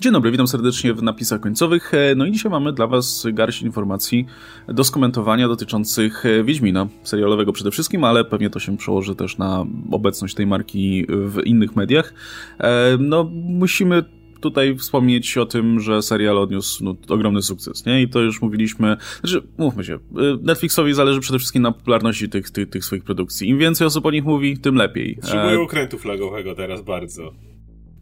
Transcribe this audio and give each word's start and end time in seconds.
Dzień 0.00 0.12
dobry, 0.12 0.30
witam 0.30 0.48
serdecznie 0.48 0.94
w 0.94 1.02
napisach 1.02 1.40
końcowych. 1.40 1.94
E, 1.94 2.14
no 2.14 2.26
i 2.26 2.32
dzisiaj 2.32 2.50
mamy 2.50 2.72
dla 2.72 2.86
Was 2.86 3.26
garść 3.32 3.62
informacji 3.62 4.26
do 4.68 4.84
skomentowania 4.84 5.48
dotyczących 5.48 6.26
e, 6.26 6.44
Wiedźmina, 6.44 6.88
serialowego 7.02 7.52
przede 7.52 7.70
wszystkim, 7.70 8.04
ale 8.04 8.24
pewnie 8.24 8.50
to 8.50 8.60
się 8.60 8.76
przełoży 8.76 9.14
też 9.14 9.38
na 9.38 9.66
obecność 9.90 10.34
tej 10.34 10.46
marki 10.46 11.06
w 11.08 11.40
innych 11.44 11.76
mediach. 11.76 12.14
E, 12.58 12.96
no, 13.00 13.30
musimy 13.32 14.04
tutaj 14.40 14.76
wspomnieć 14.76 15.38
o 15.38 15.46
tym, 15.46 15.80
że 15.80 16.02
serial 16.02 16.38
odniósł 16.38 16.84
no, 16.84 16.96
ogromny 17.08 17.42
sukces, 17.42 17.86
nie? 17.86 18.02
I 18.02 18.08
to 18.08 18.20
już 18.20 18.42
mówiliśmy, 18.42 18.96
znaczy, 19.20 19.42
mówmy 19.58 19.84
się, 19.84 19.98
Netflixowi 20.42 20.94
zależy 20.94 21.20
przede 21.20 21.38
wszystkim 21.38 21.62
na 21.62 21.72
popularności 21.72 22.28
tych, 22.28 22.50
tych, 22.50 22.70
tych 22.70 22.84
swoich 22.84 23.04
produkcji. 23.04 23.48
Im 23.48 23.58
więcej 23.58 23.86
osób 23.86 24.06
o 24.06 24.10
nich 24.10 24.24
mówi, 24.24 24.58
tym 24.58 24.74
lepiej. 24.74 25.14
Potrzebują 25.14 25.62
okrętu 25.62 25.98
flagowego 25.98 26.54
teraz 26.54 26.82
bardzo. 26.82 27.47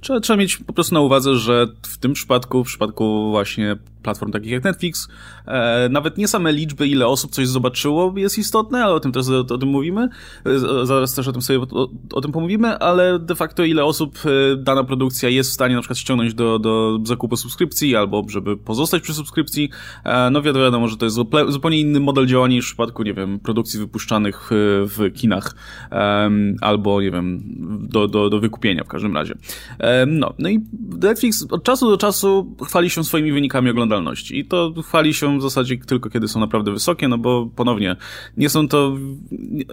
Trzeba, 0.07 0.21
trzeba 0.21 0.37
mieć 0.37 0.57
po 0.57 0.73
prostu 0.73 0.95
na 0.95 1.01
uwadze, 1.01 1.37
że 1.37 1.67
w 1.83 1.99
tym 1.99 2.13
przypadku, 2.13 2.65
w 2.65 2.67
przypadku 2.67 3.31
właśnie 3.31 3.77
platform 4.07 4.33
takich 4.33 4.51
jak 4.51 4.65
Netflix, 4.65 5.09
e, 5.47 5.89
nawet 5.89 6.19
nie 6.19 6.29
same 6.29 6.53
liczby, 6.53 6.89
ile 6.89 7.07
osób 7.07 7.31
coś 7.31 7.49
zobaczyło 7.49 8.15
jest 8.17 8.39
istotne, 8.39 8.85
ale 8.85 8.95
o 8.95 9.01
tym 9.01 9.13
też 9.13 9.29
o, 9.29 9.39
o 9.39 9.59
tym 9.59 9.69
mówimy, 9.69 10.09
e, 10.45 10.87
zaraz 10.87 11.15
też 11.15 11.29
o 11.29 11.33
tym 11.33 11.43
sobie 11.43 11.59
o, 11.59 11.89
o, 12.13 12.21
tym 12.21 12.33
pomówimy, 12.33 12.79
ale 12.79 13.19
de 13.19 13.35
facto 13.35 13.65
ile 13.65 13.85
osób 13.85 14.19
e, 14.25 14.57
dana 14.57 14.85
produkcja 14.85 15.29
jest 15.29 15.51
w 15.51 15.53
stanie 15.53 15.75
na 15.75 15.81
przykład 15.81 15.99
ściągnąć 15.99 16.35
do, 16.35 16.59
do 16.59 16.99
zakupu 17.05 17.37
subskrypcji, 17.37 17.97
albo 17.97 18.25
żeby 18.29 18.57
pozostać 18.57 19.03
przy 19.03 19.15
subskrypcji, 19.15 19.71
e, 20.05 20.31
no 20.31 20.43
wiadomo, 20.43 20.89
że 20.89 20.97
to 20.97 21.05
jest 21.05 21.17
zupełnie 21.49 21.81
inny 21.81 22.01
model 22.01 22.27
działania 22.27 22.55
niż 22.55 22.65
w 22.65 22.69
przypadku, 22.69 23.03
nie 23.03 23.15
wiem, 23.15 23.41
produkcji 23.41 23.81
wypuszczanych 23.81 24.51
w, 24.51 24.87
w 24.99 25.13
kinach, 25.13 25.55
albo, 26.61 27.01
nie 27.01 27.11
wiem, 27.11 27.43
do, 27.81 28.09
do, 28.09 28.31
do 28.31 28.41
wykupienia 28.41 28.85
w 28.85 28.89
każdym 28.89 29.15
razie. 29.15 29.35
No, 30.07 30.35
no 30.39 30.49
i 30.49 30.61
Netflix 31.03 31.47
od 31.51 31.65
czasu 31.65 31.91
do 31.91 31.97
czasu 31.97 32.57
chwali 32.67 32.91
się 32.91 33.05
swoimi 33.05 33.33
wynikami 33.33 33.71
oglądalności 33.71 34.39
i 34.39 34.45
to 34.45 34.75
chwali 34.87 35.15
się 35.15 35.39
w 35.39 35.43
zasadzie 35.43 35.79
tylko 35.79 36.11
kiedy 36.11 36.29
są 36.29 36.41
naprawdę 36.41 36.73
wysokie, 36.73 37.09
no 37.09 37.19
bo 37.19 37.51
ponownie 37.57 37.97
nie 38.37 38.49
są 38.49 38.69
to, 38.69 38.97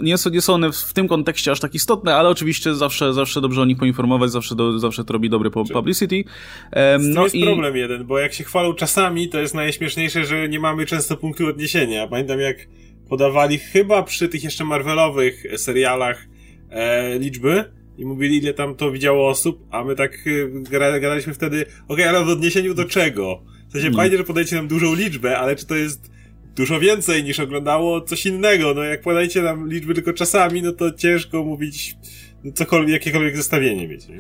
nie 0.01 0.17
są, 0.17 0.29
nie 0.29 0.41
są 0.41 0.53
one 0.53 0.71
w 0.71 0.93
tym 0.93 1.07
kontekście 1.07 1.51
aż 1.51 1.59
tak 1.59 1.75
istotne, 1.75 2.15
ale 2.15 2.29
oczywiście 2.29 2.75
zawsze, 2.75 3.13
zawsze 3.13 3.41
dobrze 3.41 3.61
o 3.61 3.65
nich 3.65 3.77
poinformować, 3.77 4.31
zawsze, 4.31 4.55
do, 4.55 4.79
zawsze 4.79 5.03
to 5.05 5.13
robi 5.13 5.29
dobry 5.29 5.51
publicity. 5.51 6.23
No 6.99 7.23
jest 7.23 7.35
i... 7.35 7.43
problem 7.43 7.75
jeden, 7.75 8.05
bo 8.05 8.19
jak 8.19 8.33
się 8.33 8.43
chwalą 8.43 8.73
czasami, 8.73 9.29
to 9.29 9.39
jest 9.39 9.53
najśmieszniejsze, 9.53 10.25
że 10.25 10.49
nie 10.49 10.59
mamy 10.59 10.85
często 10.85 11.17
punktu 11.17 11.47
odniesienia. 11.47 12.07
Pamiętam 12.07 12.39
jak 12.39 12.57
podawali 13.09 13.57
chyba 13.57 14.03
przy 14.03 14.29
tych 14.29 14.43
jeszcze 14.43 14.65
Marvelowych 14.65 15.43
serialach 15.57 16.25
e, 16.69 17.19
liczby, 17.19 17.65
i 17.97 18.05
mówili, 18.05 18.37
ile 18.37 18.53
tam 18.53 18.75
to 18.75 18.91
widziało 18.91 19.29
osób, 19.29 19.67
a 19.71 19.83
my 19.83 19.95
tak 19.95 20.27
y, 20.27 20.51
gadaliśmy 21.01 21.33
wtedy, 21.33 21.61
okej, 21.61 21.75
okay, 21.87 22.09
ale 22.09 22.25
w 22.25 22.27
odniesieniu 22.27 22.73
do 22.73 22.85
czego? 22.85 23.43
W 23.67 23.71
sensie 23.71 23.87
hmm. 23.87 23.95
fajnie, 23.95 24.17
że 24.17 24.23
podajecie 24.23 24.55
nam 24.55 24.67
dużą 24.67 24.95
liczbę, 24.95 25.37
ale 25.37 25.55
czy 25.55 25.65
to 25.65 25.75
jest 25.75 26.11
dużo 26.55 26.79
więcej 26.79 27.23
niż 27.23 27.39
oglądało 27.39 28.01
coś 28.01 28.25
innego? 28.25 28.73
No 28.73 28.83
jak 28.83 29.01
podajecie 29.01 29.41
nam 29.41 29.69
liczby 29.69 29.93
tylko 29.93 30.13
czasami, 30.13 30.61
no 30.61 30.71
to 30.71 30.91
ciężko 30.91 31.43
mówić 31.43 31.95
no, 32.43 32.51
cokolwiek, 32.51 32.93
jakiekolwiek 32.93 33.37
zestawienie 33.37 33.87
mieć, 33.87 34.07
nie? 34.07 34.17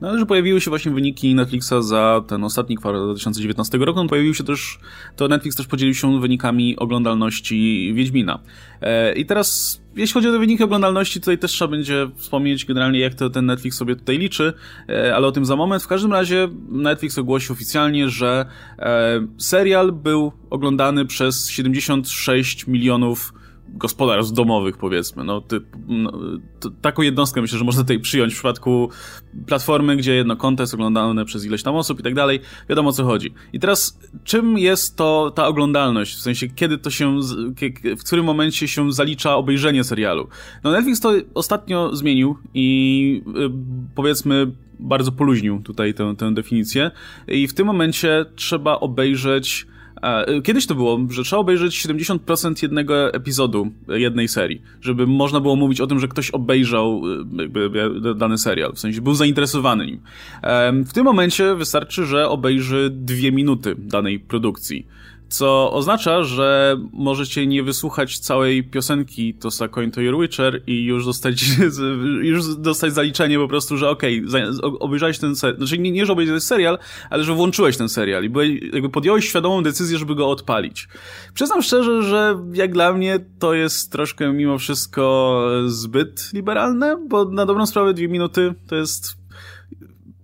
No 0.00 0.18
że 0.18 0.26
pojawiły 0.26 0.60
się 0.60 0.70
właśnie 0.70 0.92
wyniki 0.92 1.34
Netflixa 1.34 1.74
za 1.80 2.24
ten 2.28 2.44
ostatni 2.44 2.76
kwartał 2.76 3.06
2019 3.06 3.78
roku, 3.78 4.02
no 4.02 4.08
pojawił 4.08 4.34
się 4.34 4.44
też, 4.44 4.78
to 5.16 5.28
Netflix 5.28 5.56
też 5.56 5.66
podzielił 5.66 5.94
się 5.94 6.20
wynikami 6.20 6.76
oglądalności 6.76 7.90
Wiedźmina. 7.94 8.38
E, 8.80 9.12
I 9.12 9.26
teraz, 9.26 9.80
jeśli 9.96 10.14
chodzi 10.14 10.28
o 10.28 10.38
wyniki 10.38 10.64
oglądalności, 10.64 11.20
tutaj 11.20 11.38
też 11.38 11.50
trzeba 11.50 11.70
będzie 11.70 12.10
wspomnieć 12.16 12.64
generalnie, 12.64 13.00
jak 13.00 13.14
to 13.14 13.30
ten 13.30 13.46
Netflix 13.46 13.76
sobie 13.76 13.96
tutaj 13.96 14.18
liczy, 14.18 14.52
e, 14.88 15.16
ale 15.16 15.26
o 15.26 15.32
tym 15.32 15.44
za 15.44 15.56
moment. 15.56 15.82
W 15.82 15.88
każdym 15.88 16.12
razie 16.12 16.48
Netflix 16.68 17.18
ogłosił 17.18 17.52
oficjalnie, 17.52 18.08
że 18.08 18.46
e, 18.78 19.26
serial 19.38 19.92
był 19.92 20.32
oglądany 20.50 21.06
przez 21.06 21.50
76 21.50 22.66
milionów 22.66 23.32
gospodarstw 23.74 24.32
domowych, 24.32 24.76
powiedzmy. 24.76 25.24
No, 25.24 25.40
ty, 25.40 25.60
no, 25.88 26.12
taką 26.82 27.02
jednostkę 27.02 27.40
myślę, 27.40 27.58
że 27.58 27.64
można 27.64 27.82
tutaj 27.82 28.00
przyjąć 28.00 28.32
w 28.32 28.36
przypadku 28.36 28.90
platformy, 29.46 29.96
gdzie 29.96 30.14
jedno 30.14 30.36
konto 30.36 30.62
jest 30.62 30.74
oglądane 30.74 31.24
przez 31.24 31.44
ileś 31.44 31.62
tam 31.62 31.74
osób 31.74 32.00
i 32.00 32.02
tak 32.02 32.14
dalej. 32.14 32.40
Wiadomo 32.68 32.88
o 32.88 32.92
co 32.92 33.04
chodzi. 33.04 33.34
I 33.52 33.60
teraz, 33.60 33.98
czym 34.24 34.58
jest 34.58 34.96
to 34.96 35.32
ta 35.34 35.46
oglądalność? 35.46 36.14
W 36.14 36.20
sensie, 36.20 36.48
kiedy 36.48 36.78
to 36.78 36.90
się, 36.90 37.18
w 37.98 38.04
którym 38.04 38.24
momencie 38.24 38.68
się 38.68 38.92
zalicza 38.92 39.36
obejrzenie 39.36 39.84
serialu? 39.84 40.28
No, 40.64 40.70
Netflix 40.70 41.00
to 41.00 41.12
ostatnio 41.34 41.96
zmienił 41.96 42.36
i 42.54 43.22
y, 43.26 43.50
powiedzmy 43.94 44.52
bardzo 44.80 45.12
poluźnił 45.12 45.62
tutaj 45.62 45.94
tę, 45.94 46.14
tę 46.16 46.34
definicję 46.34 46.90
i 47.28 47.48
w 47.48 47.54
tym 47.54 47.66
momencie 47.66 48.26
trzeba 48.36 48.80
obejrzeć 48.80 49.66
kiedyś 50.44 50.66
to 50.66 50.74
było, 50.74 50.98
że 51.10 51.22
trzeba 51.22 51.40
obejrzeć 51.40 51.86
70% 51.86 52.62
jednego 52.62 53.14
epizodu 53.14 53.70
jednej 53.88 54.28
serii, 54.28 54.62
żeby 54.80 55.06
można 55.06 55.40
było 55.40 55.56
mówić 55.56 55.80
o 55.80 55.86
tym, 55.86 56.00
że 56.00 56.08
ktoś 56.08 56.30
obejrzał 56.30 57.02
y, 58.10 58.14
dany 58.14 58.38
serial, 58.38 58.72
w 58.72 58.78
sensie 58.78 59.00
był 59.00 59.14
zainteresowany 59.14 59.86
nim. 59.86 60.00
W 60.84 60.92
tym 60.92 61.04
momencie 61.04 61.54
wystarczy, 61.54 62.04
że 62.04 62.28
obejrzy 62.28 62.90
dwie 62.92 63.32
minuty 63.32 63.74
danej 63.78 64.20
produkcji 64.20 64.86
co 65.28 65.72
oznacza, 65.72 66.22
że 66.22 66.76
możecie 66.92 67.46
nie 67.46 67.62
wysłuchać 67.62 68.18
całej 68.18 68.64
piosenki 68.64 69.34
Tosa 69.34 69.68
Coin 69.68 69.90
to 69.90 70.00
Your 70.00 70.20
Witcher 70.20 70.62
i 70.66 70.84
już 70.84 71.04
dostać, 71.04 71.44
już 72.22 72.56
dostać 72.56 72.92
zaliczenie 72.92 73.38
po 73.38 73.48
prostu, 73.48 73.76
że 73.76 73.90
okej, 73.90 74.24
okay, 74.28 74.50
obejrzałeś 74.78 75.18
ten 75.18 75.36
serial, 75.36 75.58
znaczy 75.58 75.78
nie, 75.78 75.90
nie, 75.90 76.06
że 76.06 76.12
obejrzałeś 76.12 76.42
serial, 76.42 76.78
ale 77.10 77.24
że 77.24 77.34
włączyłeś 77.34 77.76
ten 77.76 77.88
serial 77.88 78.24
i 78.24 78.28
byłeś, 78.28 78.50
jakby 78.72 78.88
podjąłeś 78.88 79.28
świadomą 79.28 79.62
decyzję, 79.62 79.98
żeby 79.98 80.14
go 80.14 80.30
odpalić. 80.30 80.88
Przyznam 81.34 81.62
szczerze, 81.62 82.02
że 82.02 82.38
jak 82.52 82.72
dla 82.72 82.92
mnie 82.92 83.20
to 83.38 83.54
jest 83.54 83.92
troszkę 83.92 84.32
mimo 84.32 84.58
wszystko 84.58 85.44
zbyt 85.66 86.30
liberalne, 86.32 86.96
bo 87.08 87.24
na 87.24 87.46
dobrą 87.46 87.66
sprawę 87.66 87.94
dwie 87.94 88.08
minuty 88.08 88.54
to 88.68 88.76
jest 88.76 89.18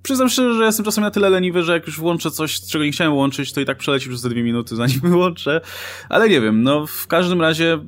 Przyznam 0.05 0.29
szczerze, 0.29 0.55
że 0.55 0.65
jestem 0.65 0.85
czasem 0.85 1.05
na 1.05 1.11
tyle 1.11 1.31
leniwy, 1.31 1.63
że 1.63 1.73
jak 1.73 1.87
już 1.87 1.99
włączę 1.99 2.31
coś, 2.31 2.61
czego 2.61 2.85
nie 2.85 2.93
chciałem 2.93 3.15
łączyć, 3.15 3.53
to 3.53 3.61
i 3.61 3.65
tak 3.65 3.79
przeleci 3.79 4.09
przez 4.09 4.23
te 4.23 4.29
dwie 4.29 4.43
minuty, 4.43 4.77
zanim 4.77 5.01
wyłączę. 5.11 5.61
Ale 6.09 6.29
nie 6.29 6.41
wiem, 6.41 6.63
no 6.63 6.87
w 6.87 7.07
każdym 7.07 7.41
razie 7.41 7.79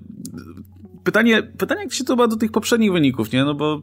pytanie, 1.04 1.42
pytanie 1.58 1.80
jak 1.80 1.92
się 1.92 2.04
to 2.04 2.16
ma 2.16 2.28
do 2.28 2.36
tych 2.36 2.52
poprzednich 2.52 2.92
wyników, 2.92 3.32
nie? 3.32 3.44
No 3.44 3.54
bo 3.54 3.82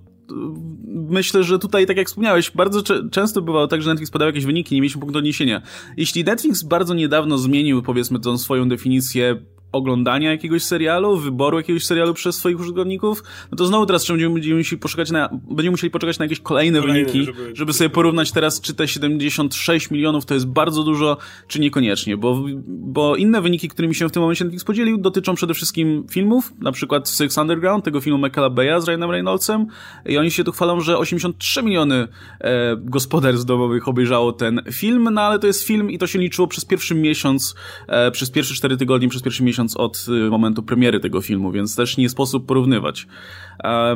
myślę, 0.87 1.43
że 1.43 1.59
tutaj, 1.59 1.85
tak 1.85 1.97
jak 1.97 2.07
wspomniałeś, 2.07 2.51
bardzo 2.51 2.81
często 3.11 3.41
bywało 3.41 3.67
tak, 3.67 3.81
że 3.81 3.89
Netflix 3.89 4.11
podał 4.11 4.27
jakieś 4.27 4.45
wyniki, 4.45 4.75
nie 4.75 4.81
mieliśmy 4.81 5.01
punktu 5.01 5.19
odniesienia. 5.19 5.61
Jeśli 5.97 6.23
Netflix 6.23 6.63
bardzo 6.63 6.93
niedawno 6.93 7.37
zmienił, 7.37 7.83
powiedzmy, 7.83 8.19
tą 8.19 8.37
swoją 8.37 8.69
definicję 8.69 9.45
oglądania 9.73 10.31
jakiegoś 10.31 10.63
serialu, 10.63 11.17
wyboru 11.17 11.57
jakiegoś 11.57 11.85
serialu 11.85 12.13
przez 12.13 12.35
swoich 12.35 12.59
użytkowników, 12.59 13.23
no 13.51 13.57
to 13.57 13.65
znowu 13.65 13.85
teraz 13.85 14.07
będziemy, 14.07 14.33
będziemy, 14.33 14.57
musieli, 14.57 14.79
poczekać 14.79 15.11
na, 15.11 15.29
będziemy 15.31 15.71
musieli 15.71 15.91
poczekać 15.91 16.19
na 16.19 16.25
jakieś 16.25 16.39
kolejne, 16.39 16.79
kolejne 16.79 16.99
wyniki, 16.99 17.25
żeby, 17.25 17.51
żeby 17.55 17.73
sobie 17.73 17.89
porównać 17.89 18.31
teraz, 18.31 18.61
czy 18.61 18.73
te 18.73 18.87
76 18.87 19.91
milionów 19.91 20.25
to 20.25 20.33
jest 20.33 20.47
bardzo 20.47 20.83
dużo, 20.83 21.17
czy 21.47 21.59
niekoniecznie, 21.59 22.17
bo, 22.17 22.43
bo 22.67 23.15
inne 23.15 23.41
wyniki, 23.41 23.69
którymi 23.69 23.95
się 23.95 24.09
w 24.09 24.11
tym 24.11 24.21
momencie 24.21 24.43
Netflix 24.43 24.63
podzielił, 24.63 24.97
dotyczą 24.97 25.35
przede 25.35 25.53
wszystkim 25.53 26.05
filmów, 26.11 26.53
na 26.59 26.71
przykład 26.71 27.09
Six 27.09 27.37
Underground, 27.37 27.85
tego 27.85 28.01
filmu 28.01 28.25
Michaela 28.25 28.49
Beya 28.49 28.81
z 28.81 28.87
Ryanem 28.87 29.11
Reynoldsem 29.11 29.67
i 30.05 30.17
oni 30.17 30.31
się 30.31 30.43
tu 30.43 30.51
chwalą, 30.51 30.81
że 30.81 30.97
83 30.97 31.63
miliony 31.63 32.07
e, 32.39 32.75
gospodarstw 32.77 33.45
domowych 33.45 33.87
obejrzało 33.87 34.33
ten 34.33 34.61
film, 34.71 35.09
no 35.11 35.21
ale 35.21 35.39
to 35.39 35.47
jest 35.47 35.63
film 35.63 35.91
i 35.91 35.97
to 35.97 36.07
się 36.07 36.19
liczyło 36.19 36.47
przez 36.47 36.65
pierwszy 36.65 36.95
miesiąc, 36.95 37.55
e, 37.87 38.11
przez 38.11 38.31
pierwsze 38.31 38.55
4 38.55 38.77
tygodnie, 38.77 39.09
przez 39.09 39.21
pierwszy 39.21 39.43
miesiąc 39.43 39.62
miesiąc 39.63 39.77
od 39.77 40.05
y, 40.07 40.29
momentu 40.29 40.63
premiery 40.63 40.99
tego 40.99 41.21
filmu, 41.21 41.51
więc 41.51 41.75
też 41.75 41.97
nie 41.97 42.09
sposób 42.09 42.45
porównywać. 42.45 43.07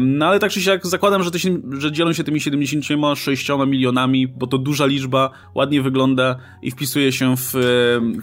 No 0.02 0.26
ale 0.26 0.40
tak 0.40 0.52
czy 0.52 0.62
siak 0.62 0.88
zakładam, 0.88 1.24
że, 1.24 1.32
te, 1.32 1.40
że 1.78 1.92
dzielą 1.92 2.14
się 2.14 2.24
tymi 2.24 2.40
76 2.40 3.50
milionami, 3.68 4.28
bo 4.28 4.48
to 4.48 4.58
duża 4.58 4.86
liczba, 4.86 5.32
ładnie 5.56 5.82
wygląda 5.82 6.36
i 6.62 6.72
wpisuje 6.72 7.12
się 7.12 7.36
w 7.38 7.54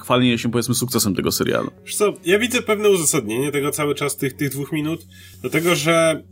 chwalenie 0.01 0.39
się 0.39 0.51
powiedzmy 0.51 0.75
sukcesem 0.75 1.15
tego 1.15 1.33
serialu. 1.33 1.71
Co, 1.93 2.15
ja 2.25 2.39
widzę 2.39 2.63
pewne 2.63 2.91
uzasadnienie 2.91 3.53
tego 3.53 3.71
cały 3.71 3.95
czas, 3.95 4.17
tych, 4.17 4.33
tych 4.37 4.51
dwóch 4.51 4.73
minut, 4.73 5.07
dlatego 5.41 5.75
że 5.75 6.23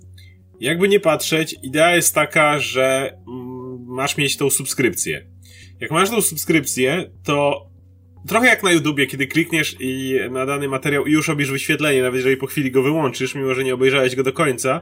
jakby 0.61 0.89
nie 0.89 1.01
patrzeć, 1.01 1.57
idea 1.63 1.95
jest 1.97 2.15
taka, 2.15 2.59
że 2.59 3.17
mm, 3.29 3.85
masz 3.87 4.17
mieć 4.17 4.37
tą 4.37 4.51
subskrypcję. 4.51 5.27
Jak 5.81 5.91
masz 5.91 6.11
tą 6.11 6.21
subskrypcję, 6.21 7.11
to 7.25 7.72
Trochę 8.29 8.47
jak 8.47 8.63
na 8.63 8.73
YouTubie, 8.73 9.07
kiedy 9.07 9.27
klikniesz 9.27 9.77
i 9.81 10.19
na 10.31 10.47
dany 10.47 10.69
materiał 10.69 11.07
i 11.07 11.13
już 11.13 11.29
robisz 11.29 11.51
wyświetlenie, 11.51 12.03
nawet 12.03 12.17
jeżeli 12.17 12.37
po 12.37 12.47
chwili 12.47 12.71
go 12.71 12.83
wyłączysz, 12.83 13.35
mimo 13.35 13.55
że 13.55 13.65
nie 13.65 13.75
obejrzałeś 13.75 14.17
go 14.17 14.23
do 14.23 14.33
końca, 14.33 14.81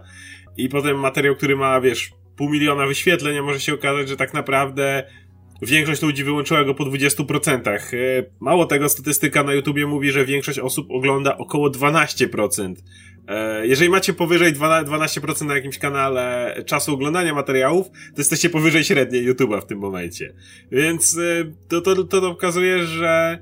i 0.57 0.69
potem 0.69 0.99
materiał, 0.99 1.37
który 1.37 1.57
ma, 1.57 1.81
wiesz, 1.81 2.11
pół 2.37 2.51
miliona 2.51 2.87
wyświetleń, 2.87 3.41
może 3.41 3.61
się 3.61 3.75
okazać, 3.75 4.09
że 4.09 4.17
tak 4.17 4.35
naprawdę 4.35 5.03
większość 5.63 6.03
ludzi 6.03 6.25
wyłączyła 6.25 6.65
go 6.65 6.75
po 6.75 6.85
20%. 6.85 7.69
E, 7.69 7.79
mało 8.41 8.67
tego, 8.67 8.89
statystyka 8.89 9.43
na 9.43 9.55
YouTubie 9.55 9.87
mówi, 9.87 10.13
że 10.13 10.25
większość 10.25 10.59
osób 10.59 10.91
ogląda 10.91 11.39
około 11.39 11.71
12% 11.71 12.75
E, 12.75 13.20
jeżeli 13.63 13.91
macie 13.91 14.13
powyżej 14.13 14.55
12% 14.55 15.47
na 15.47 15.55
jakimś 15.55 15.79
kanale 15.79 16.55
czasu 16.67 16.95
oglądania 16.95 17.35
materiałów, 17.35 17.91
to 17.91 18.19
jesteście 18.19 18.51
powyżej 18.51 18.85
średniej 18.85 19.29
YouTube'a 19.29 19.61
w 19.61 19.67
tym 19.67 19.79
momencie. 19.79 20.33
Więc 20.73 21.19
e, 21.19 21.53
to, 21.69 21.81
to, 21.81 22.05
to 22.05 22.21
pokazuje, 22.21 22.87
że 22.87 23.39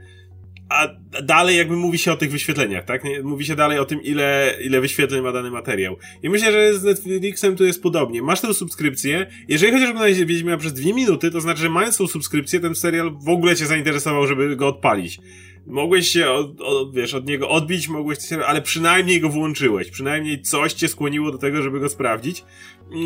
a 0.68 0.88
dalej 1.22 1.56
jakby 1.56 1.76
mówi 1.76 1.98
się 1.98 2.12
o 2.12 2.16
tych 2.16 2.30
wyświetleniach, 2.30 2.84
tak? 2.84 3.02
Mówi 3.22 3.44
się 3.44 3.56
dalej 3.56 3.78
o 3.78 3.84
tym, 3.84 4.02
ile, 4.02 4.54
ile 4.60 4.80
wyświetleń 4.80 5.22
ma 5.22 5.32
dany 5.32 5.50
materiał. 5.50 5.96
I 6.22 6.28
myślę, 6.28 6.52
że 6.52 6.74
z 6.74 6.84
Netflixem 6.84 7.56
tu 7.56 7.64
jest 7.64 7.82
podobnie. 7.82 8.22
Masz 8.22 8.40
tę 8.40 8.54
subskrypcję, 8.54 9.26
jeżeli 9.48 9.72
chociaż 9.72 9.88
oglądałeś 9.88 10.18
Wiedźmina 10.18 10.56
przez 10.56 10.72
dwie 10.72 10.94
minuty, 10.94 11.30
to 11.30 11.40
znaczy, 11.40 11.60
że 11.60 11.70
mając 11.70 11.96
tą 11.96 12.06
subskrypcję, 12.06 12.60
ten 12.60 12.74
serial 12.74 13.16
w 13.24 13.28
ogóle 13.28 13.56
cię 13.56 13.66
zainteresował, 13.66 14.26
żeby 14.26 14.56
go 14.56 14.68
odpalić. 14.68 15.20
Mogłeś 15.66 16.08
się, 16.08 16.30
od, 16.30 16.60
od, 16.60 16.94
wiesz, 16.94 17.14
od 17.14 17.26
niego 17.26 17.48
odbić, 17.48 17.88
mogłeś 17.88 18.18
ale 18.46 18.62
przynajmniej 18.62 19.20
go 19.20 19.28
włączyłeś. 19.28 19.90
Przynajmniej 19.90 20.42
coś 20.42 20.72
cię 20.72 20.88
skłoniło 20.88 21.32
do 21.32 21.38
tego, 21.38 21.62
żeby 21.62 21.80
go 21.80 21.88
sprawdzić. 21.88 22.44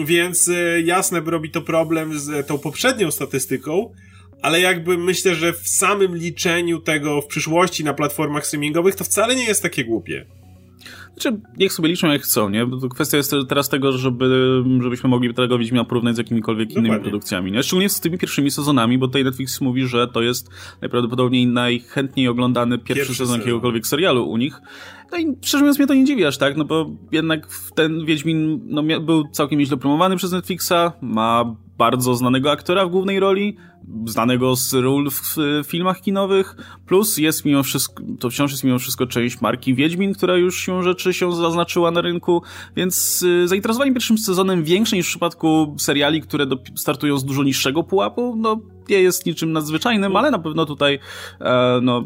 Więc 0.04 0.48
e, 0.48 0.80
jasne, 0.80 1.20
robi 1.20 1.50
to 1.50 1.60
problem 1.60 2.18
z 2.18 2.46
tą 2.46 2.58
poprzednią 2.58 3.10
statystyką, 3.10 3.94
ale 4.42 4.60
jakby 4.60 4.98
myślę, 4.98 5.34
że 5.34 5.52
w 5.52 5.68
samym 5.68 6.16
liczeniu 6.16 6.78
tego 6.78 7.22
w 7.22 7.26
przyszłości 7.26 7.84
na 7.84 7.94
platformach 7.94 8.46
streamingowych 8.46 8.94
to 8.94 9.04
wcale 9.04 9.36
nie 9.36 9.44
jest 9.44 9.62
takie 9.62 9.84
głupie. 9.84 10.26
Znaczy, 11.12 11.40
niech 11.58 11.72
sobie 11.72 11.88
liczą 11.88 12.08
jak 12.08 12.22
chcą, 12.22 12.48
nie? 12.48 12.66
To 12.80 12.88
kwestia 12.88 13.16
jest 13.16 13.34
teraz 13.48 13.68
tego, 13.68 13.92
żeby, 13.92 14.62
żebyśmy 14.80 15.10
mogli 15.10 15.34
tego 15.34 15.58
Wiedźmina 15.58 15.84
porównać 15.84 16.14
z 16.14 16.18
jakimikolwiek 16.18 16.68
Dokładnie. 16.68 16.88
innymi 16.88 17.02
produkcjami, 17.02 17.52
nie? 17.52 17.62
Szczególnie 17.62 17.88
z 17.88 18.00
tymi 18.00 18.18
pierwszymi 18.18 18.50
sezonami, 18.50 18.98
bo 18.98 19.06
tutaj 19.06 19.24
Netflix 19.24 19.60
mówi, 19.60 19.86
że 19.86 20.08
to 20.08 20.22
jest 20.22 20.48
najprawdopodobniej 20.80 21.46
najchętniej 21.46 22.28
oglądany 22.28 22.78
pierwszy, 22.78 22.94
pierwszy 22.94 23.14
sezon 23.14 23.38
jakiegokolwiek 23.38 23.86
serialu 23.86 24.30
u 24.30 24.36
nich. 24.36 24.60
No 25.12 25.18
i 25.18 25.36
szczerze 25.42 25.62
mówiąc 25.64 25.78
mnie 25.78 25.86
to 25.86 25.94
nie 25.94 26.04
dziwi 26.04 26.24
aż 26.24 26.38
tak, 26.38 26.56
no 26.56 26.64
bo 26.64 26.90
jednak 27.12 27.48
ten 27.74 28.04
Wiedźmin 28.04 28.60
no, 28.66 28.82
był 29.00 29.24
całkiem 29.32 29.58
nieźle 29.58 29.76
promowany 29.76 30.16
przez 30.16 30.32
Netflixa, 30.32 30.92
ma 31.00 31.56
bardzo 31.78 32.14
znanego 32.14 32.50
aktora 32.50 32.86
w 32.86 32.90
głównej 32.90 33.20
roli, 33.20 33.56
znanego 34.06 34.56
z 34.56 34.74
ról 34.74 35.10
w 35.10 35.36
filmach 35.66 36.00
kinowych, 36.00 36.56
plus 36.86 37.18
jest 37.18 37.44
mimo 37.44 37.62
wszystko, 37.62 38.02
to 38.20 38.30
wciąż 38.30 38.50
jest 38.50 38.64
mimo 38.64 38.78
wszystko 38.78 39.06
część 39.06 39.40
marki 39.40 39.74
Wiedźmin, 39.74 40.14
która 40.14 40.36
już 40.36 40.60
się 40.60 40.82
rzeczy 40.82 41.14
się 41.14 41.32
zaznaczyła 41.32 41.90
na 41.90 42.00
rynku, 42.00 42.42
więc 42.76 43.22
y, 43.22 43.48
zainteresowanie 43.48 43.92
pierwszym 43.92 44.18
sezonem 44.18 44.64
większe 44.64 44.96
niż 44.96 45.06
w 45.06 45.08
przypadku 45.08 45.74
seriali, 45.78 46.20
które 46.20 46.46
do, 46.46 46.58
startują 46.74 47.18
z 47.18 47.24
dużo 47.24 47.42
niższego 47.42 47.82
pułapu, 47.82 48.36
no 48.38 48.60
nie 48.88 49.00
jest 49.00 49.26
niczym 49.26 49.52
nadzwyczajnym, 49.52 50.16
ale 50.16 50.30
na 50.30 50.38
pewno 50.38 50.66
tutaj 50.66 50.98
e, 51.40 51.80
no 51.82 52.04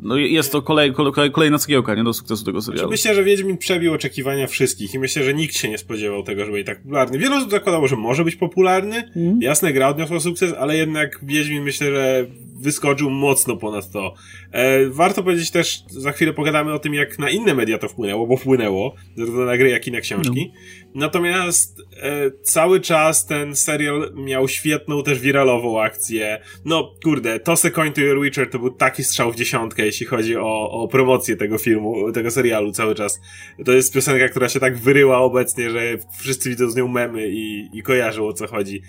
no 0.00 0.16
jest 0.16 0.52
to 0.52 0.62
kolej, 0.62 0.92
kolej, 0.92 1.30
kolejna 1.30 1.58
cegiełka, 1.58 1.94
nie, 1.94 2.04
do 2.04 2.12
sukcesu 2.12 2.44
tego 2.44 2.62
serialu. 2.62 2.78
Znaczy, 2.78 2.90
myślę, 2.90 3.14
że 3.14 3.24
Wiedźmin 3.24 3.58
przebił 3.58 3.94
oczekiwania 3.94 4.46
wszystkich 4.46 4.94
i 4.94 4.98
myślę, 4.98 5.24
że 5.24 5.34
nikt 5.34 5.56
się 5.56 5.68
nie 5.68 5.78
spodziewał 5.78 6.22
tego, 6.22 6.44
że 6.44 6.52
będzie 6.52 6.64
tak 6.64 6.82
popularny. 6.82 7.18
Wielu 7.18 7.36
osób 7.36 7.50
zakładało, 7.50 7.88
że 7.88 7.96
może 7.96 8.24
być 8.24 8.36
popularny, 8.36 9.12
mm. 9.16 9.42
jasne, 9.42 9.72
gra 9.72 9.88
odniosła 9.88 10.20
sukces, 10.20 10.54
ale 10.58 10.76
jednak 10.76 11.20
Wiedźmin 11.22 11.62
myślę, 11.62 11.90
że 11.90 12.26
wyskoczył 12.60 13.10
mocno 13.10 13.56
ponad 13.56 13.90
to. 13.90 14.14
E, 14.52 14.88
warto 14.90 15.22
powiedzieć 15.22 15.50
też, 15.50 15.82
za 15.88 16.12
chwilę 16.12 16.32
pogadamy 16.32 16.72
o 16.72 16.78
tym, 16.78 16.94
jak 16.94 17.18
na 17.18 17.30
inne 17.30 17.54
media 17.54 17.78
to 17.78 17.88
wpłynęło, 17.88 18.26
bo 18.26 18.36
wpłynęło, 18.36 18.94
zarówno 19.16 19.44
na 19.44 19.56
gry, 19.56 19.68
jak 19.70 19.86
i 19.86 19.92
na 19.92 20.00
książki. 20.00 20.52
No. 20.54 20.87
Natomiast 20.98 21.80
e, 22.02 22.30
cały 22.42 22.80
czas 22.80 23.26
ten 23.26 23.56
serial 23.56 24.12
miał 24.14 24.48
świetną, 24.48 25.02
też 25.02 25.20
wiralową 25.20 25.82
akcję. 25.82 26.42
No, 26.64 26.94
kurde, 27.04 27.40
Toss 27.40 27.66
Coin 27.74 27.92
to 27.92 28.00
Your 28.00 28.22
Witcher 28.22 28.50
to 28.50 28.58
był 28.58 28.70
taki 28.70 29.04
strzał 29.04 29.32
w 29.32 29.36
dziesiątkę, 29.36 29.86
jeśli 29.86 30.06
chodzi 30.06 30.36
o, 30.36 30.70
o 30.70 30.88
promocję 30.88 31.36
tego 31.36 31.58
filmu, 31.58 32.12
tego 32.12 32.30
serialu 32.30 32.72
cały 32.72 32.94
czas. 32.94 33.20
To 33.64 33.72
jest 33.72 33.94
piosenka, 33.94 34.28
która 34.28 34.48
się 34.48 34.60
tak 34.60 34.76
wyryła 34.76 35.18
obecnie, 35.18 35.70
że 35.70 35.80
wszyscy 36.20 36.48
widzą 36.48 36.70
z 36.70 36.76
nią 36.76 36.88
memy 36.88 37.28
i, 37.28 37.68
i 37.72 37.82
kojarzą 37.82 38.26
o 38.26 38.32
co 38.32 38.46
chodzi. 38.46 38.82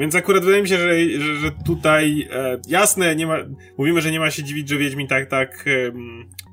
Więc 0.00 0.14
akurat 0.14 0.44
wydaje 0.44 0.62
mi 0.62 0.68
się, 0.68 0.78
że, 0.78 1.20
że, 1.20 1.36
że 1.36 1.50
tutaj 1.66 2.28
e, 2.32 2.60
jasne, 2.68 3.16
nie 3.16 3.26
ma, 3.26 3.36
mówimy, 3.78 4.00
że 4.00 4.10
nie 4.10 4.20
ma 4.20 4.30
się 4.30 4.44
dziwić, 4.44 4.68
że 4.68 4.78
Wiedźmin 4.78 5.06
tak, 5.06 5.30
tak, 5.30 5.64
e, 5.66 5.92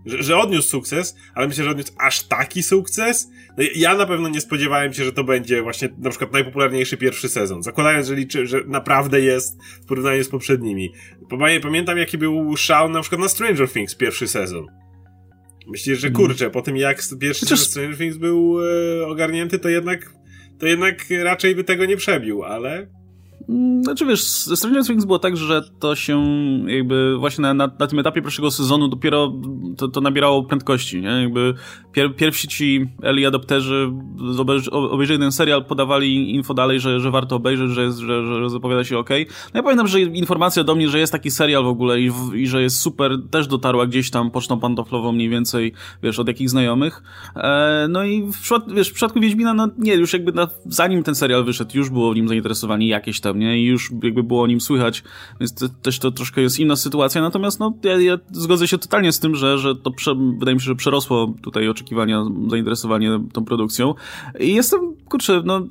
że, 0.06 0.24
że 0.24 0.38
odniósł 0.38 0.70
sukces, 0.70 1.16
ale 1.34 1.48
myślę, 1.48 1.64
że 1.64 1.70
odniósł 1.70 1.94
aż 1.98 2.24
taki 2.24 2.64
sukces. 2.64 3.30
No, 3.58 3.64
ja 3.76 3.96
na 3.96 4.06
pewno 4.06 4.30
nie 4.30 4.42
spodziewałem 4.42 4.94
się, 4.94 5.04
że 5.04 5.14
to 5.14 5.24
będzie 5.24 5.62
właśnie 5.62 5.90
na 5.98 6.10
przykład 6.10 6.34
najpopularniejszy 6.34 6.98
pierwszy 6.98 7.30
sezon. 7.30 7.64
Zakładając, 7.64 8.08
że 8.08 8.16
liczy, 8.16 8.48
że 8.48 8.62
naprawdę 8.66 9.22
jest 9.22 9.64
w 9.84 9.86
porównaniu 9.86 10.24
z 10.24 10.30
poprzednimi. 10.30 10.94
Pamiętam, 11.62 11.98
jaki 11.98 12.18
był 12.18 12.58
szał 12.58 12.90
na 12.90 13.02
przykład 13.02 13.22
na 13.22 13.28
Stranger 13.28 13.70
Things 13.70 13.96
pierwszy 13.96 14.28
sezon. 14.28 14.66
Myślę, 15.68 15.96
że 15.96 16.08
mhm. 16.08 16.28
kurczę, 16.28 16.50
po 16.50 16.62
tym 16.62 16.78
jak 16.78 17.02
pierwszy 17.20 17.46
Chociaż... 17.46 17.60
Stranger 17.60 17.98
Things 17.98 18.18
był 18.18 18.58
e, 19.02 19.08
ogarnięty, 19.08 19.60
to 19.60 19.70
jednak, 19.70 20.14
to 20.60 20.66
jednak 20.66 21.06
raczej 21.24 21.56
by 21.56 21.64
tego 21.64 21.86
nie 21.86 21.98
przebił, 21.98 22.44
ale 22.44 22.88
Mm, 22.88 23.05
znaczy 23.82 24.06
wiesz, 24.06 24.24
ze 24.28 24.58
Stranger 24.58 24.86
Things 24.86 25.06
było 25.06 25.20
tak, 25.20 25.38
że 25.38 25.62
to 25.80 25.96
się 25.96 26.26
jakby 26.68 27.18
właśnie 27.18 27.42
na, 27.42 27.54
na, 27.54 27.72
na 27.80 27.88
tym 27.88 28.00
etapie 28.00 28.22
pierwszego 28.22 28.52
sezonu 28.52 28.88
dopiero 28.88 29.34
to, 29.78 29.88
to 29.88 30.02
nabierało 30.02 30.44
prędkości, 30.44 31.02
nie? 31.02 31.10
Jakby 31.10 31.54
pier, 31.92 32.16
pierwsi 32.16 32.48
ci 32.48 32.88
early 33.04 33.28
adopterzy 33.28 33.92
obejrzeli 34.72 35.20
ten 35.20 35.32
serial, 35.32 35.66
podawali 35.66 36.36
info 36.36 36.54
dalej, 36.54 36.80
że, 36.80 37.00
że 37.00 37.12
warto 37.12 37.36
obejrzeć, 37.36 37.72
że, 37.72 37.84
jest, 37.84 37.98
że, 37.98 38.26
że, 38.26 38.50
zapowiada 38.50 38.84
się 38.84 38.98
ok. 38.98 39.10
No 39.54 39.58
ja 39.58 39.64
pamiętam, 39.64 39.88
że 39.88 40.02
informacja 40.02 40.64
do 40.64 40.76
mnie, 40.76 40.90
że 40.90 41.00
jest 41.00 41.12
taki 41.12 41.32
serial 41.32 41.64
w 41.64 41.68
ogóle 41.68 42.00
i, 42.00 42.12
i 42.34 42.48
że 42.48 42.62
jest 42.62 42.80
super, 42.80 43.12
też 43.32 43.48
dotarła 43.48 43.88
gdzieś 43.88 44.10
tam 44.12 44.32
pocztą 44.32 44.60
pantoflową 44.60 45.12
mniej 45.12 45.30
więcej, 45.30 45.74
wiesz, 46.04 46.20
od 46.20 46.28
jakich 46.28 46.50
znajomych. 46.50 47.04
E, 47.36 47.88
no 47.90 48.04
i 48.04 48.24
w, 48.24 48.74
wiesz, 48.76 48.90
w 48.90 48.94
przypadku 48.94 49.20
Wiedźmina, 49.20 49.54
no 49.54 49.68
nie, 49.78 49.96
już 49.96 50.14
jakby 50.14 50.32
na, 50.32 50.48
zanim 50.66 51.04
ten 51.04 51.16
serial 51.16 51.44
wyszedł, 51.44 51.78
już 51.78 51.90
było 51.90 52.14
w 52.14 52.16
nim 52.16 52.28
zainteresowanie 52.28 52.88
jakieś 52.88 53.20
tam 53.20 53.35
nie? 53.36 53.60
I 53.60 53.66
już 53.66 53.92
jakby 54.04 54.24
było 54.24 54.44
o 54.44 54.48
nim 54.48 54.62
słychać, 54.62 55.04
więc 55.40 55.54
to, 55.54 55.70
też 55.70 56.00
to 56.00 56.12
troszkę 56.12 56.42
jest 56.42 56.60
inna 56.60 56.76
sytuacja, 56.76 57.22
natomiast 57.22 57.60
no, 57.60 57.74
ja, 57.84 58.02
ja 58.02 58.18
zgodzę 58.32 58.68
się 58.68 58.78
totalnie 58.78 59.12
z 59.12 59.20
tym, 59.20 59.36
że, 59.36 59.58
że 59.58 59.76
to 59.76 59.92
prze, 59.92 60.16
wydaje 60.40 60.56
mi 60.56 60.62
się, 60.62 60.66
że 60.66 60.76
przerosło 60.76 61.34
tutaj 61.42 61.70
oczekiwania, 61.70 62.26
zainteresowanie 62.50 63.20
tą 63.34 63.46
produkcją 63.46 63.94
i 64.40 64.54
jestem, 64.54 64.80
kurczę, 65.10 65.42
no 65.46 65.62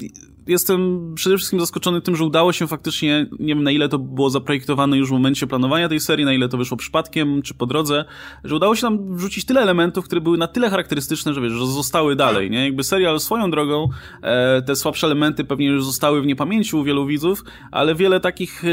jestem 0.47 1.13
przede 1.15 1.37
wszystkim 1.37 1.61
zaskoczony 1.61 2.01
tym, 2.01 2.17
że 2.17 2.25
udało 2.25 2.53
się 2.53 2.67
faktycznie, 2.67 3.27
nie 3.39 3.55
wiem 3.55 3.65
na 3.65 3.71
ile 3.71 3.89
to 3.89 3.99
było 3.99 4.31
zaprojektowane 4.31 4.99
już 4.99 5.09
w 5.09 5.13
momencie 5.13 5.47
planowania 5.47 5.89
tej 5.89 6.01
serii, 6.01 6.25
na 6.25 6.33
ile 6.33 6.49
to 6.49 6.59
wyszło 6.59 6.77
przypadkiem, 6.77 7.43
czy 7.43 7.55
po 7.55 7.67
drodze, 7.67 8.05
że 8.45 8.57
udało 8.57 8.77
się 8.77 8.87
nam 8.87 9.17
wrzucić 9.17 9.45
tyle 9.45 9.61
elementów, 9.61 10.05
które 10.05 10.21
były 10.21 10.39
na 10.39 10.47
tyle 10.47 10.71
charakterystyczne, 10.71 11.35
że 11.35 11.41
wiesz, 11.41 11.53
że 11.53 11.67
zostały 11.67 12.17
dalej, 12.17 12.51
nie? 12.51 12.65
Jakby 12.65 12.85
serial 12.85 13.21
swoją 13.21 13.51
drogą, 13.51 13.89
e, 14.23 14.63
te 14.63 14.77
słabsze 14.77 15.07
elementy 15.07 15.45
pewnie 15.45 15.67
już 15.67 15.85
zostały 15.85 16.23
w 16.23 16.27
niepamięci 16.27 16.77
u 16.77 16.85
wielu 16.85 17.07
widzów, 17.07 17.45
ale 17.71 17.95
wiele 17.95 18.21
takich 18.21 18.65
e, 18.65 18.69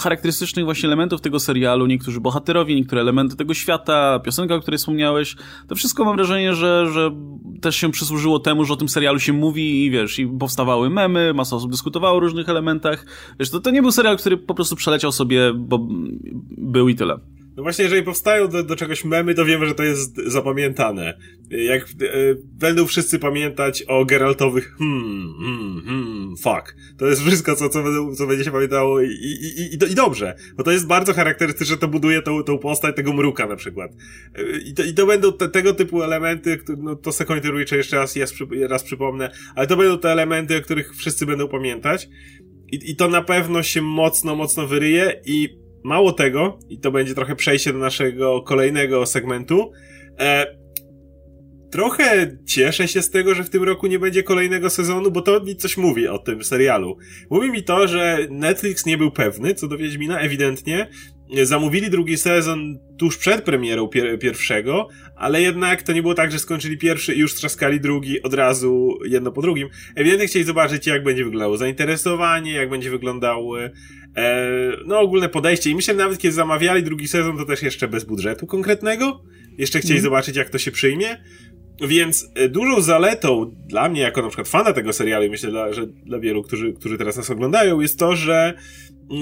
charakterystycznych 0.00 0.64
właśnie 0.64 0.86
elementów 0.86 1.20
tego 1.20 1.40
serialu, 1.40 1.86
niektórzy 1.86 2.20
bohaterowie, 2.20 2.74
niektóre 2.74 3.00
elementy 3.00 3.36
tego 3.36 3.54
świata, 3.54 4.20
piosenka, 4.24 4.54
o 4.54 4.60
której 4.60 4.78
wspomniałeś, 4.78 5.36
to 5.68 5.74
wszystko 5.74 6.04
mam 6.04 6.16
wrażenie, 6.16 6.54
że, 6.54 6.86
że 6.92 7.10
też 7.60 7.76
się 7.76 7.90
przysłużyło 7.90 8.38
temu, 8.38 8.64
że 8.64 8.72
o 8.72 8.76
tym 8.76 8.88
serialu 8.88 9.18
się 9.18 9.32
mówi 9.32 9.84
i 9.84 9.90
wiesz, 9.90 10.18
i 10.18 10.26
powstawały 10.26 10.90
memy, 10.90 11.13
problemy, 11.14 11.34
masa 11.34 11.56
osób 11.56 11.70
dyskutowało 11.70 12.16
o 12.16 12.20
różnych 12.20 12.48
elementach. 12.48 13.06
Wiesz, 13.40 13.50
to, 13.50 13.60
to 13.60 13.70
nie 13.70 13.82
był 13.82 13.92
serial, 13.92 14.18
który 14.18 14.36
po 14.36 14.54
prostu 14.54 14.76
przeleciał 14.76 15.12
sobie, 15.12 15.52
bo 15.54 15.78
był 16.50 16.88
i 16.88 16.94
tyle. 16.94 17.18
No 17.56 17.62
właśnie, 17.62 17.82
jeżeli 17.82 18.02
powstają 18.02 18.48
do, 18.48 18.62
do 18.62 18.76
czegoś 18.76 19.04
memy, 19.04 19.34
to 19.34 19.44
wiemy, 19.44 19.66
że 19.66 19.74
to 19.74 19.82
jest 19.82 20.16
zapamiętane. 20.26 21.18
Jak 21.50 21.82
e, 21.82 21.86
będą 22.44 22.86
wszyscy 22.86 23.18
pamiętać 23.18 23.82
o 23.82 24.04
Geraltowych 24.04 24.74
hmm, 24.78 25.34
hmm, 25.38 25.82
hmm, 25.86 26.36
fuck. 26.36 26.76
To 26.98 27.06
jest 27.06 27.22
wszystko, 27.22 27.56
co, 27.56 27.68
co, 27.68 27.82
co 28.16 28.26
będzie 28.26 28.44
się 28.44 28.50
pamiętało 28.50 29.00
i, 29.02 29.06
i, 29.06 29.60
i, 29.60 29.92
i, 29.92 29.94
dobrze. 29.94 30.36
Bo 30.56 30.64
to 30.64 30.70
jest 30.70 30.86
bardzo 30.86 31.14
charakterystyczne, 31.14 31.76
to 31.76 31.88
buduje 31.88 32.22
tą, 32.22 32.42
tą 32.42 32.58
postać 32.58 32.96
tego 32.96 33.12
mruka 33.12 33.46
na 33.46 33.56
przykład. 33.56 33.90
E, 34.34 34.58
I 34.58 34.74
to, 34.74 34.82
i 34.82 34.94
to 34.94 35.06
będą 35.06 35.32
te, 35.32 35.48
tego 35.48 35.74
typu 35.74 36.02
elementy, 36.02 36.58
no 36.78 36.96
to 36.96 37.12
Second 37.12 37.42
Witcher 37.46 37.78
jeszcze 37.78 37.96
raz, 37.96 38.16
raz, 38.16 38.34
raz 38.68 38.82
przypomnę, 38.82 39.30
ale 39.54 39.66
to 39.66 39.76
będą 39.76 39.98
te 39.98 40.12
elementy, 40.12 40.56
o 40.56 40.60
których 40.60 40.96
wszyscy 40.96 41.26
będą 41.26 41.48
pamiętać. 41.48 42.08
I, 42.72 42.90
I 42.90 42.96
to 42.96 43.08
na 43.08 43.22
pewno 43.22 43.62
się 43.62 43.82
mocno, 43.82 44.36
mocno 44.36 44.66
wyryje 44.66 45.20
i 45.26 45.63
Mało 45.84 46.12
tego, 46.12 46.58
i 46.68 46.78
to 46.78 46.90
będzie 46.92 47.14
trochę 47.14 47.36
przejście 47.36 47.72
do 47.72 47.78
naszego 47.78 48.42
kolejnego 48.42 49.06
segmentu, 49.06 49.72
e, 50.18 50.46
trochę 51.70 52.38
cieszę 52.46 52.88
się 52.88 53.02
z 53.02 53.10
tego, 53.10 53.34
że 53.34 53.44
w 53.44 53.50
tym 53.50 53.62
roku 53.62 53.86
nie 53.86 53.98
będzie 53.98 54.22
kolejnego 54.22 54.70
sezonu, 54.70 55.10
bo 55.10 55.22
to 55.22 55.40
mi 55.40 55.56
coś 55.56 55.76
mówi 55.76 56.08
o 56.08 56.18
tym 56.18 56.44
serialu. 56.44 56.96
Mówi 57.30 57.50
mi 57.50 57.64
to, 57.64 57.88
że 57.88 58.18
Netflix 58.30 58.86
nie 58.86 58.98
był 58.98 59.10
pewny 59.10 59.54
co 59.54 59.68
do 59.68 59.78
Wiedźmina, 59.78 60.18
ewidentnie. 60.18 60.88
Zamówili 61.42 61.90
drugi 61.90 62.16
sezon 62.16 62.78
tuż 62.98 63.18
przed 63.18 63.44
premierą 63.44 63.88
pier 63.88 64.18
pierwszego, 64.18 64.88
ale 65.16 65.42
jednak 65.42 65.82
to 65.82 65.92
nie 65.92 66.02
było 66.02 66.14
tak, 66.14 66.32
że 66.32 66.38
skończyli 66.38 66.78
pierwszy 66.78 67.14
i 67.14 67.18
już 67.18 67.34
trzaskali 67.34 67.80
drugi 67.80 68.22
od 68.22 68.34
razu 68.34 68.98
jedno 69.04 69.32
po 69.32 69.42
drugim. 69.42 69.68
Ewidentnie 69.94 70.26
chcieli 70.26 70.44
zobaczyć, 70.44 70.86
jak 70.86 71.04
będzie 71.04 71.24
wyglądało 71.24 71.56
zainteresowanie, 71.56 72.52
jak 72.52 72.70
będzie 72.70 72.90
wyglądały 72.90 73.70
e, 74.16 74.50
no 74.86 75.00
ogólne 75.00 75.28
podejście. 75.28 75.70
I 75.70 75.74
myślę, 75.74 75.94
nawet 75.94 76.18
kiedy 76.18 76.34
zamawiali 76.34 76.82
drugi 76.82 77.08
sezon, 77.08 77.38
to 77.38 77.44
też 77.44 77.62
jeszcze 77.62 77.88
bez 77.88 78.04
budżetu 78.04 78.46
konkretnego. 78.46 79.20
Jeszcze 79.58 79.78
chcieli 79.78 79.94
mm. 79.94 80.02
zobaczyć, 80.02 80.36
jak 80.36 80.50
to 80.50 80.58
się 80.58 80.70
przyjmie. 80.70 81.16
Więc 81.80 82.30
e, 82.34 82.48
dużą 82.48 82.80
zaletą 82.80 83.54
dla 83.66 83.88
mnie, 83.88 84.00
jako 84.00 84.22
na 84.22 84.28
przykład 84.28 84.48
fana 84.48 84.72
tego 84.72 84.92
serialu, 84.92 85.24
i 85.24 85.30
myślę, 85.30 85.74
że 85.74 85.86
dla 85.86 86.18
wielu, 86.18 86.42
którzy, 86.42 86.72
którzy 86.72 86.98
teraz 86.98 87.16
nas 87.16 87.30
oglądają, 87.30 87.80
jest 87.80 87.98
to, 87.98 88.16
że 88.16 88.54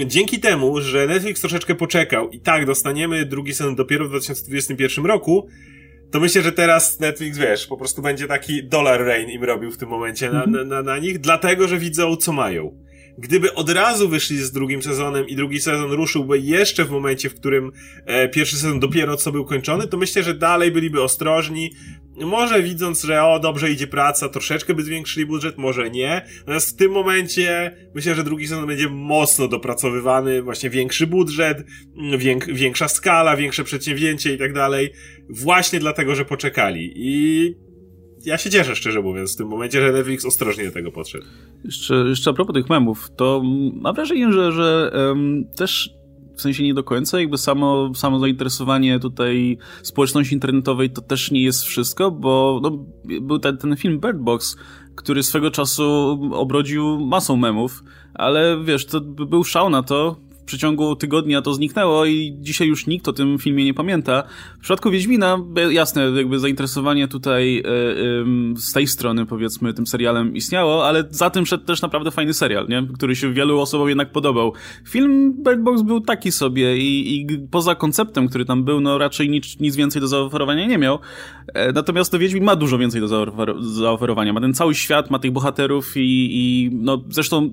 dzięki 0.07 0.41
temu, 0.41 0.81
że 0.81 1.07
Netflix 1.07 1.41
troszeczkę 1.41 1.75
poczekał 1.75 2.31
i 2.31 2.41
tak 2.41 2.67
dostaniemy 2.67 3.27
drugi 3.27 3.55
sezon 3.55 3.75
dopiero 3.75 4.05
w 4.05 4.09
2021 4.09 5.07
roku, 5.07 5.49
to 6.11 6.21
myślę, 6.21 6.43
że 6.43 6.53
teraz 6.53 7.01
Netflix, 7.01 7.39
wiesz, 7.39 7.67
po 7.67 7.77
prostu 7.77 8.03
będzie 8.03 8.27
taki 8.27 8.65
dollar 8.65 9.05
rain 9.05 9.31
im 9.31 9.45
robił 9.45 9.71
w 9.71 9.79
tym 9.79 9.89
momencie 9.89 10.31
na, 10.31 10.45
mhm. 10.45 10.69
na, 10.69 10.75
na, 10.75 10.83
na 10.83 10.99
nich, 10.99 11.19
dlatego, 11.19 11.69
że 11.69 11.79
widzą, 11.79 12.17
co 12.17 12.33
mają. 12.33 12.79
Gdyby 13.19 13.55
od 13.55 13.71
razu 13.71 14.09
wyszli 14.09 14.37
z 14.37 14.53
drugim 14.53 14.83
sezonem 14.83 15.29
i 15.29 15.37
drugi 15.37 15.61
sezon 15.61 15.93
ruszyłby 15.93 16.39
jeszcze 16.39 16.85
w 16.85 16.91
momencie, 16.91 17.31
w 17.31 17.35
którym 17.35 17.73
e, 18.07 18.29
pierwszy 18.29 18.57
sezon 18.57 18.81
dopiero 18.81 19.17
co 19.17 19.33
był 19.33 19.45
kończony, 19.45 19.89
to 19.89 19.97
myślę, 19.97 20.23
że 20.23 20.35
dalej 20.35 20.71
byliby 20.71 21.03
ostrożni. 21.03 21.73
Może 22.17 22.63
widząc, 22.63 23.03
że 23.03 23.25
o, 23.25 23.39
dobrze 23.39 23.71
idzie 23.71 23.87
praca, 23.87 24.29
troszeczkę 24.29 24.75
by 24.75 24.83
zwiększyli 24.83 25.27
budżet, 25.27 25.59
może 25.59 25.91
nie. 25.91 26.27
Natomiast 26.39 26.71
w 26.71 26.77
tym 26.77 26.93
momencie 26.93 27.77
myślę, 27.95 28.15
że 28.15 28.25
drugi 28.25 28.49
sezon 28.49 28.67
będzie 28.67 28.89
mocno 28.89 29.49
dopracowywany, 29.49 30.43
właśnie 30.43 30.71
większy 30.71 31.07
budżet, 31.07 31.65
wiek, 32.19 32.55
większa 32.55 32.89
skala, 32.89 33.37
większe 33.37 33.65
przedsięwzięcie 33.65 34.35
i 34.35 34.39
tak 34.39 34.53
dalej. 34.53 34.93
Właśnie 35.29 35.79
dlatego, 35.79 36.15
że 36.15 36.25
poczekali. 36.25 36.93
I 36.97 37.55
ja 38.25 38.39
się 38.39 38.51
cieszę, 38.51 38.77
szczerze 38.77 39.03
mówiąc, 39.03 39.35
w 39.35 39.37
tym 39.37 39.49
momencie, 39.49 39.81
że 39.81 39.93
Netflix 39.93 40.25
ostrożnie 40.25 40.65
do 40.65 40.73
tego 40.73 40.93
podszedł. 40.93 41.25
Jeszcze, 41.65 41.95
jeszcze 41.95 42.31
a 42.31 42.33
propos 42.33 42.55
tych 42.55 42.69
memów, 42.69 43.11
to 43.17 43.43
mam 43.75 43.95
wrażenie, 43.95 44.33
że, 44.33 44.53
że 44.53 44.93
um, 44.95 45.45
też 45.57 45.91
w 46.37 46.43
sensie 46.43 46.63
nie 46.63 46.75
do 46.75 46.85
końca, 46.85 47.21
jakby 47.21 47.39
samo, 47.39 47.95
samo 47.95 48.19
zainteresowanie 48.19 49.01
tutaj 49.01 49.59
społeczności 49.83 50.35
internetowej 50.35 50.91
to 50.91 51.03
też 51.03 51.31
nie 51.31 51.43
jest 51.43 51.63
wszystko, 51.63 52.11
bo 52.11 52.61
no, 52.63 52.71
był 53.21 53.39
ten, 53.39 53.59
ten 53.59 53.77
film 53.77 54.01
Bird 54.01 54.19
Box, 54.19 54.57
który 54.95 55.23
swego 55.23 55.51
czasu 55.51 55.85
obrodził 56.33 57.01
masą 57.01 57.37
memów, 57.37 57.83
ale 58.15 58.65
wiesz, 58.65 58.87
to 58.87 59.01
był 59.01 59.45
szał 59.45 59.71
na 59.71 59.83
to, 59.83 60.17
w 60.43 60.45
przeciągu 60.45 60.97
tygodnia 60.97 61.43
to 61.43 61.55
zniknęło 61.55 62.07
i 62.07 62.37
dzisiaj 62.41 62.69
już 62.69 62.87
nikt 62.87 63.09
o 63.09 63.13
tym 63.13 63.39
filmie 63.39 63.65
nie 63.65 63.75
pamięta. 63.75 64.23
W 64.59 64.61
przypadku 64.61 64.91
Wiedźmina, 64.91 65.39
jasne, 65.71 66.11
jakby 66.17 66.39
zainteresowanie 66.39 67.09
tutaj 67.09 67.59
e, 67.59 67.63
z 68.57 68.73
tej 68.73 68.87
strony, 68.87 69.27
powiedzmy, 69.27 69.75
tym 69.75 69.87
serialem 69.87 70.37
istniało, 70.37 70.87
ale 70.87 71.05
za 71.11 71.31
tym 71.31 71.47
szedł 71.47 71.65
też 71.65 71.83
naprawdę 71.83 72.11
fajny 72.11 72.35
serial, 72.35 72.69
nie? 72.69 72.87
który 72.95 73.17
się 73.17 73.33
wielu 73.33 73.61
osobom 73.61 73.89
jednak 73.89 74.13
podobał. 74.13 74.53
Film 74.89 75.35
Bird 75.45 75.61
Box 75.61 75.83
był 75.83 76.01
taki 76.01 76.33
sobie 76.33 76.77
i, 76.77 77.21
i 77.21 77.39
poza 77.51 77.75
konceptem, 77.75 78.29
który 78.29 78.45
tam 78.45 78.65
był, 78.65 78.81
no 78.81 78.99
raczej 78.99 79.31
nic, 79.31 79.61
nic 79.61 79.77
więcej 79.77 80.03
do 80.03 80.09
zaoferowania 80.09 80.67
nie 80.67 80.79
miał. 80.79 80.99
E, 81.55 81.73
natomiast 81.73 82.13
to 82.13 82.19
Wiedźmin 82.19 82.45
ma 82.45 82.57
dużo 82.57 82.79
więcej 82.79 83.01
do 83.01 83.09
zaoferowania. 83.61 84.33
Ma 84.33 84.41
ten 84.41 84.55
cały 84.55 84.75
świat, 84.75 85.11
ma 85.11 85.19
tych 85.19 85.33
bohaterów 85.33 85.97
i, 85.97 86.29
i 86.33 86.71
no 86.73 87.05
zresztą 87.09 87.51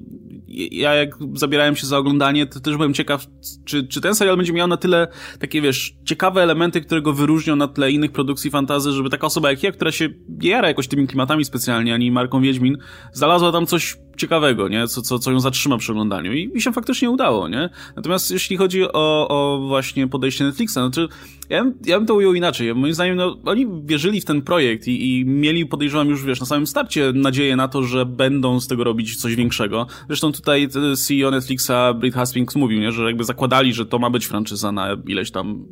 ja 0.72 0.96
jak 0.96 1.16
zabierałem 1.34 1.76
się 1.76 1.88
za 1.88 1.98
oglądanie, 1.98 2.46
to 2.46 2.60
też 2.60 2.78
byłem 2.80 2.94
ciekaw, 2.94 3.26
czy, 3.66 3.88
czy 3.88 4.02
ten 4.02 4.16
serial 4.16 4.38
będzie 4.38 4.54
miał 4.54 4.68
na 4.68 4.78
tyle 4.78 5.08
takie, 5.40 5.62
wiesz, 5.62 5.94
ciekawe 6.06 6.44
elementy, 6.44 6.82
które 6.82 7.02
go 7.02 7.14
wyróżnią 7.14 7.56
na 7.56 7.68
tle 7.68 7.92
innych 7.92 8.12
produkcji 8.12 8.52
fantazy, 8.52 8.92
żeby 8.92 9.10
taka 9.10 9.28
osoba 9.28 9.52
jak 9.52 9.64
ja, 9.64 9.72
która 9.72 9.92
się 9.92 10.10
nie 10.30 10.50
jara 10.50 10.68
jakoś 10.68 10.88
tymi 10.88 11.08
klimatami 11.08 11.46
specjalnie, 11.46 11.94
ani 11.94 12.12
marką 12.12 12.42
Wiedźmin, 12.42 12.78
znalazła 13.14 13.52
tam 13.52 13.66
coś 13.66 13.98
ciekawego, 14.20 14.68
nie? 14.68 14.88
Co, 14.88 15.02
co, 15.02 15.20
co 15.20 15.32
ją 15.32 15.40
zatrzyma 15.40 15.78
przy 15.78 15.92
oglądaniu. 15.92 16.34
I 16.34 16.48
mi 16.48 16.62
się 16.62 16.74
faktycznie 16.74 17.10
udało, 17.10 17.48
nie? 17.48 17.70
Natomiast 17.96 18.32
jeśli 18.32 18.58
chodzi 18.58 18.84
o, 18.84 19.28
o 19.30 19.68
właśnie 19.68 20.08
podejście 20.08 20.44
Netflixa, 20.44 20.78
to 20.94 21.08
ja, 21.50 21.64
bym, 21.64 21.74
ja 21.86 21.98
bym 21.98 22.08
to 22.08 22.16
ujął 22.16 22.34
inaczej. 22.34 22.76
Moim 22.76 22.94
zdaniem, 22.94 23.16
no, 23.16 23.38
oni 23.46 23.68
wierzyli 23.84 24.22
w 24.22 24.26
ten 24.26 24.42
projekt 24.42 24.88
i, 24.88 25.20
i 25.20 25.26
mieli, 25.26 25.66
podejrzewam 25.66 26.10
już, 26.10 26.24
wiesz, 26.24 26.40
na 26.40 26.46
samym 26.46 26.68
starcie 26.68 27.12
nadzieję 27.16 27.56
na 27.56 27.68
to, 27.68 27.84
że 27.84 28.06
będą 28.06 28.60
z 28.60 28.68
tego 28.68 28.84
robić 28.84 29.16
coś 29.16 29.36
większego. 29.36 29.88
Zresztą 30.08 30.32
tutaj 30.32 30.68
CEO 31.08 31.32
Netflixa, 31.32 31.72
Britt 31.96 32.16
Hastings 32.16 32.56
mówił, 32.70 32.82
nie? 32.82 32.92
Że 32.92 33.04
jakby 33.04 33.24
zakładali, 33.24 33.74
że 33.74 33.86
to 33.86 34.00
ma 34.00 34.10
być 34.10 34.26
franczyza 34.26 34.72
na 34.72 34.98
ileś 35.08 35.32
tam, 35.32 35.66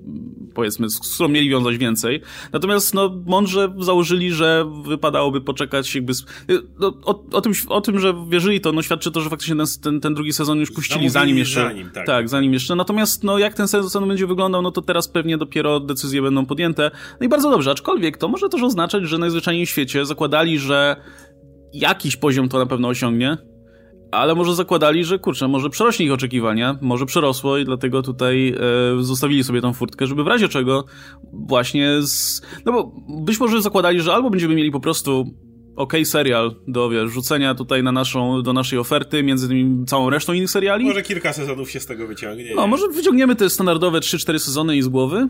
powiedzmy, 0.54 0.90
z 0.90 1.14
którą 1.16 1.30
mieli 1.30 1.50
wiązać 1.50 1.78
więcej. 1.78 2.22
Natomiast, 2.54 2.94
no, 2.94 3.22
mądrze 3.26 3.74
założyli, 3.80 4.32
że 4.32 4.66
wypadałoby 4.86 5.42
poczekać 5.42 5.96
jakby, 5.96 6.14
no, 6.80 6.94
o, 7.06 7.24
o, 7.32 7.42
tym, 7.42 7.54
o 7.70 7.82
tym, 7.82 8.00
że 8.00 8.14
wierzyli 8.30 8.62
to, 8.62 8.72
no 8.72 8.82
świadczy 8.82 9.12
to, 9.12 9.22
że 9.22 9.30
faktycznie 9.30 9.56
ten, 9.56 9.66
ten, 9.82 10.02
ten 10.02 10.14
drugi 10.14 10.34
sezon 10.34 10.60
już 10.60 10.72
puścili 10.72 11.10
Zamówili 11.10 11.10
zanim 11.10 11.38
jeszcze. 11.38 11.64
Zanim, 11.64 11.90
tak. 11.90 12.06
tak, 12.06 12.30
zanim 12.30 12.54
jeszcze. 12.54 12.76
Natomiast 12.76 13.24
no 13.24 13.38
jak 13.38 13.54
ten 13.54 13.68
sezon 13.68 14.08
będzie 14.08 14.28
wyglądał, 14.28 14.62
no 14.62 14.72
to 14.72 14.82
teraz 14.82 15.08
pewnie 15.08 15.38
dopiero 15.38 15.80
decyzje 15.80 16.22
będą 16.22 16.46
podjęte. 16.46 16.92
No 17.20 17.26
i 17.26 17.30
bardzo 17.30 17.52
dobrze, 17.52 17.72
aczkolwiek 17.72 18.18
to 18.18 18.28
może 18.28 18.50
też 18.50 18.64
oznaczać, 18.64 19.04
że 19.04 19.18
najzwyczajniej 19.18 19.66
w 19.66 19.70
świecie 19.70 20.06
zakładali, 20.06 20.60
że 20.60 20.96
jakiś 21.74 22.18
poziom 22.18 22.50
to 22.50 22.60
na 22.60 22.66
pewno 22.66 22.88
osiągnie, 22.88 23.38
ale 24.12 24.36
może 24.36 24.56
zakładali, 24.56 25.04
że 25.04 25.20
kurczę, 25.20 25.48
może 25.48 25.70
przerośnie 25.70 26.06
ich 26.06 26.12
oczekiwania, 26.12 26.78
może 26.82 27.06
przerosło 27.06 27.58
i 27.58 27.66
dlatego 27.66 28.02
tutaj 28.02 28.56
e, 29.00 29.04
zostawili 29.04 29.44
sobie 29.44 29.62
tą 29.62 29.74
furtkę, 29.74 30.08
żeby 30.08 30.24
w 30.24 30.28
razie 30.28 30.50
czego 30.50 30.86
właśnie 31.34 32.02
z... 32.02 32.42
No 32.66 32.72
bo 32.72 32.92
być 33.24 33.40
może 33.40 33.62
zakładali, 33.62 34.02
że 34.02 34.14
albo 34.14 34.30
będziemy 34.30 34.56
mieli 34.56 34.72
po 34.72 34.80
prostu 34.80 35.26
ok 35.76 35.94
serial 36.04 36.56
do 36.68 36.90
wiesz, 36.90 37.12
rzucenia 37.12 37.56
tutaj 37.56 37.84
na 37.84 37.92
naszą, 37.92 38.42
do 38.42 38.54
naszej 38.54 38.80
oferty, 38.80 39.24
między 39.24 39.48
tymi 39.48 39.86
całą 39.86 40.10
resztą 40.10 40.34
innych 40.34 40.50
seriali. 40.50 40.86
Może 40.86 41.02
kilka 41.02 41.34
sezonów 41.34 41.72
się 41.72 41.80
z 41.80 41.86
tego 41.86 42.08
wyciągnie. 42.08 42.54
No, 42.56 42.68
może 42.68 42.88
wyciągniemy 42.88 43.36
te 43.36 43.50
standardowe 43.50 44.00
3-4 44.00 44.40
sezony 44.40 44.78
i 44.78 44.82
z 44.82 44.88
głowy, 44.88 45.28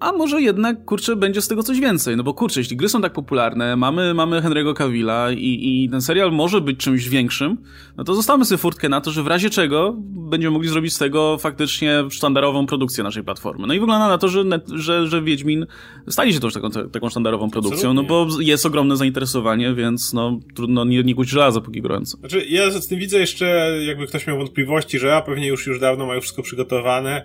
a 0.00 0.12
może 0.12 0.42
jednak, 0.42 0.84
kurczę, 0.84 1.16
będzie 1.16 1.42
z 1.42 1.48
tego 1.48 1.62
coś 1.62 1.80
więcej. 1.80 2.16
No 2.16 2.22
bo 2.22 2.34
kurczę, 2.34 2.60
jeśli 2.60 2.76
gry 2.76 2.88
są 2.88 3.02
tak 3.02 3.12
popularne, 3.12 3.76
mamy, 3.76 4.14
mamy 4.14 4.40
Henry'ego 4.40 4.74
Cavilla 4.74 5.32
i, 5.32 5.84
i 5.84 5.88
ten 5.90 6.02
serial 6.02 6.32
może 6.32 6.60
być 6.60 6.78
czymś 6.78 7.08
większym, 7.08 7.56
no 7.96 8.04
to 8.04 8.14
zostawmy 8.14 8.44
sobie 8.44 8.58
furtkę 8.58 8.88
na 8.88 9.00
to, 9.00 9.10
że 9.10 9.22
w 9.22 9.26
razie 9.26 9.50
czego 9.50 9.94
będziemy 10.30 10.52
mogli 10.52 10.68
zrobić 10.68 10.94
z 10.94 10.98
tego 10.98 11.38
faktycznie 11.38 12.04
sztandarową 12.10 12.66
produkcję 12.66 13.04
naszej 13.04 13.24
platformy. 13.24 13.66
No 13.66 13.74
i 13.74 13.80
wygląda 13.80 14.08
na 14.08 14.18
to, 14.18 14.28
że, 14.28 14.44
że, 14.74 15.06
że 15.06 15.22
Wiedźmin 15.22 15.66
stali 16.08 16.34
się 16.34 16.40
też 16.40 16.54
taką, 16.54 16.70
taką 16.70 17.08
sztandarową 17.10 17.50
produkcją, 17.50 17.94
no 17.94 18.02
bo 18.02 18.28
jest 18.40 18.66
ogromne 18.66 18.96
zainteresowanie, 18.96 19.74
więc 19.74 20.12
no 20.12 20.40
trudno 20.54 20.84
nie, 20.84 21.02
nie 21.02 21.14
kuć 21.14 21.28
żelaza 21.28 21.60
póki 21.60 21.82
gorąco. 21.82 22.18
Znaczy, 22.18 22.44
ja 22.48 22.70
z 22.70 22.88
tym 22.88 22.98
widzę 22.98 23.18
jeszcze, 23.18 23.78
jakby 23.86 24.06
ktoś 24.06 24.26
miał 24.26 24.38
wątpliwości, 24.38 24.98
że 24.98 25.16
a 25.16 25.22
pewnie 25.22 25.48
już, 25.48 25.66
już 25.66 25.80
dawno 25.80 26.06
mają 26.06 26.20
wszystko 26.20 26.42
przygotowane, 26.42 27.24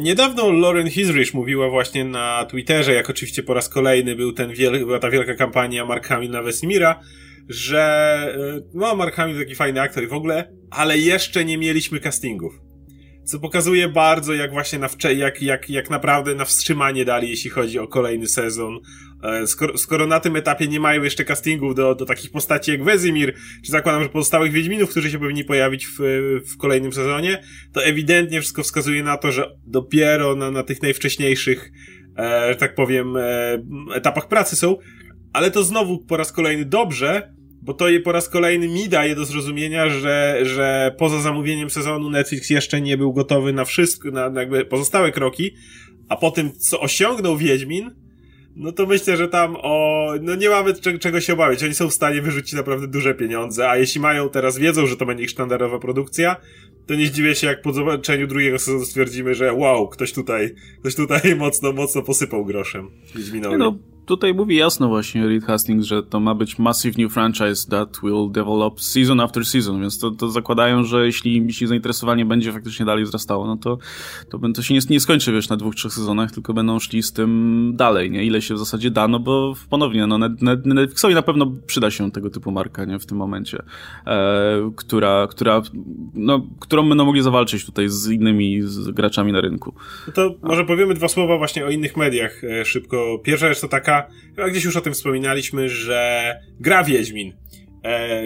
niedawno 0.00 0.52
Lauren 0.52 0.90
Hisrich 0.90 1.34
mówiła 1.34 1.68
właśnie 1.68 2.04
na 2.04 2.44
Twitterze, 2.44 2.94
jak 2.94 3.10
oczywiście 3.10 3.42
po 3.42 3.54
raz 3.54 3.68
kolejny 3.68 4.16
był 4.16 4.32
ten 4.32 4.52
wiel 4.52 4.78
była 4.78 4.98
ta 4.98 5.10
wielka 5.10 5.34
kampania 5.34 5.84
Mark 5.84 6.06
Hamill 6.06 6.30
na 6.30 6.42
Wesimira, 6.42 7.00
że 7.48 7.80
e, 8.56 8.60
no 8.74 8.94
Mark 8.96 9.14
Hamill 9.14 9.38
taki 9.38 9.54
fajny 9.54 9.80
aktor 9.80 10.04
i 10.04 10.06
w 10.06 10.12
ogóle, 10.12 10.52
ale 10.70 10.98
jeszcze 10.98 11.44
nie 11.44 11.58
mieliśmy 11.58 12.00
castingów. 12.00 12.61
Co 13.32 13.38
pokazuje 13.38 13.88
bardzo, 13.88 14.34
jak 14.34 14.52
właśnie 14.52 14.78
na 14.78 14.88
jak, 15.16 15.42
jak, 15.42 15.70
jak 15.70 15.90
naprawdę 15.90 16.34
na 16.34 16.44
wstrzymanie 16.44 17.04
dali, 17.04 17.28
jeśli 17.28 17.50
chodzi 17.50 17.78
o 17.78 17.88
kolejny 17.88 18.28
sezon. 18.28 18.78
E, 19.22 19.46
skoro, 19.46 19.78
skoro 19.78 20.06
na 20.06 20.20
tym 20.20 20.36
etapie 20.36 20.68
nie 20.68 20.80
mają 20.80 21.02
jeszcze 21.02 21.24
castingów 21.24 21.74
do, 21.74 21.94
do 21.94 22.06
takich 22.06 22.30
postaci 22.30 22.70
jak 22.70 22.84
Wezimir, 22.84 23.34
czy 23.64 23.72
zakładam, 23.72 24.02
że 24.02 24.08
pozostałych 24.08 24.52
Wiedźminów, 24.52 24.90
którzy 24.90 25.10
się 25.10 25.18
powinni 25.18 25.44
pojawić 25.44 25.86
w, 25.86 25.98
w 26.52 26.56
kolejnym 26.56 26.92
sezonie, 26.92 27.42
to 27.72 27.84
ewidentnie 27.84 28.40
wszystko 28.40 28.62
wskazuje 28.62 29.02
na 29.02 29.16
to, 29.16 29.32
że 29.32 29.56
dopiero 29.66 30.36
na, 30.36 30.50
na 30.50 30.62
tych 30.62 30.82
najwcześniejszych, 30.82 31.72
e, 32.18 32.52
że 32.52 32.56
tak 32.56 32.74
powiem, 32.74 33.16
e, 33.16 33.22
etapach 33.94 34.28
pracy 34.28 34.56
są, 34.56 34.76
ale 35.32 35.50
to 35.50 35.64
znowu 35.64 35.98
po 35.98 36.16
raz 36.16 36.32
kolejny 36.32 36.64
dobrze, 36.64 37.34
bo 37.62 37.74
to 37.74 37.88
je 37.88 38.00
po 38.00 38.12
raz 38.12 38.28
kolejny 38.28 38.68
mi 38.68 38.88
daje 38.88 39.14
do 39.14 39.24
zrozumienia, 39.24 39.88
że, 39.88 40.38
że 40.42 40.94
poza 40.98 41.20
zamówieniem 41.20 41.70
sezonu 41.70 42.10
Netflix 42.10 42.50
jeszcze 42.50 42.80
nie 42.80 42.96
był 42.96 43.12
gotowy 43.12 43.52
na 43.52 43.64
wszystko, 43.64 44.10
na, 44.10 44.32
jakby 44.40 44.64
pozostałe 44.64 45.12
kroki, 45.12 45.54
a 46.08 46.16
po 46.16 46.30
tym, 46.30 46.52
co 46.52 46.80
osiągnął 46.80 47.36
Wiedźmin, 47.36 47.90
no 48.56 48.72
to 48.72 48.86
myślę, 48.86 49.16
że 49.16 49.28
tam 49.28 49.56
o, 49.62 50.08
no 50.22 50.34
nie 50.34 50.48
mamy 50.48 50.74
czego 51.00 51.20
się 51.20 51.32
obawiać. 51.32 51.64
Oni 51.64 51.74
są 51.74 51.88
w 51.88 51.94
stanie 51.94 52.22
wyrzucić 52.22 52.52
naprawdę 52.52 52.86
duże 52.86 53.14
pieniądze, 53.14 53.70
a 53.70 53.76
jeśli 53.76 54.00
mają 54.00 54.28
teraz, 54.28 54.58
wiedzą, 54.58 54.86
że 54.86 54.96
to 54.96 55.06
będzie 55.06 55.24
ich 55.24 55.30
sztandarowa 55.30 55.78
produkcja, 55.78 56.36
to 56.86 56.94
nie 56.94 57.06
zdziwię 57.06 57.34
się, 57.34 57.46
jak 57.46 57.62
po 57.62 57.72
zobaczeniu 57.72 58.26
drugiego 58.26 58.58
sezonu 58.58 58.84
stwierdzimy, 58.84 59.34
że 59.34 59.52
wow, 59.52 59.88
ktoś 59.88 60.12
tutaj, 60.12 60.54
ktoś 60.80 60.94
tutaj 60.94 61.36
mocno, 61.36 61.72
mocno 61.72 62.02
posypał 62.02 62.44
groszem 62.44 62.90
Wiedźminowi. 63.14 63.56
No, 63.56 63.78
tutaj 64.06 64.34
mówi 64.34 64.56
jasno 64.56 64.88
właśnie 64.88 65.26
Reed 65.26 65.44
Hastings, 65.44 65.86
że 65.86 66.02
to 66.02 66.20
ma 66.20 66.34
być 66.34 66.58
massive 66.58 67.02
new 67.02 67.12
franchise 67.12 67.70
that 67.70 67.98
will 68.02 68.30
develop 68.30 68.80
season 68.80 69.20
after 69.20 69.46
season, 69.46 69.80
więc 69.80 69.98
to, 69.98 70.10
to 70.10 70.28
zakładają, 70.28 70.84
że 70.84 71.06
jeśli, 71.06 71.46
jeśli 71.46 71.66
zainteresowanie 71.66 72.24
będzie 72.24 72.52
faktycznie 72.52 72.86
dalej 72.86 73.04
wzrastało, 73.04 73.46
no 73.46 73.56
to, 73.56 73.78
to, 74.30 74.38
to 74.54 74.62
się 74.62 74.74
nie, 74.74 74.80
nie 74.90 75.00
skończy, 75.00 75.32
wiesz, 75.32 75.48
na 75.48 75.56
dwóch, 75.56 75.74
trzech 75.74 75.92
sezonach, 75.92 76.30
tylko 76.30 76.54
będą 76.54 76.78
szli 76.78 77.02
z 77.02 77.12
tym 77.12 77.72
dalej, 77.74 78.10
nie? 78.10 78.24
Ile 78.24 78.42
się 78.42 78.54
w 78.54 78.58
zasadzie 78.58 78.90
da, 78.90 79.08
no 79.08 79.18
bo 79.18 79.54
ponownie, 79.70 80.06
no 80.06 80.18
Netflixowi 80.64 81.14
na 81.14 81.22
pewno 81.22 81.52
przyda 81.66 81.90
się 81.90 82.10
tego 82.10 82.30
typu 82.30 82.50
marka, 82.50 82.84
nie? 82.84 82.98
W 82.98 83.06
tym 83.06 83.18
momencie, 83.18 83.62
e, 84.06 84.70
która, 84.76 85.26
która, 85.30 85.62
no, 86.14 86.46
którą 86.60 86.88
będą 86.88 87.04
mogli 87.04 87.22
zawalczyć 87.22 87.66
tutaj 87.66 87.88
z 87.88 88.10
innymi 88.10 88.62
z 88.62 88.90
graczami 88.90 89.32
na 89.32 89.40
rynku. 89.40 89.74
No 90.06 90.12
to 90.12 90.34
może 90.42 90.64
powiemy 90.64 90.94
dwa 90.94 91.08
słowa 91.08 91.38
właśnie 91.38 91.66
o 91.66 91.70
innych 91.70 91.96
mediach 91.96 92.44
e, 92.44 92.64
szybko. 92.64 93.18
Pierwsza 93.24 93.48
rzecz 93.48 93.60
to 93.60 93.68
taka, 93.68 93.91
Tomka, 94.00 94.14
chyba 94.36 94.48
gdzieś 94.48 94.64
już 94.64 94.76
o 94.76 94.80
tym 94.80 94.92
wspominaliśmy, 94.92 95.68
że 95.68 96.34
gra 96.60 96.84
Wiedźmin 96.84 97.32
e, 97.84 98.22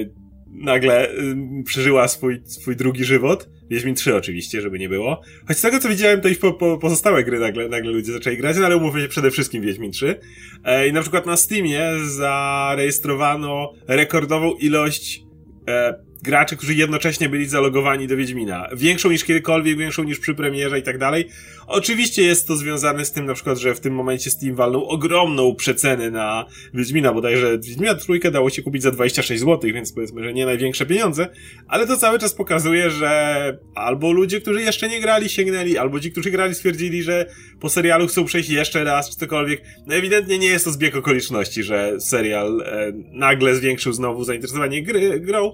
nagle 0.49 1.11
y, 1.11 1.37
przeżyła 1.64 2.08
swój, 2.08 2.42
swój 2.44 2.76
drugi 2.76 3.04
żywot. 3.04 3.49
Wiedźmin 3.70 3.94
3 3.94 4.16
oczywiście, 4.16 4.61
żeby 4.61 4.78
nie 4.78 4.88
było. 4.88 5.20
Choć 5.49 5.58
z 5.58 5.61
tego 5.61 5.78
co 5.78 5.88
widziałem, 5.88 6.20
to 6.20 6.28
i 6.28 6.37
po, 6.37 6.52
po, 6.52 6.78
pozostałe 6.78 7.25
gry 7.25 7.38
nagle, 7.38 7.68
nagle 7.68 7.92
ludzie 7.92 8.12
zaczęli 8.12 8.37
grać, 8.37 8.56
no 8.58 8.66
ale 8.66 8.76
umówmy 8.76 9.00
się 9.00 9.08
przede 9.08 9.30
wszystkim 9.30 9.62
Wiedźmin 9.62 9.92
3. 9.92 10.20
E, 10.64 10.88
I 10.88 10.92
na 10.92 11.00
przykład 11.00 11.26
na 11.26 11.37
Steamie 11.37 11.90
zarejestrowano 12.04 13.73
rekordową 13.88 14.54
ilość 14.54 15.23
e, 15.68 16.05
graczy, 16.23 16.56
którzy 16.56 16.75
jednocześnie 16.75 17.28
byli 17.28 17.46
zalogowani 17.46 18.08
do 18.08 18.16
Wiedźmina. 18.16 18.68
Większą 18.76 19.11
niż 19.11 19.25
kiedykolwiek, 19.25 19.78
większą 19.78 20.04
niż 20.04 20.18
przy 20.18 20.35
premierze 20.35 20.78
i 20.78 20.82
tak 20.82 20.99
dalej. 20.99 21.28
Oczywiście 21.66 22.23
jest 22.23 22.49
to 22.49 22.56
związane 22.56 23.04
z 23.04 23.12
tym 23.12 23.26
na 23.26 23.35
przykład, 23.35 23.58
że 23.58 23.75
w 23.75 23.80
tym 23.80 23.94
momencie 23.94 24.30
Steam 24.30 24.54
walnął 24.54 24.85
ogromną 24.85 25.54
przecenę 25.54 26.11
na 26.11 26.46
Wiedźmina, 26.75 27.12
bodajże 27.12 27.58
Wiedźmina 27.58 27.94
trójkę 27.94 28.30
dało 28.30 28.50
się 28.50 28.62
kupić 28.62 28.82
za 28.82 28.90
26 28.90 29.40
zł, 29.40 29.70
więc 29.75 29.92
powiedzmy, 29.92 30.25
że 30.25 30.32
nie 30.32 30.46
największe 30.46 30.87
pieniądze, 30.87 31.28
ale 31.68 31.87
to 31.87 31.96
cały 31.96 32.18
czas 32.18 32.35
pokazuje, 32.35 32.90
że 32.90 33.58
albo 33.75 34.12
ludzie, 34.12 34.40
którzy 34.40 34.62
jeszcze 34.62 34.88
nie 34.88 35.00
grali 35.00 35.28
sięgnęli, 35.28 35.78
albo 35.78 36.00
ci, 36.00 36.12
którzy 36.12 36.30
grali 36.30 36.54
stwierdzili, 36.54 37.02
że 37.02 37.26
po 37.61 37.68
serialu 37.68 38.06
chcą 38.06 38.25
przejść 38.25 38.50
jeszcze 38.50 38.85
raz, 38.85 39.11
czy 39.11 39.16
cokolwiek. 39.16 39.62
No 39.87 39.94
ewidentnie 39.94 40.38
nie 40.38 40.49
jest 40.49 40.64
to 40.64 40.70
zbieg 40.70 40.96
okoliczności, 40.96 41.62
że 41.62 42.00
serial 42.00 42.61
e, 42.61 42.92
nagle 43.12 43.54
zwiększył 43.54 43.92
znowu 43.92 44.25
zainteresowanie 44.25 44.82
gry, 44.82 45.20
grą 45.20 45.52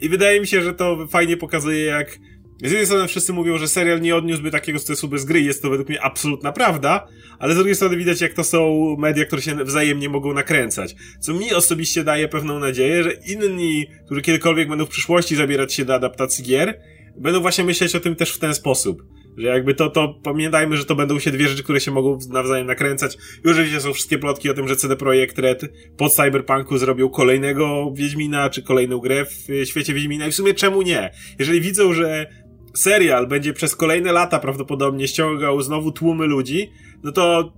i 0.00 0.08
wydaje 0.08 0.40
mi 0.40 0.46
się, 0.46 0.62
że 0.62 0.74
to 0.74 1.06
fajnie 1.06 1.36
pokazuje, 1.36 1.84
jak 1.84 2.18
z 2.62 2.70
jednej 2.70 2.86
strony 2.86 3.08
wszyscy 3.08 3.32
mówią, 3.32 3.58
że 3.58 3.68
serial 3.68 4.00
nie 4.00 4.16
odniósłby 4.16 4.50
takiego 4.50 4.78
sukcesu 4.78 5.08
bez 5.08 5.24
gry, 5.24 5.40
jest 5.40 5.62
to 5.62 5.70
według 5.70 5.88
mnie 5.88 6.02
absolutna 6.02 6.52
prawda, 6.52 7.06
ale 7.38 7.52
z 7.52 7.56
drugiej 7.56 7.74
strony 7.74 7.96
widać, 7.96 8.20
jak 8.20 8.34
to 8.34 8.44
są 8.44 8.96
media, 8.98 9.24
które 9.24 9.42
się 9.42 9.64
wzajemnie 9.64 10.08
mogą 10.08 10.34
nakręcać. 10.34 10.94
Co 11.20 11.34
mi 11.34 11.54
osobiście 11.54 12.04
daje 12.04 12.28
pewną 12.28 12.58
nadzieję, 12.58 13.02
że 13.02 13.12
inni, 13.12 13.86
którzy 14.06 14.22
kiedykolwiek 14.22 14.68
będą 14.68 14.86
w 14.86 14.88
przyszłości 14.88 15.36
zabierać 15.36 15.74
się 15.74 15.84
do 15.84 15.94
adaptacji 15.94 16.44
gier, 16.44 16.80
będą 17.16 17.40
właśnie 17.40 17.64
myśleć 17.64 17.94
o 17.94 18.00
tym 18.00 18.16
też 18.16 18.32
w 18.32 18.38
ten 18.38 18.54
sposób. 18.54 19.02
Że 19.36 19.48
jakby 19.48 19.74
to, 19.74 19.90
to 19.90 20.14
pamiętajmy, 20.22 20.76
że 20.76 20.84
to 20.84 20.94
będą 20.94 21.18
się 21.18 21.30
dwie 21.30 21.48
rzeczy, 21.48 21.62
które 21.62 21.80
się 21.80 21.90
mogą 21.90 22.18
nawzajem 22.30 22.66
nakręcać. 22.66 23.16
Już 23.44 23.52
oczywiście 23.52 23.80
są 23.80 23.92
wszystkie 23.92 24.18
plotki 24.18 24.50
o 24.50 24.54
tym, 24.54 24.68
że 24.68 24.76
CD 24.76 24.96
Projekt 24.96 25.38
Red 25.38 25.62
pod 25.96 26.14
Cyberpunku 26.14 26.78
zrobił 26.78 27.10
kolejnego 27.10 27.92
Wiedźmina, 27.94 28.50
czy 28.50 28.62
kolejną 28.62 28.98
grę 28.98 29.24
w 29.24 29.48
świecie 29.64 29.94
Wiedźmina 29.94 30.26
i 30.26 30.30
w 30.30 30.34
sumie 30.34 30.54
czemu 30.54 30.82
nie? 30.82 31.10
Jeżeli 31.38 31.60
widzą, 31.60 31.92
że 31.92 32.26
serial 32.74 33.26
będzie 33.26 33.52
przez 33.52 33.76
kolejne 33.76 34.12
lata 34.12 34.38
prawdopodobnie 34.38 35.08
ściągał 35.08 35.62
znowu 35.62 35.92
tłumy 35.92 36.26
ludzi, 36.26 36.70
no 37.02 37.12
to 37.12 37.52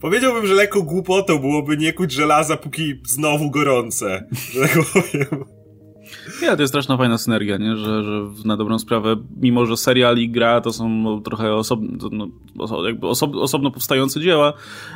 powiedziałbym, 0.00 0.46
że 0.46 0.54
lekko 0.54 0.82
głupotą 0.82 1.38
byłoby 1.38 1.76
nie 1.76 1.92
kuć 1.92 2.12
żelaza, 2.12 2.56
póki 2.56 2.94
znowu 3.04 3.50
gorące, 3.50 4.28
że 4.52 4.60
tak 4.60 4.78
powiem. 4.92 5.59
Ja, 6.42 6.56
to 6.56 6.62
jest 6.62 6.70
straszna 6.70 6.96
fajna 6.96 7.18
synergia, 7.18 7.56
nie? 7.56 7.76
Że, 7.76 8.04
że 8.04 8.22
na 8.44 8.56
dobrą 8.56 8.78
sprawę, 8.78 9.16
mimo 9.36 9.66
że 9.66 9.76
serial 9.76 10.18
i 10.18 10.30
gra 10.30 10.60
to 10.60 10.72
są 10.72 11.20
trochę 11.22 11.54
osobno, 11.54 12.08
no, 12.12 12.28
osob, 13.02 13.34
osobno 13.34 13.70
powstające 13.70 14.20
dzieła, 14.20 14.52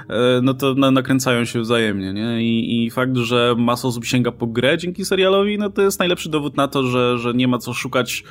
e, 0.08 0.40
no 0.42 0.54
to 0.54 0.74
nakręcają 0.74 1.44
się 1.44 1.60
wzajemnie, 1.60 2.12
nie? 2.12 2.42
I, 2.42 2.84
I 2.84 2.90
fakt, 2.90 3.16
że 3.16 3.54
masa 3.58 3.88
osób 3.88 4.04
sięga 4.04 4.32
po 4.32 4.46
grę 4.46 4.78
dzięki 4.78 5.04
serialowi, 5.04 5.58
no 5.58 5.70
to 5.70 5.82
jest 5.82 5.98
najlepszy 5.98 6.30
dowód 6.30 6.56
na 6.56 6.68
to, 6.68 6.82
że, 6.82 7.18
że 7.18 7.34
nie 7.34 7.48
ma 7.48 7.58
co 7.58 7.72
szukać 7.72 8.24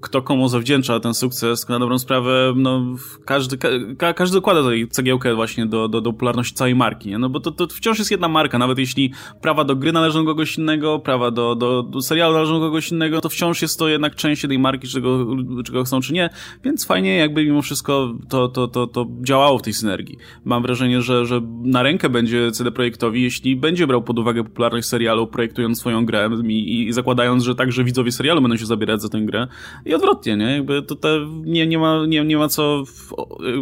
kto 0.00 0.22
komu 0.22 0.48
zawdzięcza 0.48 1.00
ten 1.00 1.14
sukces, 1.14 1.68
na 1.68 1.78
dobrą 1.78 1.98
sprawę, 1.98 2.52
no, 2.56 2.84
każdy, 3.24 3.58
ka, 3.98 4.12
każdy 4.12 4.36
dokłada 4.36 4.62
tutaj 4.62 4.88
cegiełkę 4.88 5.34
właśnie 5.34 5.66
do, 5.66 5.88
do, 5.88 6.00
do 6.00 6.12
popularności 6.12 6.54
całej 6.54 6.74
marki, 6.74 7.08
nie? 7.08 7.18
no 7.18 7.28
bo 7.28 7.40
to, 7.40 7.50
to 7.50 7.66
wciąż 7.66 7.98
jest 7.98 8.10
jedna 8.10 8.28
marka, 8.28 8.58
nawet 8.58 8.78
jeśli 8.78 9.12
prawa 9.40 9.64
do 9.64 9.76
gry 9.76 9.92
należą 9.92 10.24
do 10.24 10.30
kogoś 10.30 10.58
innego, 10.58 10.98
prawa 10.98 11.30
do, 11.30 11.54
do, 11.54 11.82
do 11.82 12.02
serialu 12.02 12.34
należą 12.34 12.60
do 12.60 12.66
kogoś 12.66 12.92
innego, 12.92 13.20
to 13.20 13.28
wciąż 13.28 13.62
jest 13.62 13.78
to 13.78 13.88
jednak 13.88 14.14
część 14.14 14.42
tej 14.42 14.58
marki, 14.58 14.88
czego, 14.88 15.26
czego 15.64 15.84
chcą 15.84 16.00
czy 16.00 16.12
nie, 16.12 16.30
więc 16.64 16.86
fajnie 16.86 17.16
jakby 17.16 17.44
mimo 17.44 17.62
wszystko 17.62 18.14
to, 18.28 18.48
to, 18.48 18.68
to, 18.68 18.86
to 18.86 19.06
działało 19.22 19.58
w 19.58 19.62
tej 19.62 19.72
synergii. 19.72 20.18
Mam 20.44 20.62
wrażenie, 20.62 21.02
że, 21.02 21.26
że 21.26 21.40
na 21.62 21.82
rękę 21.82 22.08
będzie 22.08 22.50
CD 22.52 22.70
Projektowi, 22.70 23.22
jeśli 23.22 23.56
będzie 23.56 23.86
brał 23.86 24.02
pod 24.02 24.18
uwagę 24.18 24.44
popularność 24.44 24.88
serialu, 24.88 25.26
projektując 25.26 25.78
swoją 25.78 26.06
grę 26.06 26.30
i, 26.44 26.88
i 26.88 26.92
zakładając, 26.92 27.44
że 27.44 27.54
także 27.54 27.84
widzowie 27.84 28.12
serialu 28.12 28.42
będą 28.42 28.56
się 28.56 28.66
zabierać 28.66 29.02
za 29.02 29.08
tę 29.08 29.20
grę 29.20 29.46
i 29.90 29.94
odwrotnie, 29.94 30.36
nie? 30.36 30.44
Jakby 30.44 30.82
tutaj 30.82 31.18
nie, 31.44 31.66
nie, 31.66 31.78
ma, 31.78 32.06
nie, 32.06 32.24
nie 32.24 32.36
ma 32.36 32.48
co 32.48 32.84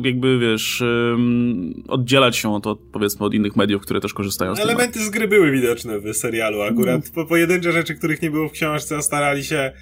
jakby, 0.04 0.38
wiesz, 0.38 0.82
oddzielać 1.88 2.36
się 2.36 2.54
od, 2.54 2.66
od, 2.66 2.78
powiedzmy, 2.92 3.26
od 3.26 3.34
innych 3.34 3.56
mediów, 3.56 3.82
które 3.82 4.00
też 4.00 4.14
korzystają 4.14 4.54
z 4.54 4.58
tego. 4.58 4.70
Elementy 4.70 5.04
z 5.04 5.10
gry 5.10 5.28
były 5.28 5.50
widoczne 5.50 5.98
w 6.00 6.14
serialu 6.14 6.62
akurat. 6.62 6.88
Mm. 6.88 7.12
Po, 7.14 7.26
pojedyncze 7.26 7.72
rzeczy, 7.72 7.94
których 7.94 8.22
nie 8.22 8.30
było 8.30 8.48
w 8.48 8.52
książce, 8.52 9.02
starali 9.02 9.44
się 9.44 9.72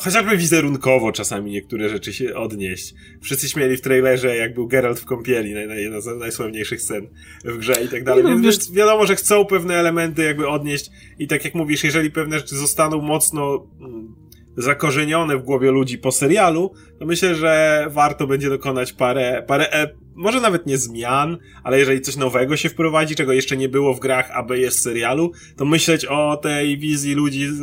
chociażby 0.00 0.36
wizerunkowo 0.36 1.12
czasami 1.12 1.50
niektóre 1.50 1.88
rzeczy 1.88 2.12
się 2.12 2.34
odnieść. 2.34 2.94
Wszyscy 3.22 3.48
śmieli 3.48 3.76
w 3.76 3.80
trailerze, 3.80 4.36
jak 4.36 4.54
był 4.54 4.68
Geralt 4.68 5.00
w 5.00 5.04
kąpieli, 5.04 5.50
jedna 5.76 6.00
z 6.00 6.06
najsławniejszych 6.06 6.82
scen 6.82 7.08
w 7.44 7.58
grze 7.58 7.84
i 7.84 7.88
tak 7.88 8.04
dalej. 8.04 8.24
No, 8.24 8.38
Więc 8.38 8.72
wiadomo, 8.72 9.06
że 9.06 9.16
chcą 9.16 9.44
pewne 9.44 9.74
elementy 9.74 10.24
jakby 10.24 10.48
odnieść 10.48 10.90
i 11.18 11.26
tak 11.26 11.44
jak 11.44 11.54
mówisz, 11.54 11.84
jeżeli 11.84 12.10
pewne 12.10 12.38
rzeczy 12.38 12.56
zostaną 12.56 13.00
mocno 13.00 13.66
mm, 13.80 14.25
zakorzenione 14.56 15.36
w 15.36 15.42
głowie 15.42 15.70
ludzi 15.70 15.98
po 15.98 16.12
serialu, 16.12 16.72
to 16.98 17.06
myślę, 17.06 17.34
że 17.34 17.84
warto 17.90 18.26
będzie 18.26 18.48
dokonać 18.48 18.92
parę, 18.92 19.44
parę 19.46 19.72
e, 19.72 19.88
może 20.14 20.40
nawet 20.40 20.66
nie 20.66 20.78
zmian, 20.78 21.38
ale 21.64 21.78
jeżeli 21.78 22.00
coś 22.00 22.16
nowego 22.16 22.56
się 22.56 22.68
wprowadzi, 22.68 23.14
czego 23.14 23.32
jeszcze 23.32 23.56
nie 23.56 23.68
było 23.68 23.94
w 23.94 24.00
grach, 24.00 24.30
aby 24.30 24.58
jest 24.58 24.78
w 24.78 24.82
serialu, 24.82 25.32
to 25.56 25.64
myśleć 25.64 26.04
o 26.04 26.36
tej 26.36 26.78
wizji 26.78 27.14
ludzi 27.14 27.46
z, 27.46 27.58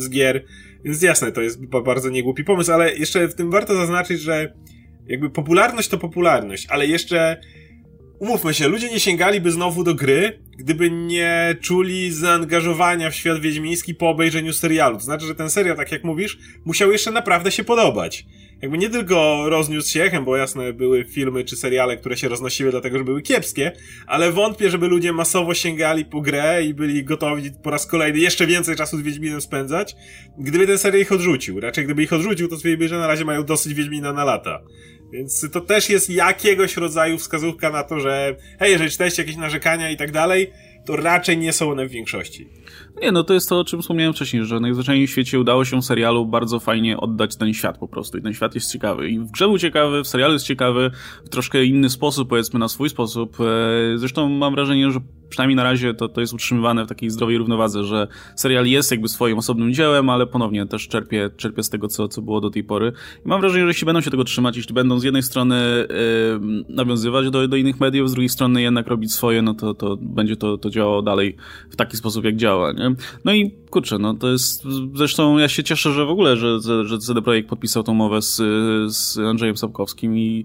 z 0.00 0.10
gier. 0.10 0.44
Więc 0.84 1.02
jasne, 1.02 1.32
to 1.32 1.40
jest 1.40 1.66
bardzo 1.66 2.10
niegłupi 2.10 2.44
pomysł, 2.44 2.72
ale 2.72 2.94
jeszcze 2.96 3.28
w 3.28 3.34
tym 3.34 3.50
warto 3.50 3.74
zaznaczyć, 3.76 4.20
że 4.20 4.54
jakby 5.06 5.30
popularność 5.30 5.88
to 5.88 5.98
popularność, 5.98 6.66
ale 6.70 6.86
jeszcze 6.86 7.40
umówmy 8.18 8.54
się, 8.54 8.68
ludzie 8.68 8.90
nie 8.90 9.00
sięgaliby 9.00 9.50
znowu 9.50 9.84
do 9.84 9.94
gry, 9.94 10.38
gdyby 10.58 10.90
nie 10.90 11.56
czuli 11.60 12.12
zaangażowania 12.12 13.10
w 13.10 13.14
świat 13.14 13.40
wiedźmiński 13.40 13.94
po 13.94 14.08
obejrzeniu 14.08 14.52
serialu. 14.52 14.96
To 14.96 15.04
znaczy, 15.04 15.26
że 15.26 15.34
ten 15.34 15.50
serial, 15.50 15.76
tak 15.76 15.92
jak 15.92 16.04
mówisz, 16.04 16.38
musiał 16.64 16.92
jeszcze 16.92 17.10
naprawdę 17.10 17.50
się 17.50 17.64
podobać. 17.64 18.26
Jakby 18.62 18.78
nie 18.78 18.90
tylko 18.90 19.48
rozniósł 19.48 19.90
się 19.90 20.02
echem, 20.02 20.24
bo 20.24 20.36
jasne, 20.36 20.72
były 20.72 21.04
filmy 21.04 21.44
czy 21.44 21.56
seriale, 21.56 21.96
które 21.96 22.16
się 22.16 22.28
roznosiły 22.28 22.70
dlatego, 22.70 22.98
że 22.98 23.04
były 23.04 23.22
kiepskie, 23.22 23.72
ale 24.06 24.32
wątpię, 24.32 24.70
żeby 24.70 24.88
ludzie 24.88 25.12
masowo 25.12 25.54
sięgali 25.54 26.04
po 26.04 26.20
grę 26.20 26.64
i 26.64 26.74
byli 26.74 27.04
gotowi 27.04 27.50
po 27.62 27.70
raz 27.70 27.86
kolejny 27.86 28.18
jeszcze 28.18 28.46
więcej 28.46 28.76
czasu 28.76 28.98
z 28.98 29.02
Wiedźminem 29.02 29.40
spędzać, 29.40 29.96
gdyby 30.38 30.66
ten 30.66 30.78
serial 30.78 31.02
ich 31.02 31.12
odrzucił. 31.12 31.60
Raczej 31.60 31.84
gdyby 31.84 32.02
ich 32.02 32.12
odrzucił, 32.12 32.48
to 32.48 32.56
stwierdziliby, 32.56 32.88
że 32.88 32.98
na 32.98 33.06
razie 33.06 33.24
mają 33.24 33.44
dosyć 33.44 33.74
Wiedźmina 33.74 34.12
na 34.12 34.24
lata. 34.24 34.62
Więc 35.14 35.50
to 35.52 35.60
też 35.60 35.90
jest 35.90 36.10
jakiegoś 36.10 36.76
rodzaju 36.76 37.18
wskazówka 37.18 37.70
na 37.70 37.82
to, 37.82 38.00
że 38.00 38.36
hej, 38.58 38.72
jeżeli 38.72 38.90
czytaliście 38.90 39.22
jakieś 39.22 39.36
narzekania 39.36 39.90
i 39.90 39.96
tak 39.96 40.12
dalej, 40.12 40.50
to 40.86 40.96
raczej 40.96 41.38
nie 41.38 41.52
są 41.52 41.70
one 41.70 41.86
w 41.86 41.90
większości. 41.90 42.48
Nie, 43.02 43.12
no 43.12 43.24
to 43.24 43.34
jest 43.34 43.48
to, 43.48 43.60
o 43.60 43.64
czym 43.64 43.82
wspomniałem 43.82 44.14
wcześniej, 44.14 44.44
że 44.44 44.60
najzwyczajniej 44.60 45.06
w 45.06 45.10
świecie 45.10 45.40
udało 45.40 45.64
się 45.64 45.82
serialu 45.82 46.26
bardzo 46.26 46.60
fajnie 46.60 46.96
oddać 46.96 47.36
ten 47.36 47.54
świat 47.54 47.78
po 47.78 47.88
prostu 47.88 48.18
i 48.18 48.22
ten 48.22 48.34
świat 48.34 48.54
jest 48.54 48.72
ciekawy. 48.72 49.10
I 49.10 49.18
w 49.18 49.30
grze 49.30 49.46
był 49.46 49.58
ciekawy, 49.58 50.02
w 50.04 50.08
serialu 50.08 50.32
jest 50.32 50.46
ciekawy, 50.46 50.90
w 51.24 51.28
troszkę 51.28 51.64
inny 51.64 51.90
sposób, 51.90 52.28
powiedzmy 52.28 52.58
na 52.58 52.68
swój 52.68 52.88
sposób. 52.88 53.36
E, 53.40 53.98
zresztą 53.98 54.28
mam 54.28 54.54
wrażenie, 54.54 54.90
że 54.90 55.00
przynajmniej 55.34 55.56
na 55.56 55.64
razie 55.64 55.94
to, 55.94 56.08
to 56.08 56.20
jest 56.20 56.32
utrzymywane 56.32 56.84
w 56.84 56.88
takiej 56.88 57.10
zdrowej 57.10 57.38
równowadze, 57.38 57.84
że 57.84 58.08
serial 58.36 58.66
jest 58.66 58.90
jakby 58.90 59.08
swoim 59.08 59.38
osobnym 59.38 59.74
dziełem, 59.74 60.10
ale 60.10 60.26
ponownie 60.26 60.66
też 60.66 60.88
czerpie, 60.88 61.30
czerpie 61.36 61.62
z 61.62 61.70
tego, 61.70 61.88
co, 61.88 62.08
co 62.08 62.22
było 62.22 62.40
do 62.40 62.50
tej 62.50 62.64
pory. 62.64 62.92
I 63.24 63.28
mam 63.28 63.40
wrażenie, 63.40 63.62
że 63.62 63.68
jeśli 63.68 63.86
będą 63.86 64.00
się 64.00 64.10
tego 64.10 64.24
trzymać, 64.24 64.56
jeśli 64.56 64.74
będą 64.74 64.98
z 64.98 65.04
jednej 65.04 65.22
strony 65.22 65.86
yy, 65.88 66.64
nawiązywać 66.68 67.30
do, 67.30 67.48
do 67.48 67.56
innych 67.56 67.80
mediów, 67.80 68.10
z 68.10 68.12
drugiej 68.12 68.28
strony 68.28 68.62
jednak 68.62 68.86
robić 68.86 69.12
swoje, 69.12 69.42
no 69.42 69.54
to, 69.54 69.74
to 69.74 69.96
będzie 70.00 70.36
to, 70.36 70.58
to 70.58 70.70
działało 70.70 71.02
dalej 71.02 71.36
w 71.70 71.76
taki 71.76 71.96
sposób, 71.96 72.24
jak 72.24 72.36
działa, 72.36 72.72
nie? 72.72 72.94
No 73.24 73.32
i 73.32 73.50
kurczę, 73.70 73.98
no 73.98 74.14
to 74.14 74.30
jest, 74.30 74.64
zresztą 74.94 75.38
ja 75.38 75.48
się 75.48 75.64
cieszę, 75.64 75.92
że 75.92 76.06
w 76.06 76.10
ogóle, 76.10 76.36
że, 76.36 76.58
że 76.84 76.98
CD 76.98 77.22
Projekt 77.22 77.48
podpisał 77.48 77.82
tą 77.82 77.92
umowę 77.92 78.22
z, 78.22 78.36
z 78.94 79.18
Andrzejem 79.18 79.56
Sapkowskim 79.56 80.18
i 80.18 80.44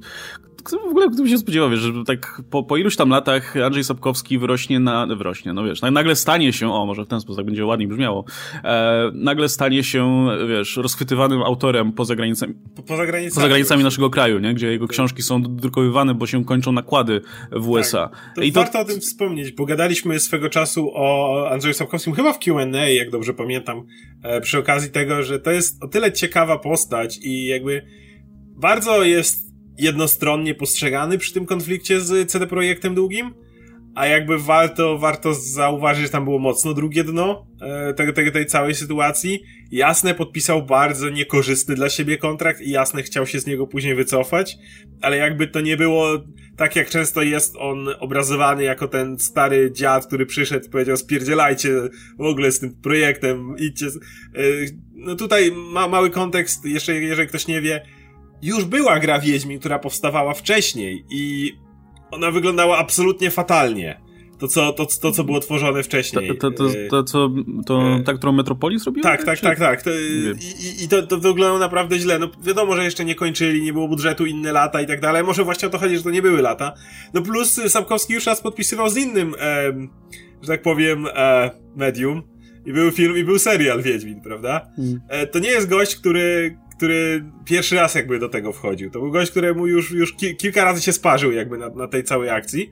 w 0.64 0.90
ogóle 0.90 1.10
kto 1.10 1.24
by 1.24 1.30
się 1.30 1.38
spodziewał, 1.38 1.70
wiesz, 1.70 1.80
że 1.80 1.92
tak 2.08 2.42
po, 2.50 2.64
po 2.64 2.78
iluś 2.78 2.96
tam 2.96 3.10
latach 3.10 3.58
Andrzej 3.58 3.84
Sapkowski 3.84 4.38
wyrośnie 4.38 4.80
na, 4.80 5.08
wyrośnie, 5.08 5.54
no 5.54 5.64
wiesz, 5.64 5.82
nagle 5.82 6.16
stanie 6.16 6.54
się, 6.54 6.74
o 6.74 6.86
może 6.86 7.06
w 7.06 7.08
ten 7.08 7.22
sposób 7.22 7.38
tak 7.38 7.46
będzie 7.46 7.66
ładniej 7.66 7.88
brzmiało, 7.88 8.26
e, 8.64 9.12
nagle 9.14 9.50
stanie 9.50 9.84
się, 9.84 10.28
wiesz, 10.50 10.78
rozchwytywanym 10.78 11.42
autorem 11.42 11.92
poza 11.92 12.16
granicami, 12.16 12.54
po, 12.76 12.84
poza 12.84 13.06
granicami, 13.06 13.36
poza 13.36 13.48
granicami 13.48 13.84
naszego 13.84 14.10
kraju, 14.10 14.40
nie, 14.40 14.54
gdzie 14.54 14.68
jego 14.68 14.88
książki 14.88 15.22
są 15.22 15.42
drukowywane, 15.42 16.14
bo 16.14 16.28
się 16.28 16.46
kończą 16.46 16.72
nakłady 16.72 17.22
w 17.52 17.70
USA. 17.70 18.08
Tak. 18.08 18.36
To 18.36 18.42
I 18.42 18.52
warto 18.52 18.74
to... 18.74 18.80
o 18.80 18.86
tym 18.86 19.00
wspomnieć, 19.00 19.52
bo 19.52 19.66
gadaliśmy 19.66 20.20
swego 20.20 20.50
czasu 20.50 20.92
o 20.94 21.50
Andrzeju 21.52 21.74
Sapkowskim, 21.74 22.14
chyba 22.14 22.34
w 22.34 22.40
Q&A, 22.40 22.90
jak 22.90 23.10
dobrze 23.10 23.34
pamiętam, 23.34 23.86
e, 24.24 24.42
przy 24.42 24.60
okazji 24.60 24.92
tego, 24.92 25.24
że 25.24 25.40
to 25.40 25.52
jest 25.52 25.84
o 25.84 25.88
tyle 25.88 26.12
ciekawa 26.12 26.60
postać 26.60 27.18
i 27.24 27.46
jakby 27.46 27.86
bardzo 28.58 29.04
jest 29.04 29.49
jednostronnie 29.80 30.56
postrzegany 30.56 31.18
przy 31.18 31.34
tym 31.34 31.46
konflikcie 31.46 32.02
z 32.02 32.32
CD 32.32 32.48
Projektem 32.48 32.96
długim, 32.96 33.34
a 33.96 34.06
jakby 34.06 34.40
warto, 34.40 34.98
warto 34.98 35.34
zauważyć, 35.34 36.04
że 36.04 36.10
tam 36.10 36.24
było 36.24 36.40
mocno 36.40 36.74
drugie 36.74 37.04
dno 37.04 37.48
e, 37.62 37.94
tej, 37.94 38.14
tej, 38.14 38.32
tej 38.32 38.46
całej 38.46 38.76
sytuacji. 38.76 39.44
Jasne 39.72 40.16
podpisał 40.16 40.66
bardzo 40.66 41.10
niekorzystny 41.10 41.76
dla 41.76 41.90
siebie 41.90 42.18
kontrakt 42.18 42.62
i 42.62 42.72
Jasne 42.72 43.04
chciał 43.04 43.28
się 43.28 43.40
z 43.40 43.46
niego 43.46 43.68
później 43.68 43.96
wycofać, 43.96 44.58
ale 45.02 45.18
jakby 45.18 45.48
to 45.48 45.62
nie 45.62 45.78
było 45.78 46.24
tak 46.58 46.76
jak 46.76 46.90
często 46.90 47.22
jest 47.22 47.56
on 47.60 47.88
obrazowany 48.00 48.64
jako 48.64 48.88
ten 48.88 49.20
stary 49.20 49.72
dziad, 49.72 50.08
który 50.08 50.26
przyszedł 50.26 50.66
i 50.66 50.70
powiedział 50.70 50.98
spierdzielajcie 50.98 51.70
w 52.18 52.26
ogóle 52.26 52.52
z 52.52 52.60
tym 52.60 52.76
projektem, 52.82 53.56
idźcie. 53.58 53.86
E, 53.86 53.92
no 54.94 55.16
tutaj 55.16 55.52
ma, 55.52 55.88
mały 55.88 56.10
kontekst, 56.10 56.66
jeszcze 56.66 56.96
jeżeli 56.96 57.30
ktoś 57.30 57.48
nie 57.48 57.62
wie, 57.62 57.82
już 58.42 58.66
była 58.66 59.00
gra 59.00 59.20
Wiedźmin, 59.20 59.60
która 59.60 59.80
powstawała 59.80 60.34
wcześniej 60.34 61.06
i 61.10 61.54
ona 62.12 62.32
wyglądała 62.32 62.78
absolutnie 62.78 63.32
fatalnie. 63.32 64.02
To, 64.40 64.48
co, 64.48 64.74
to, 64.74 64.88
to, 65.02 65.12
co 65.12 65.24
było 65.24 65.40
tworzone 65.40 65.84
wcześniej. 65.84 66.28
To, 66.28 66.52
to, 66.52 66.52
to, 66.52 66.70
to 66.90 67.04
co, 67.04 67.30
to, 67.66 67.96
e, 67.96 68.04
ta, 68.04 68.14
którą 68.14 68.32
Metropolis 68.32 68.86
robiła? 68.86 69.04
Tak, 69.04 69.24
tak, 69.24 69.40
tak, 69.40 69.60
tak. 69.60 69.82
To, 69.82 69.90
I 69.90 70.84
i 70.84 70.88
to, 70.88 71.08
to 71.08 71.18
wyglądało 71.18 71.60
naprawdę 71.60 72.00
źle. 72.00 72.20
No 72.20 72.30
wiadomo, 72.44 72.76
że 72.76 72.84
jeszcze 72.84 73.06
nie 73.06 73.16
kończyli, 73.16 73.62
nie 73.62 73.74
było 73.74 73.88
budżetu, 73.88 74.26
inne 74.26 74.52
lata 74.52 74.82
i 74.82 74.88
tak 74.88 75.02
dalej. 75.02 75.24
Może 75.24 75.44
właśnie 75.44 75.68
o 75.68 75.72
to 75.72 75.78
chodzi, 75.78 75.98
że 75.98 76.04
to 76.04 76.12
nie 76.12 76.22
były 76.22 76.42
lata. 76.42 76.74
No 77.14 77.22
plus 77.22 77.62
Sapkowski 77.68 78.14
już 78.14 78.26
raz 78.26 78.42
podpisywał 78.42 78.90
z 78.90 78.98
innym, 78.98 79.36
e, 79.40 79.74
że 80.42 80.48
tak 80.48 80.62
powiem, 80.62 81.08
e, 81.16 81.52
medium. 81.76 82.24
I 82.66 82.74
był 82.74 82.92
film, 82.92 83.18
i 83.18 83.24
był 83.24 83.40
serial 83.40 83.82
Wiedźmin, 83.82 84.22
prawda? 84.22 84.70
Hmm. 84.76 85.02
E, 85.10 85.28
to 85.28 85.40
nie 85.40 85.50
jest 85.50 85.70
gość, 85.70 85.96
który, 85.96 86.58
który 86.80 87.26
pierwszy 87.46 87.76
raz 87.76 87.96
jakby 87.96 88.20
do 88.20 88.30
tego 88.30 88.54
wchodził. 88.54 88.92
To 88.92 89.00
był 89.00 89.12
gość, 89.12 89.32
któremu 89.32 89.68
już, 89.68 89.92
już 89.92 90.14
ki 90.14 90.36
kilka 90.36 90.64
razy 90.64 90.82
się 90.82 90.94
sparzył 90.94 91.32
jakby 91.32 91.58
na, 91.58 91.70
na 91.70 91.88
tej 91.88 92.04
całej 92.04 92.30
akcji. 92.30 92.72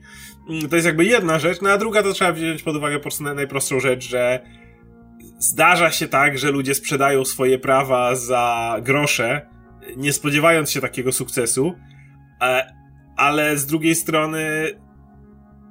Mm, 0.50 0.68
to 0.68 0.76
jest 0.76 0.86
jakby 0.86 1.04
jedna 1.04 1.38
rzecz, 1.38 1.60
no 1.60 1.70
a 1.70 1.78
druga 1.78 2.02
to 2.02 2.12
trzeba 2.12 2.32
wziąć 2.32 2.62
pod 2.62 2.76
uwagę 2.76 2.96
po 2.96 3.02
prostu 3.02 3.24
najprostszą 3.24 3.80
rzecz, 3.80 4.08
że 4.08 4.40
zdarza 5.38 5.90
się 5.90 6.08
tak, 6.08 6.38
że 6.38 6.50
ludzie 6.50 6.74
sprzedają 6.74 7.24
swoje 7.24 7.58
prawa 7.58 8.14
za 8.14 8.76
grosze, 8.82 9.46
nie 9.96 10.12
spodziewając 10.12 10.70
się 10.70 10.80
takiego 10.80 11.12
sukcesu, 11.12 11.74
e, 12.42 12.74
ale 13.16 13.56
z 13.56 13.66
drugiej 13.66 13.94
strony 13.94 14.42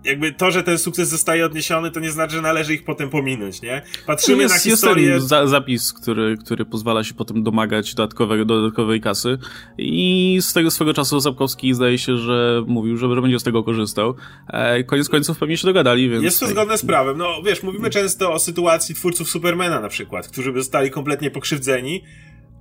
jakby 0.07 0.33
to, 0.33 0.51
że 0.51 0.63
ten 0.63 0.77
sukces 0.77 1.09
zostaje 1.09 1.45
odniesiony, 1.45 1.91
to 1.91 1.99
nie 1.99 2.11
znaczy, 2.11 2.35
że 2.35 2.41
należy 2.41 2.73
ich 2.73 2.83
potem 2.83 3.09
pominąć, 3.09 3.61
nie? 3.61 3.81
Patrzymy 4.05 4.43
jest, 4.43 4.55
na 4.55 4.59
historię... 4.59 5.09
Jest 5.09 5.19
ten 5.19 5.27
za 5.27 5.47
zapis, 5.47 5.93
który, 5.93 6.37
który 6.37 6.65
pozwala 6.65 7.03
się 7.03 7.13
potem 7.13 7.43
domagać 7.43 7.93
dodatkowego, 7.93 8.45
dodatkowej 8.45 9.01
kasy 9.01 9.37
i 9.77 10.37
z 10.41 10.53
tego 10.53 10.71
swego 10.71 10.93
czasu 10.93 11.19
Zapkowski 11.19 11.73
zdaje 11.73 11.97
się, 11.97 12.17
że 12.17 12.63
mówił, 12.67 12.97
że, 12.97 13.15
że 13.15 13.21
będzie 13.21 13.39
z 13.39 13.43
tego 13.43 13.63
korzystał. 13.63 14.15
E, 14.47 14.83
koniec 14.83 15.09
końców 15.09 15.37
pewnie 15.37 15.57
się 15.57 15.67
dogadali, 15.67 16.09
więc... 16.09 16.23
Jest 16.23 16.39
to 16.39 16.47
zgodne 16.47 16.77
z 16.77 16.85
prawem. 16.85 17.17
No, 17.17 17.41
wiesz, 17.45 17.63
mówimy 17.63 17.89
często 17.89 18.33
o 18.33 18.39
sytuacji 18.39 18.95
twórców 18.95 19.29
Supermana 19.29 19.79
na 19.79 19.89
przykład, 19.89 20.27
którzy 20.27 20.51
by 20.51 20.59
zostali 20.59 20.91
kompletnie 20.91 21.31
pokrzywdzeni, 21.31 22.03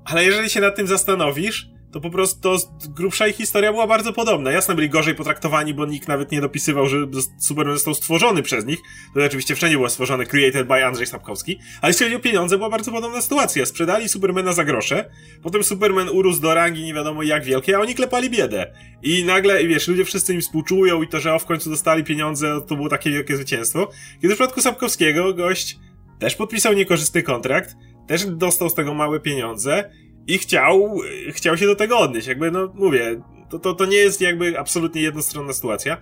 ale 0.04 0.24
jeżeli 0.24 0.50
się 0.50 0.60
nad 0.60 0.76
tym 0.76 0.86
zastanowisz, 0.86 1.75
to 1.96 2.00
po 2.00 2.10
prostu 2.10 2.40
to 2.40 2.58
grubsza 2.88 3.26
ich 3.26 3.36
historia 3.36 3.72
była 3.72 3.86
bardzo 3.86 4.12
podobna. 4.12 4.52
Jasne, 4.52 4.74
byli 4.74 4.90
gorzej 4.90 5.14
potraktowani, 5.14 5.74
bo 5.74 5.86
nikt 5.86 6.08
nawet 6.08 6.32
nie 6.32 6.40
dopisywał, 6.40 6.88
że 6.88 6.96
Superman 7.38 7.74
został 7.74 7.94
stworzony 7.94 8.42
przez 8.42 8.66
nich. 8.66 8.78
To 9.14 9.24
oczywiście 9.24 9.54
wszędzie 9.54 9.76
było 9.76 9.88
stworzone 9.88 10.26
created 10.26 10.66
by 10.66 10.84
Andrzej 10.84 11.06
Sapkowski. 11.06 11.58
Ale 11.80 11.90
jeśli 11.90 12.06
chodzi 12.06 12.16
o 12.16 12.20
pieniądze, 12.20 12.56
była 12.56 12.70
bardzo 12.70 12.92
podobna 12.92 13.20
sytuacja. 13.20 13.66
Sprzedali 13.66 14.08
Supermana 14.08 14.52
za 14.52 14.64
grosze, 14.64 15.10
potem 15.42 15.64
Superman 15.64 16.08
urósł 16.08 16.40
do 16.40 16.54
rangi 16.54 16.84
nie 16.84 16.94
wiadomo 16.94 17.22
jak 17.22 17.44
wielkiej, 17.44 17.74
a 17.74 17.80
oni 17.80 17.94
klepali 17.94 18.30
biedę. 18.30 18.72
I 19.02 19.24
nagle, 19.24 19.64
wiesz, 19.64 19.88
ludzie 19.88 20.04
wszyscy 20.04 20.34
im 20.34 20.40
współczują 20.40 21.02
i 21.02 21.08
to, 21.08 21.20
że 21.20 21.34
o 21.34 21.38
w 21.38 21.44
końcu 21.44 21.70
dostali 21.70 22.04
pieniądze, 22.04 22.60
to 22.66 22.76
było 22.76 22.88
takie 22.88 23.10
wielkie 23.10 23.36
zwycięstwo. 23.36 23.90
Kiedy 24.22 24.34
w 24.34 24.36
przypadku 24.36 24.60
Sapkowskiego 24.60 25.34
gość 25.34 25.78
też 26.18 26.36
podpisał 26.36 26.72
niekorzystny 26.72 27.22
kontrakt, 27.22 27.76
też 28.06 28.26
dostał 28.26 28.70
z 28.70 28.74
tego 28.74 28.94
małe 28.94 29.20
pieniądze 29.20 29.90
i 30.26 30.38
chciał, 30.38 31.00
chciał 31.30 31.56
się 31.56 31.66
do 31.66 31.74
tego 31.74 31.98
odnieść. 31.98 32.26
Jakby, 32.26 32.50
no 32.50 32.72
mówię, 32.74 33.20
to, 33.50 33.58
to, 33.58 33.74
to 33.74 33.86
nie 33.86 33.96
jest 33.96 34.20
jakby 34.20 34.58
absolutnie 34.58 35.02
jednostronna 35.02 35.52
sytuacja. 35.52 35.96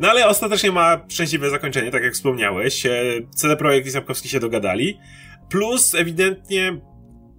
No 0.00 0.10
ale 0.10 0.28
ostatecznie 0.28 0.72
ma 0.72 1.00
szczęśliwe 1.08 1.50
zakończenie, 1.50 1.90
tak 1.90 2.02
jak 2.02 2.14
wspomniałeś. 2.14 2.86
CD 3.34 3.56
Projekt 3.56 3.86
i 3.86 3.90
Sapkowski 3.90 4.28
się 4.28 4.40
dogadali. 4.40 4.98
Plus 5.48 5.94
ewidentnie 5.94 6.80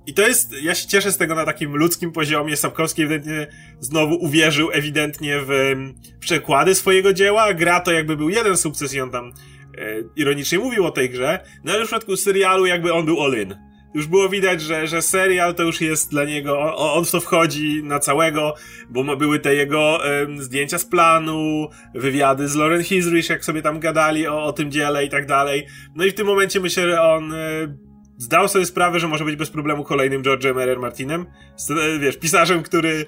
i 0.07 0.13
to 0.13 0.27
jest, 0.27 0.61
ja 0.61 0.75
się 0.75 0.87
cieszę 0.87 1.11
z 1.11 1.17
tego 1.17 1.35
na 1.35 1.45
takim 1.45 1.75
ludzkim 1.75 2.11
poziomie. 2.11 2.57
Sapkowski 2.57 3.01
ewidentnie 3.01 3.47
znowu 3.79 4.15
uwierzył 4.15 4.71
ewidentnie 4.71 5.39
w, 5.39 5.75
w 6.15 6.19
przekłady 6.19 6.75
swojego 6.75 7.13
dzieła. 7.13 7.53
Gra 7.53 7.79
to 7.79 7.91
jakby 7.91 8.17
był 8.17 8.29
jeden 8.29 8.57
sukces 8.57 8.93
i 8.93 9.01
on 9.01 9.11
tam 9.11 9.33
e, 9.77 9.95
ironicznie 10.15 10.59
mówił 10.59 10.85
o 10.85 10.91
tej 10.91 11.09
grze. 11.09 11.39
No 11.63 11.73
ale 11.73 11.83
w 11.83 11.85
przypadku 11.85 12.17
serialu 12.17 12.65
jakby 12.65 12.93
on 12.93 13.05
był 13.05 13.23
all 13.23 13.41
in 13.41 13.70
już 13.93 14.07
było 14.07 14.29
widać, 14.29 14.61
że, 14.61 14.87
że 14.87 15.01
serial 15.01 15.55
to 15.55 15.63
już 15.63 15.81
jest 15.81 16.11
dla 16.11 16.25
niego, 16.25 16.59
on, 16.59 16.97
on 16.99 17.05
w 17.05 17.11
to 17.11 17.19
wchodzi 17.19 17.83
na 17.83 17.99
całego, 17.99 18.53
bo 18.89 19.17
były 19.17 19.39
te 19.39 19.55
jego 19.55 19.99
zdjęcia 20.37 20.77
z 20.77 20.85
planu, 20.85 21.67
wywiady 21.95 22.47
z 22.47 22.55
Lauren 22.55 22.83
Hisrich, 22.83 23.29
jak 23.29 23.45
sobie 23.45 23.61
tam 23.61 23.79
gadali 23.79 24.27
o, 24.27 24.43
o 24.43 24.53
tym 24.53 24.71
dziele 24.71 25.05
i 25.05 25.09
tak 25.09 25.25
dalej. 25.25 25.67
No 25.95 26.05
i 26.05 26.11
w 26.11 26.13
tym 26.13 26.27
momencie 26.27 26.59
myślę, 26.59 26.83
że 26.83 27.01
on 27.01 27.33
e, 27.33 27.37
zdał 28.17 28.47
sobie 28.47 28.65
sprawę, 28.65 28.99
że 28.99 29.07
może 29.07 29.25
być 29.25 29.35
bez 29.35 29.49
problemu 29.49 29.83
kolejnym 29.83 30.23
George'em 30.23 30.61
R. 30.61 30.69
R. 30.69 30.79
Martinem. 30.79 31.25
E, 31.69 31.99
wiesz, 31.99 32.17
pisarzem, 32.17 32.63
który 32.63 33.05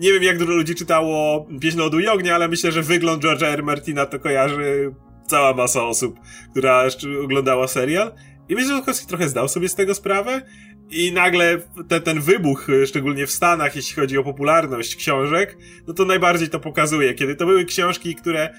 nie 0.00 0.12
wiem 0.12 0.22
jak 0.22 0.38
dużo 0.38 0.52
ludzi 0.52 0.74
czytało 0.74 1.46
Pieśń 1.60 1.78
Lodu 1.78 2.00
i 2.00 2.06
Ognia, 2.06 2.34
ale 2.34 2.48
myślę, 2.48 2.72
że 2.72 2.82
wygląd 2.82 3.24
George'a 3.24 3.46
R. 3.46 3.62
Martina 3.62 4.06
to 4.06 4.18
kojarzy 4.18 4.94
cała 5.26 5.54
masa 5.54 5.84
osób, 5.84 6.20
która 6.50 6.84
oglądała 7.24 7.68
serial. 7.68 8.12
I 8.48 8.54
myślę, 8.54 8.82
że 8.86 9.06
trochę 9.06 9.28
zdał 9.28 9.48
sobie 9.48 9.68
z 9.68 9.74
tego 9.74 9.94
sprawę 9.94 10.42
i 10.90 11.12
nagle 11.12 11.58
te, 11.88 12.00
ten 12.00 12.20
wybuch, 12.20 12.66
szczególnie 12.86 13.26
w 13.26 13.30
Stanach, 13.30 13.76
jeśli 13.76 13.96
chodzi 13.96 14.18
o 14.18 14.24
popularność 14.24 14.96
książek, 14.96 15.58
no 15.86 15.94
to 15.94 16.04
najbardziej 16.04 16.48
to 16.48 16.60
pokazuje, 16.60 17.14
kiedy 17.14 17.36
to 17.36 17.46
były 17.46 17.64
książki, 17.64 18.14
które 18.14 18.54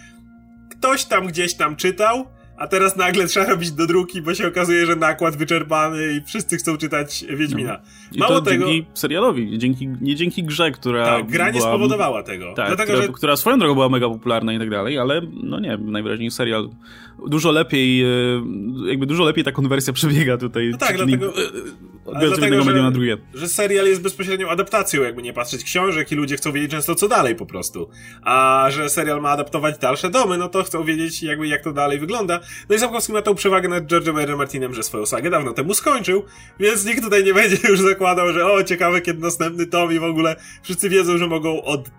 ktoś 0.71 1.06
tam 1.06 1.28
gdzieś 1.28 1.54
tam 1.54 1.75
czytał, 1.75 2.25
a 2.60 2.67
teraz 2.67 2.95
nagle 2.95 3.28
trzeba 3.28 3.45
robić 3.45 3.71
do 3.71 3.88
druki, 3.88 4.21
bo 4.21 4.34
się 4.34 4.47
okazuje, 4.47 4.86
że 4.86 4.95
nakład 4.95 5.38
wyczerpany 5.38 6.13
i 6.13 6.21
wszyscy 6.25 6.58
chcą 6.58 6.78
czytać 6.78 7.25
Wiedźmina. 7.30 7.80
No. 8.15 8.28
Mało 8.28 8.41
tego. 8.41 8.65
Dzięki 8.65 8.89
serialowi, 8.93 9.58
dzięki, 9.58 9.88
nie 10.02 10.15
dzięki 10.15 10.43
grze, 10.43 10.71
która. 10.71 11.06
Tak, 11.06 11.32
gra 11.32 11.45
nie 11.45 11.60
była, 11.60 11.71
spowodowała 11.71 12.23
tego. 12.23 12.54
Tak, 12.54 12.67
Dlatego, 12.67 12.93
która, 12.93 13.08
że... 13.08 13.13
która 13.13 13.36
swoją 13.36 13.60
drogą 13.60 13.73
była 13.73 13.89
mega 13.89 14.10
popularna 14.10 14.54
i 14.54 14.60
tak 14.60 14.69
dalej, 14.69 14.97
ale 14.97 15.21
no 15.43 15.60
nie, 15.60 15.78
najwyraźniej 15.78 16.32
serial 16.32 16.69
dużo 17.27 17.51
lepiej, 17.51 18.03
e, 18.03 18.08
jakby 18.86 19.05
dużo 19.05 19.23
lepiej 19.23 19.43
ta 19.43 19.51
konwersja 19.51 19.93
przebiega 19.93 20.38
tutaj. 20.38 20.69
No 20.71 20.77
tak, 20.77 20.97
dlatego, 20.97 21.34
odbiorcy 22.05 22.41
jednego 22.41 22.65
medium 22.65 22.86
na 22.86 22.91
drugie. 22.91 23.17
Że 23.34 23.47
serial 23.47 23.86
jest 23.86 24.01
bezpośrednią 24.01 24.49
adaptacją, 24.49 25.03
jakby 25.03 25.21
nie 25.21 25.34
patrzeć 25.34 25.63
książek 25.63 26.12
i 26.12 26.15
ludzie 26.15 26.38
chcą 26.38 26.51
wiedzieć 26.51 26.71
często 26.71 26.95
co 26.95 27.08
dalej 27.08 27.36
po 27.36 27.45
prostu. 27.45 27.89
A 28.21 28.65
że 28.69 28.89
serial 28.89 29.21
ma 29.21 29.29
adaptować 29.29 29.77
dalsze 29.77 30.10
domy, 30.10 30.38
no 30.38 30.49
to 30.49 30.63
chcą 30.63 30.84
wiedzieć 30.84 31.23
jakby 31.23 31.47
jak 31.47 31.63
to 31.63 31.73
dalej 31.73 31.99
wygląda. 31.99 32.39
No 32.69 32.75
i 32.75 32.79
Sapkowski 32.79 33.13
ma 33.13 33.21
tą 33.21 33.36
przewagę 33.36 33.69
nad 33.69 33.84
George'em 33.84 34.19
R. 34.19 34.38
Martinem, 34.38 34.73
że 34.73 34.84
swoją 34.84 35.05
sagę 35.05 35.29
dawno 35.29 35.53
temu 35.53 35.73
skończył, 35.73 36.23
więc 36.60 36.86
nikt 36.86 37.03
tutaj 37.03 37.23
nie 37.23 37.34
będzie 37.34 37.58
już 37.69 37.79
zakładał, 37.79 38.34
że 38.34 38.45
o, 38.45 38.63
ciekawe 38.63 39.01
kiedy 39.01 39.19
następny 39.19 39.65
tom 39.65 39.93
i 39.93 39.99
w 39.99 40.03
ogóle 40.03 40.36
wszyscy 40.63 40.89
wiedzą, 40.89 41.17
że 41.17 41.27
mogą 41.27 41.63
od 41.63 41.89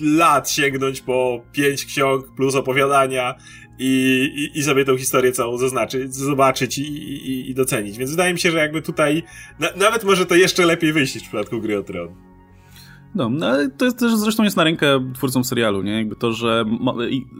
lat 0.00 0.50
sięgnąć 0.50 1.00
po 1.00 1.42
pięć 1.52 1.84
ksiąg 1.84 2.34
plus 2.36 2.54
opowiadania 2.54 3.34
i, 3.78 4.50
i, 4.54 4.58
i 4.58 4.62
sobie 4.62 4.84
tą 4.84 4.96
historię 4.96 5.32
całą 5.32 5.58
zaznaczyć, 5.58 6.14
zobaczyć 6.14 6.78
i, 6.78 6.82
i, 6.82 7.50
i 7.50 7.54
docenić. 7.54 7.98
Więc 7.98 8.10
wydaje 8.10 8.32
mi 8.32 8.38
się, 8.38 8.50
że 8.50 8.58
jakby 8.58 8.82
tutaj 8.82 9.22
na, 9.58 9.68
nawet 9.76 10.04
może 10.04 10.26
to 10.26 10.34
jeszcze 10.34 10.66
lepiej 10.66 10.92
wyjść 10.92 11.18
w 11.18 11.22
przypadku 11.22 11.60
gry 11.60 11.78
o 11.78 11.82
tron. 11.82 12.35
No, 13.16 13.28
no 13.28 13.46
to 13.78 13.84
jest 13.84 13.98
też 13.98 14.16
zresztą 14.16 14.42
jest 14.42 14.56
na 14.56 14.64
rękę 14.64 15.12
twórcom 15.14 15.44
serialu, 15.44 15.82
nie? 15.82 15.92
Jakby 15.92 16.16
to, 16.16 16.32
że 16.32 16.64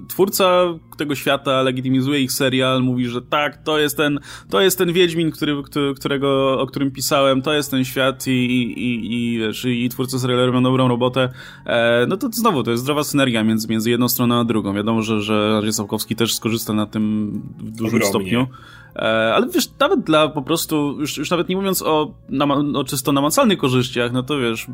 twórca 0.08 0.62
tego 0.96 1.14
świata 1.14 1.62
legitymizuje 1.62 2.20
ich 2.20 2.32
serial, 2.32 2.82
mówi, 2.82 3.06
że 3.06 3.22
tak, 3.22 3.62
to 3.62 3.78
jest 3.78 3.96
ten, 3.96 4.20
to 4.50 4.60
jest 4.60 4.78
ten 4.78 4.92
Wiedźmin, 4.92 5.30
który, 5.30 5.62
którego, 5.96 6.60
o 6.60 6.66
którym 6.66 6.90
pisałem, 6.90 7.42
to 7.42 7.52
jest 7.52 7.70
ten 7.70 7.84
świat 7.84 8.26
i, 8.26 8.30
i, 8.30 9.14
i, 9.14 9.38
wiesz, 9.38 9.64
i 9.64 9.88
twórcy 9.88 10.18
serialu 10.18 10.46
robią 10.46 10.62
dobrą 10.62 10.88
robotę. 10.88 11.28
E, 11.66 12.06
no 12.08 12.16
to 12.16 12.28
znowu, 12.32 12.62
to 12.62 12.70
jest 12.70 12.82
zdrowa 12.82 13.04
synergia 13.04 13.44
między, 13.44 13.68
między 13.68 13.90
jedną 13.90 14.08
stroną 14.08 14.40
a 14.40 14.44
drugą. 14.44 14.74
Wiadomo, 14.74 15.02
że, 15.02 15.20
że 15.20 15.60
Andrzej 15.64 16.16
też 16.16 16.34
skorzysta 16.34 16.72
na 16.72 16.86
tym 16.86 17.32
w 17.58 17.70
dużym 17.70 17.86
Ogromnie. 17.86 18.06
stopniu. 18.06 18.46
E, 18.96 19.34
ale 19.34 19.46
wiesz, 19.48 19.68
nawet 19.80 20.00
dla 20.00 20.28
po 20.28 20.42
prostu, 20.42 20.96
już, 21.00 21.16
już 21.16 21.30
nawet 21.30 21.48
nie 21.48 21.56
mówiąc 21.56 21.82
o, 21.82 22.14
o 22.74 22.84
czysto 22.84 23.12
namacalnych 23.12 23.58
korzyściach, 23.58 24.12
no 24.12 24.22
to 24.22 24.38
wiesz, 24.38 24.66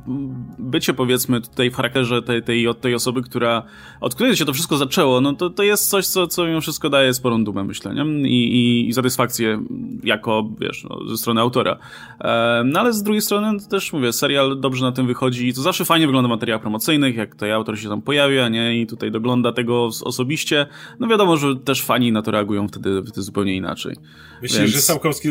bycie 0.59 0.95
powiedzmy 0.95 1.41
tutaj 1.41 1.71
w 1.71 1.75
charakterze 1.75 2.23
tej, 2.23 2.43
tej, 2.43 2.69
od 2.69 2.81
tej 2.81 2.95
osoby, 2.95 3.23
która, 3.23 3.63
od 4.01 4.15
której 4.15 4.37
się 4.37 4.45
to 4.45 4.53
wszystko 4.53 4.77
zaczęło, 4.77 5.21
no 5.21 5.33
to, 5.33 5.51
to 5.51 5.63
jest 5.63 5.91
coś, 5.91 6.07
co, 6.07 6.27
co 6.27 6.47
mimo 6.47 6.61
wszystko 6.61 6.91
daje 6.91 7.15
sporą 7.15 7.45
dumę, 7.45 7.65
myślę, 7.65 7.95
nie? 7.95 8.29
I, 8.29 8.55
i, 8.55 8.89
i 8.89 8.93
satysfakcję 8.93 9.63
jako, 10.05 10.49
wiesz, 10.61 10.85
no, 10.91 11.09
ze 11.09 11.17
strony 11.17 11.41
autora. 11.41 11.79
E, 12.21 12.63
no 12.65 12.81
ale 12.81 12.93
z 12.93 13.03
drugiej 13.03 13.23
strony 13.23 13.61
to 13.61 13.69
też 13.69 13.93
mówię, 13.93 14.13
serial 14.13 14.61
dobrze 14.61 14.85
na 14.85 14.93
tym 14.93 15.07
wychodzi, 15.07 15.55
to 15.55 15.63
zawsze 15.63 15.85
fajnie 15.85 16.07
wygląda 16.07 16.29
materiał 16.29 16.61
promocyjnych, 16.61 17.17
jak 17.17 17.33
tutaj 17.33 17.53
autor 17.53 17.79
się 17.79 17.89
tam 17.89 18.03
pojawia, 18.03 18.49
nie? 18.49 18.81
I 18.81 18.87
tutaj 18.87 19.11
dogląda 19.11 19.53
tego 19.53 19.85
osobiście. 20.05 20.67
No 21.01 21.09
wiadomo, 21.09 21.37
że 21.37 21.57
też 21.57 21.83
fani 21.83 22.13
na 22.13 22.23
to 22.23 22.31
reagują 22.31 22.69
wtedy, 22.69 23.03
wtedy 23.03 23.23
zupełnie 23.23 23.57
inaczej. 23.57 23.97
Myślisz, 24.43 24.61
Więc... 24.61 24.73
że 24.73 24.81
Samkowski 24.81 25.29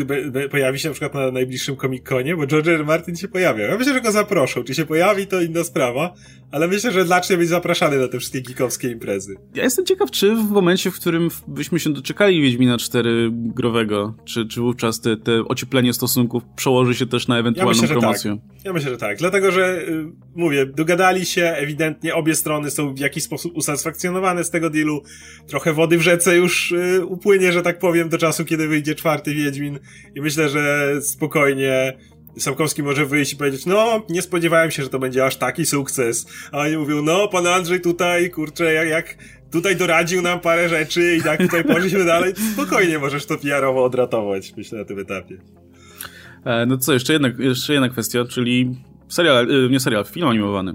pojawi 0.50 0.78
się 0.78 0.88
na 0.88 0.92
przykład 0.92 1.14
na 1.14 1.30
najbliższym 1.30 1.76
Comic-Conie? 1.76 2.36
Bo 2.36 2.46
George 2.46 2.68
R. 2.68 2.84
Martin 2.84 3.16
się 3.16 3.28
pojawia. 3.28 3.64
Ja 3.64 3.78
myślę, 3.78 3.94
że 3.94 4.00
go 4.00 4.12
zaproszą. 4.12 4.64
Czy 4.64 4.74
się 4.74 4.86
pojawi, 4.86 5.26
to 5.26 5.40
inna 5.40 5.64
sprawa, 5.64 6.14
ale 6.52 6.68
myślę, 6.68 6.92
że 6.92 7.06
zacznie 7.06 7.36
być 7.36 7.48
zapraszany 7.48 7.98
na 7.98 8.08
te 8.08 8.18
wszystkie 8.18 8.42
geekowskie 8.42 8.90
imprezy. 8.90 9.36
Ja 9.54 9.62
jestem 9.62 9.86
ciekaw, 9.86 10.10
czy 10.10 10.34
w 10.34 10.50
momencie, 10.50 10.90
w 10.90 10.94
którym 10.94 11.28
byśmy 11.48 11.80
się 11.80 11.92
doczekali 11.92 12.42
Wiedźmina 12.42 12.78
4 12.78 13.30
growego, 13.32 14.14
czy, 14.24 14.46
czy 14.46 14.60
wówczas 14.60 15.00
te, 15.00 15.16
te 15.16 15.44
ocieplenie 15.44 15.92
stosunków 15.92 16.42
przełoży 16.56 16.94
się 16.94 17.06
też 17.06 17.28
na 17.28 17.38
ewentualną 17.38 17.74
ja 17.74 17.82
myślę, 17.82 17.96
promocję? 17.96 18.30
Tak. 18.30 18.64
Ja 18.64 18.72
myślę, 18.72 18.90
że 18.90 18.96
tak. 18.96 19.18
Dlatego, 19.18 19.50
że 19.50 19.88
y, 19.88 20.06
mówię, 20.34 20.66
dogadali 20.66 21.26
się, 21.26 21.42
ewidentnie 21.44 22.14
obie 22.14 22.34
strony 22.34 22.70
są 22.70 22.94
w 22.94 22.98
jakiś 22.98 23.24
sposób 23.24 23.56
usatysfakcjonowane 23.56 24.44
z 24.44 24.50
tego 24.50 24.70
dealu. 24.70 25.02
Trochę 25.46 25.72
wody 25.72 25.98
w 25.98 26.02
rzece 26.02 26.36
już 26.36 26.72
y, 26.72 27.06
upłynie, 27.06 27.52
że 27.52 27.62
tak 27.62 27.78
powiem, 27.78 28.08
do 28.08 28.18
czasu, 28.18 28.44
kiedy 28.44 28.68
wyjdzie 28.72 28.94
czwarty 28.94 29.34
Wiedźmin 29.34 29.78
i 30.14 30.20
myślę, 30.20 30.48
że 30.48 30.92
spokojnie 31.02 31.98
Samkowski 32.38 32.82
może 32.82 33.06
wyjść 33.06 33.32
i 33.32 33.36
powiedzieć, 33.36 33.66
no, 33.66 34.02
nie 34.08 34.22
spodziewałem 34.22 34.70
się, 34.70 34.82
że 34.82 34.88
to 34.88 34.98
będzie 34.98 35.24
aż 35.24 35.36
taki 35.36 35.66
sukces. 35.66 36.26
A 36.52 36.58
oni 36.58 36.76
mówią, 36.76 37.02
no, 37.02 37.28
pan 37.28 37.46
Andrzej 37.46 37.80
tutaj, 37.80 38.30
kurczę, 38.30 38.72
jak, 38.72 38.88
jak 38.88 39.16
tutaj 39.50 39.76
doradził 39.76 40.22
nam 40.22 40.40
parę 40.40 40.68
rzeczy 40.68 41.16
i 41.16 41.22
tak 41.22 41.40
tutaj 41.40 41.64
poszliśmy 41.64 42.04
dalej, 42.04 42.34
spokojnie 42.52 42.98
możesz 42.98 43.26
to 43.26 43.38
PR-owo 43.38 43.84
odratować, 43.84 44.54
myślę, 44.56 44.78
na 44.78 44.84
tym 44.84 44.98
etapie. 44.98 45.36
E, 46.44 46.66
no 46.66 46.78
co, 46.78 46.92
jeszcze 46.92 47.12
jedna, 47.12 47.28
jeszcze 47.38 47.72
jedna 47.72 47.88
kwestia, 47.88 48.24
czyli 48.24 48.76
serial, 49.08 49.50
y, 49.50 49.70
nie 49.70 49.80
serial, 49.80 50.04
film 50.04 50.28
animowany 50.28 50.74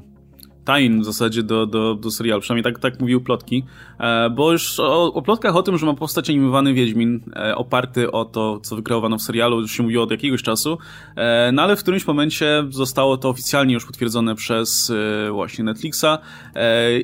tajn 0.68 1.02
w 1.02 1.06
zasadzie 1.06 1.44
do, 1.44 1.66
do, 1.66 1.96
do 1.96 2.12
serialu, 2.12 2.42
przynajmniej 2.42 2.74
tak, 2.74 2.82
tak 2.82 3.00
mówił 3.00 3.22
plotki, 3.22 3.64
e, 4.00 4.30
bo 4.30 4.52
już 4.52 4.80
o, 4.80 5.14
o 5.14 5.22
plotkach 5.22 5.56
o 5.56 5.64
tym, 5.64 5.78
że 5.78 5.86
ma 5.86 5.94
powstać 5.94 6.30
animowany 6.30 6.74
Wiedźmin 6.74 7.22
e, 7.36 7.56
oparty 7.56 8.12
o 8.12 8.26
to, 8.26 8.60
co 8.60 8.76
wykreowano 8.76 9.18
w 9.18 9.22
serialu, 9.22 9.62
już 9.62 9.72
się 9.72 9.84
mówiło 9.84 10.04
od 10.04 10.12
jakiegoś 10.12 10.44
czasu, 10.44 10.78
e, 11.16 11.52
no 11.54 11.62
ale 11.62 11.76
w 11.76 11.80
którymś 11.80 12.08
momencie 12.08 12.64
zostało 12.70 13.18
to 13.18 13.30
oficjalnie 13.30 13.74
już 13.74 13.86
potwierdzone 13.86 14.36
przez 14.36 14.92
właśnie 15.32 15.64
Netflixa 15.64 16.06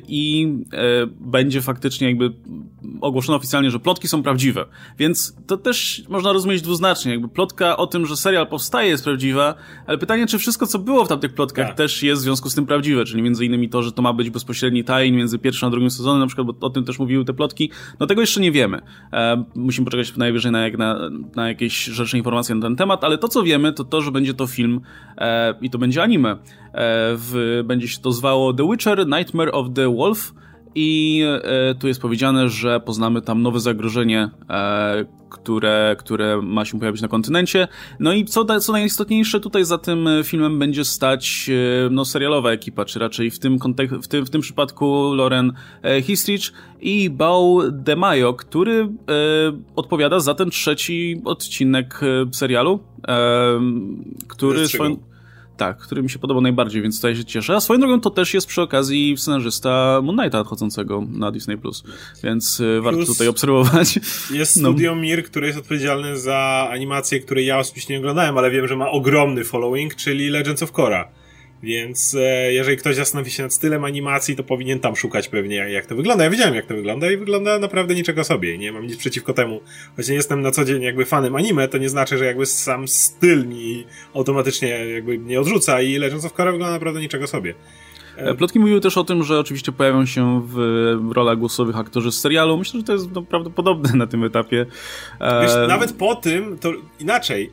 i 0.08 0.52
będzie 1.20 1.62
faktycznie 1.62 2.08
jakby 2.08 2.32
ogłoszono 3.00 3.38
oficjalnie, 3.38 3.70
że 3.70 3.78
plotki 3.78 4.08
są 4.08 4.22
prawdziwe, 4.22 4.64
więc 4.98 5.36
to 5.46 5.56
też 5.56 6.02
można 6.08 6.32
rozumieć 6.32 6.62
dwuznacznie, 6.62 7.12
jakby 7.12 7.28
plotka 7.28 7.76
o 7.76 7.86
tym, 7.86 8.06
że 8.06 8.16
serial 8.16 8.46
powstaje 8.46 8.88
jest 8.88 9.04
prawdziwa, 9.04 9.54
ale 9.86 9.98
pytanie, 9.98 10.26
czy 10.26 10.38
wszystko, 10.38 10.66
co 10.66 10.78
było 10.78 11.04
w 11.04 11.08
tamtych 11.08 11.34
plotkach 11.34 11.66
tak. 11.66 11.76
też 11.76 12.02
jest 12.02 12.22
w 12.22 12.24
związku 12.24 12.50
z 12.50 12.54
tym 12.54 12.66
prawdziwe, 12.66 13.04
czyli 13.04 13.22
między 13.22 13.44
innymi 13.44 13.53
innymi 13.54 13.68
to, 13.68 13.82
że 13.82 13.92
to 13.92 14.02
ma 14.02 14.12
być 14.12 14.30
bezpośredni 14.30 14.84
tajn 14.84 15.16
między 15.16 15.38
pierwszym 15.38 15.66
a 15.66 15.70
drugim 15.70 15.90
sezonem, 15.90 16.20
na 16.20 16.26
przykład, 16.26 16.46
bo 16.46 16.66
o 16.66 16.70
tym 16.70 16.84
też 16.84 16.98
mówiły 16.98 17.24
te 17.24 17.34
plotki, 17.34 17.70
no 18.00 18.06
tego 18.06 18.20
jeszcze 18.20 18.40
nie 18.40 18.52
wiemy. 18.52 18.80
E, 19.12 19.44
musimy 19.54 19.84
poczekać 19.84 20.16
najwyżej 20.16 20.52
na, 20.52 20.68
na, 20.68 21.10
na 21.36 21.48
jakieś 21.48 21.84
rzeczne 21.84 22.18
informacje 22.18 22.54
na 22.54 22.62
ten 22.62 22.76
temat, 22.76 23.04
ale 23.04 23.18
to, 23.18 23.28
co 23.28 23.42
wiemy, 23.42 23.72
to 23.72 23.84
to, 23.84 24.00
że 24.00 24.10
będzie 24.10 24.34
to 24.34 24.46
film 24.46 24.80
e, 25.18 25.54
i 25.60 25.70
to 25.70 25.78
będzie 25.78 26.02
anime. 26.02 26.30
E, 26.30 26.36
w, 27.16 27.62
będzie 27.64 27.88
się 27.88 27.98
to 28.00 28.12
zwało 28.12 28.52
The 28.52 28.68
Witcher 28.70 29.06
Nightmare 29.06 29.50
of 29.52 29.66
the 29.74 29.94
Wolf, 29.94 30.34
i 30.74 31.22
e, 31.42 31.74
tu 31.74 31.88
jest 31.88 32.00
powiedziane, 32.00 32.48
że 32.48 32.80
poznamy 32.80 33.22
tam 33.22 33.42
nowe 33.42 33.60
zagrożenie, 33.60 34.30
e, 34.50 35.04
które, 35.30 35.96
które 35.98 36.42
ma 36.42 36.64
się 36.64 36.78
pojawić 36.78 37.02
na 37.02 37.08
kontynencie. 37.08 37.68
No 38.00 38.12
i 38.12 38.24
co, 38.24 38.60
co 38.60 38.72
najistotniejsze, 38.72 39.40
tutaj 39.40 39.64
za 39.64 39.78
tym 39.78 40.08
filmem 40.24 40.58
będzie 40.58 40.84
stać 40.84 41.50
e, 41.50 41.90
no, 41.90 42.04
serialowa 42.04 42.50
ekipa, 42.50 42.84
czy 42.84 42.98
raczej 42.98 43.30
w 43.30 43.38
tym, 43.38 43.58
kontek- 43.58 44.02
w 44.02 44.08
tym, 44.08 44.26
w 44.26 44.30
tym 44.30 44.40
przypadku 44.40 45.14
Loren 45.14 45.52
Histrich 46.02 46.52
i 46.80 47.10
Bał 47.10 47.60
De 47.72 47.96
Mayo, 47.96 48.34
który 48.34 48.88
odpowiada 49.76 50.20
za 50.20 50.34
ten 50.34 50.50
trzeci 50.50 51.22
odcinek 51.24 52.00
serialu, 52.32 52.80
który 54.28 54.68
swoją 54.68 54.96
tak, 55.56 55.78
który 55.78 56.02
mi 56.02 56.10
się 56.10 56.18
podobał 56.18 56.42
najbardziej, 56.42 56.82
więc 56.82 56.96
tutaj 56.96 57.16
się 57.16 57.24
cieszę. 57.24 57.56
A 57.56 57.60
swoją 57.60 57.80
drogą 57.80 58.00
to 58.00 58.10
też 58.10 58.34
jest 58.34 58.46
przy 58.46 58.62
okazji 58.62 59.14
scenarzysta 59.18 60.00
Moon 60.02 60.18
Knighta 60.18 60.40
odchodzącego 60.40 61.04
na 61.08 61.30
Disney+, 61.30 61.58
więc 62.22 62.60
y, 62.60 62.80
Plus 62.82 62.84
warto 62.84 63.04
tutaj 63.12 63.28
obserwować. 63.28 64.00
Jest 64.30 64.56
no. 64.56 64.68
Studio 64.68 64.94
Mir, 64.94 65.24
który 65.24 65.46
jest 65.46 65.58
odpowiedzialny 65.58 66.18
za 66.18 66.68
animację, 66.70 67.20
której 67.20 67.46
ja 67.46 67.58
osobiście 67.58 67.94
nie 67.94 67.98
oglądałem, 67.98 68.38
ale 68.38 68.50
wiem, 68.50 68.68
że 68.68 68.76
ma 68.76 68.90
ogromny 68.90 69.44
following, 69.44 69.94
czyli 69.94 70.28
Legends 70.28 70.62
of 70.62 70.72
Korra. 70.72 71.08
Więc 71.64 72.14
e, 72.14 72.52
jeżeli 72.52 72.76
ktoś 72.76 72.96
zastanowi 72.96 73.30
się 73.30 73.42
nad 73.42 73.52
stylem 73.52 73.84
animacji, 73.84 74.36
to 74.36 74.44
powinien 74.44 74.80
tam 74.80 74.96
szukać 74.96 75.28
pewnie, 75.28 75.56
jak 75.56 75.86
to 75.86 75.96
wygląda. 75.96 76.24
Ja 76.24 76.30
wiedziałem, 76.30 76.54
jak 76.54 76.66
to 76.66 76.74
wygląda 76.74 77.10
i 77.10 77.16
wygląda 77.16 77.58
naprawdę 77.58 77.94
niczego 77.94 78.24
sobie. 78.24 78.58
Nie 78.58 78.72
mam 78.72 78.86
nic 78.86 78.96
przeciwko 78.96 79.32
temu. 79.32 79.60
Choć 79.96 80.08
nie 80.08 80.14
jestem 80.14 80.42
na 80.42 80.50
co 80.50 80.64
dzień 80.64 80.82
jakby 80.82 81.04
fanem 81.04 81.36
anime, 81.36 81.68
to 81.68 81.78
nie 81.78 81.88
znaczy, 81.88 82.18
że 82.18 82.24
jakby 82.24 82.46
sam 82.46 82.88
styl 82.88 83.48
mi 83.48 83.84
automatycznie 84.14 84.68
jakby 84.68 85.18
nie 85.18 85.40
odrzuca 85.40 85.82
i 85.82 85.96
Legends 85.96 86.24
of 86.24 86.32
Korra 86.32 86.52
wygląda 86.52 86.72
naprawdę 86.72 87.00
niczego 87.00 87.26
sobie. 87.26 87.54
E, 88.16 88.34
plotki 88.34 88.60
mówiły 88.60 88.80
też 88.80 88.98
o 88.98 89.04
tym, 89.04 89.22
że 89.22 89.38
oczywiście 89.38 89.72
pojawią 89.72 90.06
się 90.06 90.42
w 90.46 91.12
rolach 91.12 91.38
głosowych 91.38 91.76
aktorzy 91.76 92.12
z 92.12 92.20
serialu. 92.20 92.58
Myślę, 92.58 92.80
że 92.80 92.86
to 92.86 92.92
jest 92.92 93.12
no, 93.12 93.22
prawdopodobne 93.22 93.92
na 93.92 94.06
tym 94.06 94.24
etapie. 94.24 94.66
Wiesz, 95.20 95.54
e... 95.54 95.66
nawet 95.68 95.92
po 95.92 96.14
tym, 96.14 96.58
to 96.58 96.72
inaczej. 97.00 97.50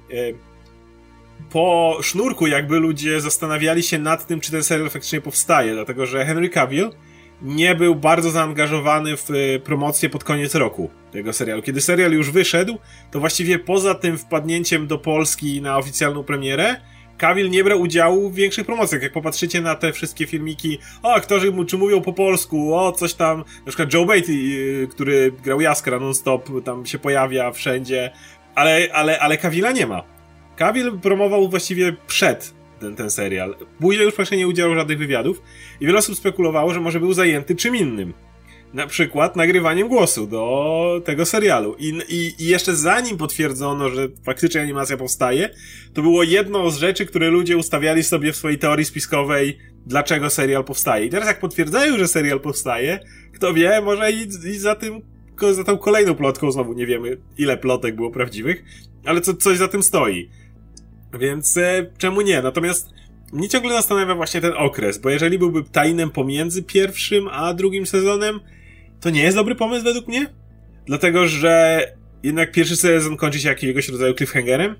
Po 1.49 1.97
sznurku 2.01 2.47
jakby 2.47 2.79
ludzie 2.79 3.21
zastanawiali 3.21 3.83
się 3.83 3.99
nad 3.99 4.27
tym, 4.27 4.39
czy 4.39 4.51
ten 4.51 4.63
serial 4.63 4.89
faktycznie 4.89 5.21
powstaje, 5.21 5.73
dlatego 5.73 6.05
że 6.05 6.25
Henry 6.25 6.49
Cavill 6.49 6.89
nie 7.41 7.75
był 7.75 7.95
bardzo 7.95 8.31
zaangażowany 8.31 9.17
w 9.17 9.31
e, 9.31 9.59
promocję 9.59 10.09
pod 10.09 10.23
koniec 10.23 10.55
roku 10.55 10.89
tego 11.11 11.33
serialu. 11.33 11.61
Kiedy 11.61 11.81
serial 11.81 12.11
już 12.11 12.31
wyszedł, 12.31 12.77
to 13.11 13.19
właściwie 13.19 13.59
poza 13.59 13.95
tym 13.95 14.17
wpadnięciem 14.17 14.87
do 14.87 14.97
Polski 14.97 15.61
na 15.61 15.77
oficjalną 15.77 16.23
premierę, 16.23 16.75
Cavill 17.17 17.49
nie 17.49 17.63
brał 17.63 17.81
udziału 17.81 18.29
w 18.29 18.35
większych 18.35 18.65
promocjach. 18.65 19.01
Jak 19.01 19.13
popatrzycie 19.13 19.61
na 19.61 19.75
te 19.75 19.93
wszystkie 19.93 20.27
filmiki, 20.27 20.79
o, 21.03 21.13
aktorzy 21.13 21.51
mu 21.51 21.65
czy 21.65 21.77
mówią 21.77 22.01
po 22.01 22.13
polsku, 22.13 22.75
o, 22.75 22.91
coś 22.91 23.13
tam, 23.13 23.37
na 23.37 23.67
przykład 23.67 23.93
Joe 23.93 24.05
Beatty, 24.05 24.33
e, 24.83 24.87
który 24.87 25.31
grał 25.43 25.61
Jaskra 25.61 25.99
non-stop, 25.99 26.49
tam 26.65 26.85
się 26.85 26.99
pojawia 26.99 27.51
wszędzie, 27.51 28.11
ale, 28.55 28.87
ale, 28.93 29.19
ale 29.19 29.37
Cavilla 29.37 29.71
nie 29.71 29.87
ma. 29.87 30.03
Cavill 30.61 30.99
promował 30.99 31.49
właściwie 31.49 31.95
przed 32.07 32.53
ten, 32.79 32.95
ten 32.95 33.09
serial. 33.09 33.55
Później 33.79 34.05
już 34.05 34.15
praktycznie 34.15 34.37
nie 34.37 34.47
udzielał 34.47 34.75
żadnych 34.75 34.97
wywiadów 34.97 35.41
i 35.79 35.85
wiele 35.85 35.99
osób 35.99 36.15
spekulowało, 36.15 36.73
że 36.73 36.79
może 36.79 36.99
był 36.99 37.13
zajęty 37.13 37.55
czym 37.55 37.75
innym. 37.75 38.13
Na 38.73 38.87
przykład 38.87 39.35
nagrywaniem 39.35 39.87
głosu 39.87 40.27
do 40.27 41.01
tego 41.05 41.25
serialu. 41.25 41.75
I, 41.79 41.99
i, 42.09 42.43
I 42.43 42.45
jeszcze 42.45 42.75
zanim 42.75 43.17
potwierdzono, 43.17 43.89
że 43.89 44.07
faktycznie 44.23 44.61
animacja 44.61 44.97
powstaje, 44.97 45.49
to 45.93 46.01
było 46.01 46.23
jedno 46.23 46.71
z 46.71 46.77
rzeczy, 46.77 47.05
które 47.05 47.29
ludzie 47.29 47.57
ustawiali 47.57 48.03
sobie 48.03 48.31
w 48.31 48.35
swojej 48.35 48.57
teorii 48.57 48.85
spiskowej, 48.85 49.57
dlaczego 49.85 50.29
serial 50.29 50.63
powstaje. 50.63 51.05
I 51.05 51.09
teraz 51.09 51.27
jak 51.27 51.39
potwierdzają, 51.39 51.97
że 51.97 52.07
serial 52.07 52.39
powstaje, 52.39 52.99
kto 53.33 53.53
wie, 53.53 53.81
może 53.81 54.11
i, 54.11 54.27
i 54.47 54.57
za 54.57 54.75
tym 54.75 55.01
za 55.51 55.63
tą 55.63 55.77
kolejną 55.77 56.15
plotką 56.15 56.51
znowu 56.51 56.73
nie 56.73 56.85
wiemy, 56.85 57.17
ile 57.37 57.57
plotek 57.57 57.95
było 57.95 58.11
prawdziwych, 58.11 58.63
ale 59.05 59.21
co, 59.21 59.33
coś 59.33 59.57
za 59.57 59.67
tym 59.67 59.83
stoi. 59.83 60.29
Więc 61.19 61.57
e, 61.57 61.85
czemu 61.97 62.21
nie? 62.21 62.41
Natomiast 62.41 62.89
mnie 63.33 63.49
ciągle 63.49 63.73
zastanawia 63.73 64.15
właśnie 64.15 64.41
ten 64.41 64.53
okres, 64.57 64.97
bo 64.97 65.09
jeżeli 65.09 65.39
byłby 65.39 65.63
tajnem 65.63 66.09
pomiędzy 66.09 66.63
pierwszym 66.63 67.27
a 67.27 67.53
drugim 67.53 67.85
sezonem, 67.85 68.39
to 69.01 69.09
nie 69.09 69.23
jest 69.23 69.37
dobry 69.37 69.55
pomysł 69.55 69.83
według 69.83 70.07
mnie. 70.07 70.27
Dlatego, 70.85 71.27
że 71.27 71.81
jednak 72.23 72.51
pierwszy 72.51 72.75
sezon 72.75 73.17
kończy 73.17 73.39
się 73.39 73.49
jakiegoś 73.49 73.89
rodzaju 73.89 74.13
cliffhangerem 74.13 74.75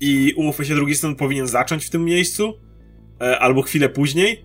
i 0.00 0.32
umówmy 0.36 0.64
się, 0.64 0.74
drugi 0.74 0.94
sezon 0.94 1.16
powinien 1.16 1.46
zacząć 1.46 1.86
w 1.86 1.90
tym 1.90 2.04
miejscu, 2.04 2.54
e, 3.20 3.38
albo 3.38 3.62
chwilę 3.62 3.88
później. 3.88 4.44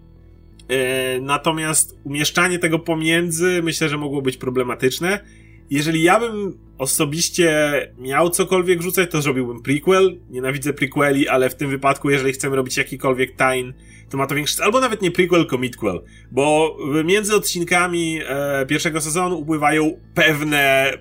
E, 0.70 1.22
natomiast 1.22 1.98
umieszczanie 2.04 2.60
tego 2.60 2.80
pomiędzy 2.80 3.62
myślę, 3.64 3.90
że 3.90 3.98
mogło 3.98 4.22
być 4.22 4.38
problematyczne 4.38 5.20
jeżeli 5.70 6.04
ja 6.04 6.20
bym 6.20 6.58
osobiście 6.78 7.72
miał 7.98 8.30
cokolwiek 8.30 8.82
rzucać, 8.82 9.12
to 9.12 9.22
zrobiłbym 9.22 9.62
prequel. 9.62 10.20
Nienawidzę 10.30 10.74
prequeli, 10.74 11.28
ale 11.28 11.50
w 11.50 11.56
tym 11.56 11.70
wypadku, 11.70 12.10
jeżeli 12.10 12.34
chcemy 12.34 12.56
robić 12.56 12.78
jakikolwiek 12.78 13.36
tain, 13.36 13.74
to 14.10 14.18
ma 14.18 14.28
to 14.28 14.36
większy... 14.36 14.64
Albo 14.64 14.80
nawet 14.80 15.02
nie 15.02 15.12
prequel, 15.12 15.40
tylko 15.40 15.58
midquel. 15.58 16.02
Bo 16.32 16.78
między 17.06 17.36
odcinkami 17.36 18.20
e, 18.28 18.66
pierwszego 18.66 19.02
sezonu 19.02 19.40
upływają 19.40 20.00
pewne 20.14 20.94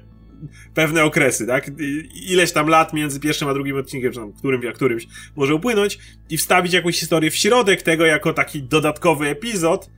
pewne 0.74 1.04
okresy, 1.04 1.46
tak? 1.46 1.70
Ileś 2.14 2.52
tam 2.52 2.68
lat 2.68 2.92
między 2.92 3.20
pierwszym 3.20 3.48
a 3.48 3.54
drugim 3.54 3.76
odcinkiem, 3.76 4.12
czy 4.12 4.18
tam 4.18 4.32
którymś 4.32 4.66
a 4.66 4.72
którymś 4.72 5.06
może 5.36 5.54
upłynąć 5.54 5.98
i 6.30 6.36
wstawić 6.36 6.72
jakąś 6.72 7.00
historię 7.00 7.30
w 7.30 7.36
środek 7.36 7.82
tego 7.82 8.06
jako 8.06 8.32
taki 8.32 8.62
dodatkowy 8.62 9.28
epizod, 9.28 9.90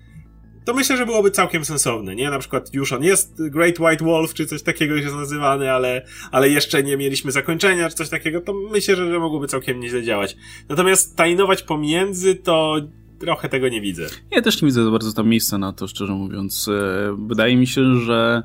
to 0.64 0.74
myślę, 0.74 0.96
że 0.96 1.06
byłoby 1.06 1.30
całkiem 1.30 1.64
sensowne, 1.64 2.16
nie? 2.16 2.30
Na 2.30 2.38
przykład 2.38 2.74
już 2.74 2.92
on 2.92 3.02
jest 3.02 3.48
Great 3.48 3.80
White 3.80 4.04
Wolf, 4.04 4.34
czy 4.34 4.46
coś 4.46 4.62
takiego 4.62 4.94
jest 4.94 5.14
nazywany, 5.14 5.72
ale, 5.72 6.06
ale 6.30 6.48
jeszcze 6.48 6.82
nie 6.82 6.96
mieliśmy 6.96 7.32
zakończenia, 7.32 7.88
czy 7.88 7.94
coś 7.94 8.08
takiego, 8.08 8.40
to 8.40 8.54
myślę, 8.54 8.96
że, 8.96 9.10
że 9.10 9.18
mogłoby 9.18 9.46
całkiem 9.46 9.80
nieźle 9.80 10.02
działać. 10.02 10.36
Natomiast 10.68 11.16
tajnować 11.16 11.62
pomiędzy, 11.62 12.34
to 12.34 12.76
trochę 13.18 13.48
tego 13.48 13.68
nie 13.68 13.80
widzę. 13.80 14.06
Ja 14.30 14.42
też 14.42 14.62
nie 14.62 14.66
widzę 14.66 14.84
za 14.84 14.90
bardzo 14.90 15.12
tam 15.12 15.28
miejsca 15.28 15.58
na 15.58 15.72
to, 15.72 15.88
szczerze 15.88 16.12
mówiąc. 16.12 16.68
E, 16.68 17.16
wydaje 17.28 17.56
mi 17.56 17.66
się, 17.66 17.94
że 17.94 18.42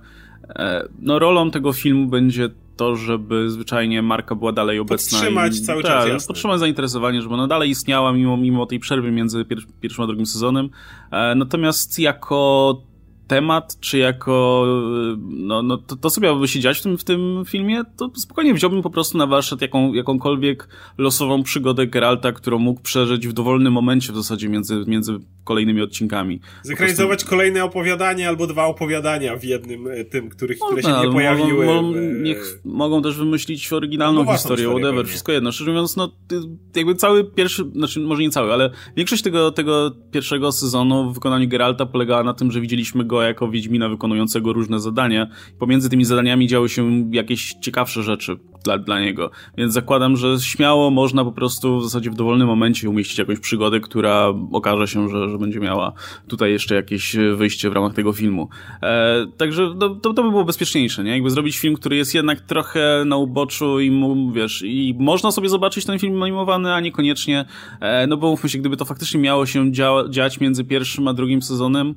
e, 0.49 0.88
no, 0.99 1.19
rolą 1.19 1.51
tego 1.51 1.73
filmu 1.73 2.08
będzie 2.08 2.49
to, 2.78 2.96
żeby 2.96 3.50
zwyczajnie 3.50 4.02
marka 4.02 4.36
była 4.36 4.52
dalej 4.52 4.80
obecna. 4.80 5.18
Podtrzymać 5.18 5.58
i, 5.58 5.62
cały 5.62 5.84
tak, 5.84 5.92
czas. 5.92 6.08
Jasne. 6.08 6.28
Podtrzymać 6.28 6.60
zainteresowanie, 6.60 7.22
żeby 7.22 7.34
ona 7.34 7.48
dalej 7.48 7.70
istniała 7.70 8.14
mimo, 8.14 8.38
mimo 8.38 8.66
tej 8.66 8.80
przerwy 8.80 9.12
między 9.12 9.46
pier 9.46 9.60
pierwszym 9.82 10.04
a 10.04 10.08
drugim 10.08 10.26
sezonem. 10.26 10.70
E, 11.12 11.36
natomiast 11.36 12.00
jako 12.00 12.82
temat, 13.28 13.78
czy 13.80 13.98
jako 13.98 14.66
no, 15.30 15.64
no 15.64 15.78
to, 15.78 15.96
to 15.96 16.10
co 16.10 16.22
miałoby 16.22 16.48
się 16.48 16.60
dziać 16.60 16.80
w 16.80 16.82
tym, 16.82 16.98
w 16.98 17.04
tym 17.04 17.44
filmie, 17.48 17.82
to 17.98 18.12
spokojnie 18.16 18.54
wziąłbym 18.54 18.82
po 18.82 18.90
prostu 18.90 19.18
na 19.18 19.28
warsztat 19.28 19.62
jaką, 19.62 19.94
jakąkolwiek 19.94 20.70
losową 20.98 21.44
przygodę 21.44 21.88
Geralta, 21.88 22.32
którą 22.32 22.58
mógł 22.58 22.82
przeżyć 22.82 23.28
w 23.28 23.34
dowolnym 23.34 23.74
momencie 23.74 24.14
w 24.14 24.16
zasadzie 24.16 24.50
między, 24.50 24.84
między 24.88 25.20
kolejnymi 25.44 25.82
odcinkami. 25.82 26.40
Zekranizować 26.64 27.20
prostu... 27.20 27.30
kolejne 27.30 27.64
opowiadanie 27.64 28.30
albo 28.30 28.48
dwa 28.48 28.66
opowiadania 28.66 29.38
w 29.38 29.44
jednym 29.44 29.88
e, 29.88 30.06
tym, 30.06 30.30
których, 30.30 30.60
które 30.60 30.82
się 30.82 31.02
nie 31.06 31.12
pojawiły. 31.12 31.66
Mogą, 31.66 31.94
w... 31.94 31.96
niech, 32.22 32.60
mogą 32.66 33.02
też 33.02 33.18
wymyślić 33.18 33.74
oryginalną 33.74 34.24
no, 34.24 34.34
historię, 34.34 34.66
whatever, 34.66 34.96
pewnie. 34.96 35.10
wszystko 35.10 35.32
jedno. 35.32 35.52
Szczerze 35.52 35.72
mówiąc, 35.72 35.96
no 35.96 36.12
jakby 36.76 36.96
cały 36.96 37.24
pierwszy, 37.24 37.64
znaczy 37.76 38.00
może 38.00 38.22
nie 38.22 38.30
cały, 38.30 38.54
ale 38.54 38.70
większość 38.96 39.24
tego, 39.24 39.52
tego 39.52 39.92
pierwszego 40.12 40.52
sezonu 40.52 41.12
w 41.12 41.14
wykonaniu 41.14 41.48
Geralta 41.48 41.86
polegała 41.86 42.24
na 42.24 42.34
tym, 42.34 42.52
że 42.52 42.62
widzieliśmy 42.62 43.06
go 43.06 43.14
jako 43.23 43.47
Wiedźmina 43.47 43.89
wykonującego 43.89 44.54
różne 44.54 44.80
zadania. 44.80 45.28
Pomiędzy 45.60 45.89
tymi 45.89 46.06
zadaniami 46.06 46.47
działy 46.47 46.69
się 46.69 47.10
jakieś 47.12 47.54
ciekawsze 47.62 48.04
rzeczy 48.04 48.38
dla, 48.65 48.78
dla 48.78 49.01
niego. 49.01 49.32
Więc 49.58 49.73
zakładam, 49.73 50.17
że 50.17 50.39
śmiało 50.39 50.91
można 50.91 51.23
po 51.23 51.32
prostu 51.32 51.80
w 51.80 51.84
zasadzie 51.84 52.12
w 52.12 52.15
dowolnym 52.15 52.47
momencie 52.47 52.89
umieścić 52.89 53.17
jakąś 53.17 53.39
przygodę, 53.39 53.80
która 53.80 54.34
okaże 54.51 54.88
się, 54.88 55.10
że, 55.10 55.30
że 55.30 55.38
będzie 55.38 55.60
miała 55.60 55.93
tutaj 56.28 56.51
jeszcze 56.51 56.75
jakieś 56.75 57.15
wyjście 57.36 57.69
w 57.69 57.73
ramach 57.73 57.93
tego 57.93 58.13
filmu. 58.13 58.49
E, 58.84 59.25
także 59.38 59.73
no, 59.75 59.89
to, 59.89 60.13
to 60.13 60.23
by 60.23 60.30
było 60.30 60.45
bezpieczniejsze, 60.45 61.04
nie? 61.04 61.12
Jakby 61.12 61.30
zrobić 61.30 61.60
film, 61.60 61.75
który 61.75 61.95
jest 61.95 62.15
jednak 62.15 62.41
trochę 62.41 63.04
na 63.06 63.17
uboczu 63.17 63.80
i 63.80 63.91
mu, 63.91 64.32
wiesz, 64.32 64.62
i 64.65 64.95
można 64.99 65.32
sobie 65.32 65.49
zobaczyć 65.49 65.86
ten 65.86 65.99
film 65.99 66.23
animowany, 66.23 66.73
a 66.73 66.80
niekoniecznie, 66.80 67.45
e, 67.80 68.08
no 68.08 68.17
bo 68.17 68.30
mówmy 68.30 68.49
się, 68.49 68.60
gdyby 68.60 68.78
to 68.78 68.86
faktycznie 68.86 69.19
miało 69.19 69.45
się 69.45 69.71
dzia 69.71 69.91
dziać 70.10 70.39
między 70.39 70.63
pierwszym 70.63 71.08
a 71.08 71.13
drugim 71.13 71.41
sezonem, 71.41 71.95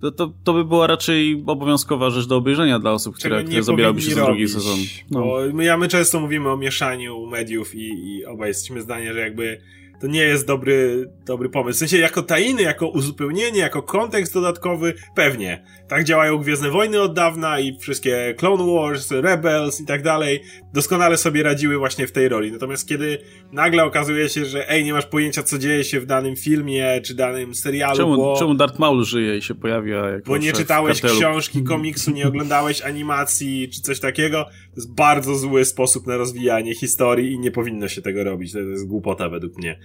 to, 0.00 0.10
to, 0.10 0.32
to 0.44 0.52
by 0.52 0.64
była 0.64 0.86
raczej 0.86 1.42
obowiązkowa 1.46 2.10
rzecz 2.10 2.26
do 2.26 2.36
obejrzenia 2.36 2.78
dla 2.78 2.92
osób, 2.92 3.16
które, 3.16 3.44
które 3.44 3.62
zabierałyby 3.62 4.02
się 4.02 4.14
za 4.14 4.24
drugi 4.24 4.48
sezon. 4.48 4.78
No. 5.10 5.20
Bo 5.20 5.40
my, 5.52 5.76
my 5.76 5.88
często 5.88 6.20
mówimy 6.20 6.50
o 6.50 6.56
mieszaniu 6.56 7.26
mediów 7.26 7.74
i, 7.74 8.16
i 8.16 8.24
obaj 8.24 8.48
jesteśmy 8.48 8.82
zdania, 8.82 9.12
że 9.12 9.20
jakby 9.20 9.60
to 10.00 10.06
nie 10.06 10.22
jest 10.22 10.46
dobry, 10.46 11.10
dobry 11.26 11.48
pomysł. 11.48 11.76
W 11.76 11.78
sensie 11.78 11.98
jako 11.98 12.22
tajny, 12.22 12.62
jako 12.62 12.88
uzupełnienie, 12.88 13.58
jako 13.58 13.82
kontekst 13.82 14.34
dodatkowy, 14.34 14.94
pewnie. 15.14 15.64
Tak 15.88 16.04
działają 16.04 16.38
Gwiezdne 16.38 16.70
Wojny 16.70 17.00
od 17.00 17.14
dawna 17.14 17.60
i 17.60 17.78
wszystkie 17.78 18.34
Clone 18.38 18.74
Wars, 18.74 19.10
Rebels 19.10 19.80
i 19.80 19.86
tak 19.86 20.02
dalej. 20.02 20.42
Doskonale 20.74 21.16
sobie 21.16 21.42
radziły 21.42 21.78
właśnie 21.78 22.06
w 22.06 22.12
tej 22.12 22.28
roli. 22.28 22.52
Natomiast 22.52 22.88
kiedy 22.88 23.18
nagle 23.52 23.84
okazuje 23.84 24.28
się, 24.28 24.44
że 24.44 24.70
ej, 24.70 24.84
nie 24.84 24.92
masz 24.92 25.06
pojęcia, 25.06 25.42
co 25.42 25.58
dzieje 25.58 25.84
się 25.84 26.00
w 26.00 26.06
danym 26.06 26.36
filmie, 26.36 27.00
czy 27.04 27.14
danym 27.14 27.54
serialu, 27.54 27.96
czemu, 27.96 28.16
bo... 28.16 28.36
Czemu 28.38 28.54
Darth 28.54 28.78
Maul 28.78 29.04
żyje 29.04 29.36
i 29.36 29.42
się 29.42 29.54
pojawia 29.54 30.10
jako 30.10 30.30
Bo 30.30 30.36
nie 30.36 30.52
czytałeś 30.52 31.00
książki, 31.00 31.62
komiksu, 31.62 32.10
nie 32.10 32.28
oglądałeś 32.28 32.82
animacji, 32.82 33.68
czy 33.74 33.80
coś 33.80 34.00
takiego. 34.00 34.44
To 34.44 34.76
jest 34.76 34.94
bardzo 34.94 35.34
zły 35.34 35.64
sposób 35.64 36.06
na 36.06 36.16
rozwijanie 36.16 36.74
historii 36.74 37.32
i 37.32 37.38
nie 37.38 37.50
powinno 37.50 37.88
się 37.88 38.02
tego 38.02 38.24
robić. 38.24 38.52
To 38.52 38.58
jest 38.58 38.86
głupota 38.86 39.28
według 39.28 39.58
mnie. 39.58 39.78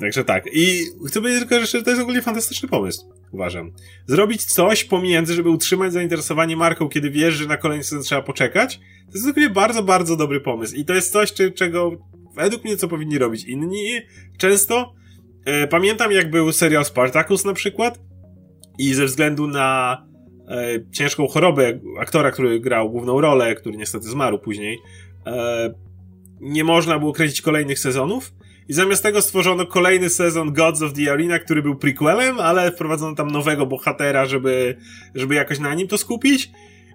Także 0.00 0.24
tak. 0.24 0.44
I 0.52 0.84
chcę 1.06 1.20
powiedzieć 1.20 1.48
tylko, 1.48 1.66
że 1.66 1.82
to 1.82 1.90
jest 1.90 2.02
ogólnie 2.02 2.22
fantastyczny 2.22 2.68
pomysł, 2.68 3.06
uważam. 3.32 3.72
Zrobić 4.06 4.44
coś 4.44 4.84
pomiędzy, 4.84 5.34
żeby 5.34 5.50
utrzymać 5.50 5.92
zainteresowanie 5.92 6.56
marką, 6.56 6.88
kiedy 6.88 7.10
wiesz, 7.10 7.34
że 7.34 7.46
na 7.46 7.56
kolejny 7.56 7.84
sezon 7.84 8.02
trzeba 8.02 8.22
poczekać, 8.22 8.80
to 9.06 9.12
jest 9.14 9.28
ogólnie 9.28 9.50
bardzo, 9.50 9.82
bardzo 9.82 10.16
dobry 10.16 10.40
pomysł. 10.40 10.74
I 10.74 10.84
to 10.84 10.94
jest 10.94 11.12
coś, 11.12 11.32
czego 11.54 11.90
według 12.34 12.64
mnie 12.64 12.76
co 12.76 12.88
powinni 12.88 13.18
robić 13.18 13.44
inni 13.44 14.00
często. 14.38 14.94
E, 15.44 15.66
pamiętam, 15.66 16.12
jak 16.12 16.30
był 16.30 16.52
serial 16.52 16.84
Spartacus 16.84 17.44
na 17.44 17.52
przykład 17.52 18.00
i 18.78 18.94
ze 18.94 19.04
względu 19.04 19.46
na 19.46 19.98
e, 20.48 20.90
ciężką 20.92 21.28
chorobę 21.28 21.80
aktora, 22.00 22.30
który 22.30 22.60
grał 22.60 22.90
główną 22.90 23.20
rolę, 23.20 23.54
który 23.54 23.76
niestety 23.76 24.08
zmarł 24.08 24.38
później, 24.38 24.78
e, 25.26 25.74
nie 26.40 26.64
można 26.64 26.98
było 26.98 27.12
kręcić 27.12 27.40
kolejnych 27.40 27.78
sezonów, 27.78 28.32
i 28.68 28.72
zamiast 28.72 29.02
tego 29.02 29.22
stworzono 29.22 29.66
kolejny 29.66 30.10
sezon 30.10 30.52
Gods 30.52 30.82
of 30.82 30.92
the 30.92 31.12
Arena, 31.12 31.38
który 31.38 31.62
był 31.62 31.76
prequelem, 31.76 32.40
ale 32.40 32.72
wprowadzono 32.72 33.14
tam 33.14 33.30
nowego 33.30 33.66
bohatera, 33.66 34.26
żeby, 34.26 34.76
żeby 35.14 35.34
jakoś 35.34 35.58
na 35.58 35.74
nim 35.74 35.88
to 35.88 35.98
skupić. 35.98 36.50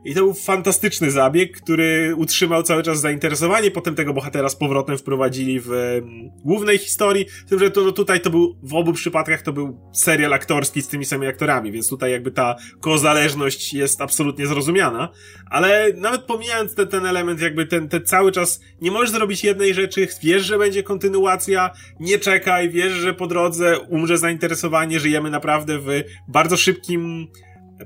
I 0.06 0.14
to 0.14 0.20
był 0.20 0.34
fantastyczny 0.34 1.12
zabieg, 1.12 1.62
który 1.62 2.16
utrzymał 2.16 2.64
cały 2.64 2.84
czas 2.84 3.02
zainteresowanie. 3.02 3.72
Potem 3.72 3.96
tego 3.96 4.14
bohatera 4.14 4.50
z 4.50 4.56
powrotem 4.56 4.98
wprowadzili 4.98 5.60
w 5.60 5.70
um, 5.70 6.32
głównej 6.46 6.78
historii. 6.78 7.26
Z 7.46 7.50
tym, 7.50 7.60
że 7.60 7.72
to, 7.72 7.92
tutaj 7.92 8.22
to 8.22 8.30
był, 8.30 8.56
w 8.64 8.74
obu 8.74 8.94
przypadkach 8.94 9.42
to 9.42 9.54
był 9.54 9.92
serial 9.94 10.34
aktorski 10.34 10.82
z 10.82 10.88
tymi 10.88 11.06
samymi 11.06 11.28
aktorami, 11.28 11.72
więc 11.72 11.90
tutaj 11.90 12.12
jakby 12.12 12.32
ta 12.32 12.56
kozależność 12.80 13.74
jest 13.74 14.02
absolutnie 14.02 14.48
zrozumiana. 14.48 15.10
Ale 15.50 15.94
nawet 15.98 16.24
pomijając 16.24 16.76
te, 16.76 16.88
ten 16.88 17.06
element, 17.06 17.42
jakby 17.42 17.66
ten, 17.66 17.90
ten 17.90 18.06
cały 18.06 18.32
czas 18.32 18.60
nie 18.82 18.92
możesz 18.92 19.10
zrobić 19.10 19.44
jednej 19.44 19.74
rzeczy, 19.74 20.08
wiesz, 20.24 20.44
że 20.44 20.58
będzie 20.58 20.84
kontynuacja, 20.84 21.70
nie 22.00 22.20
czekaj, 22.20 22.70
wiesz, 22.70 22.94
że 22.94 23.14
po 23.14 23.28
drodze 23.28 23.80
umrze 23.80 24.18
zainteresowanie, 24.18 25.00
żyjemy 25.00 25.30
naprawdę 25.30 25.80
w 25.80 25.88
bardzo 26.28 26.58
szybkim 26.58 27.28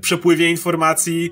przepływie 0.00 0.50
informacji, 0.50 1.30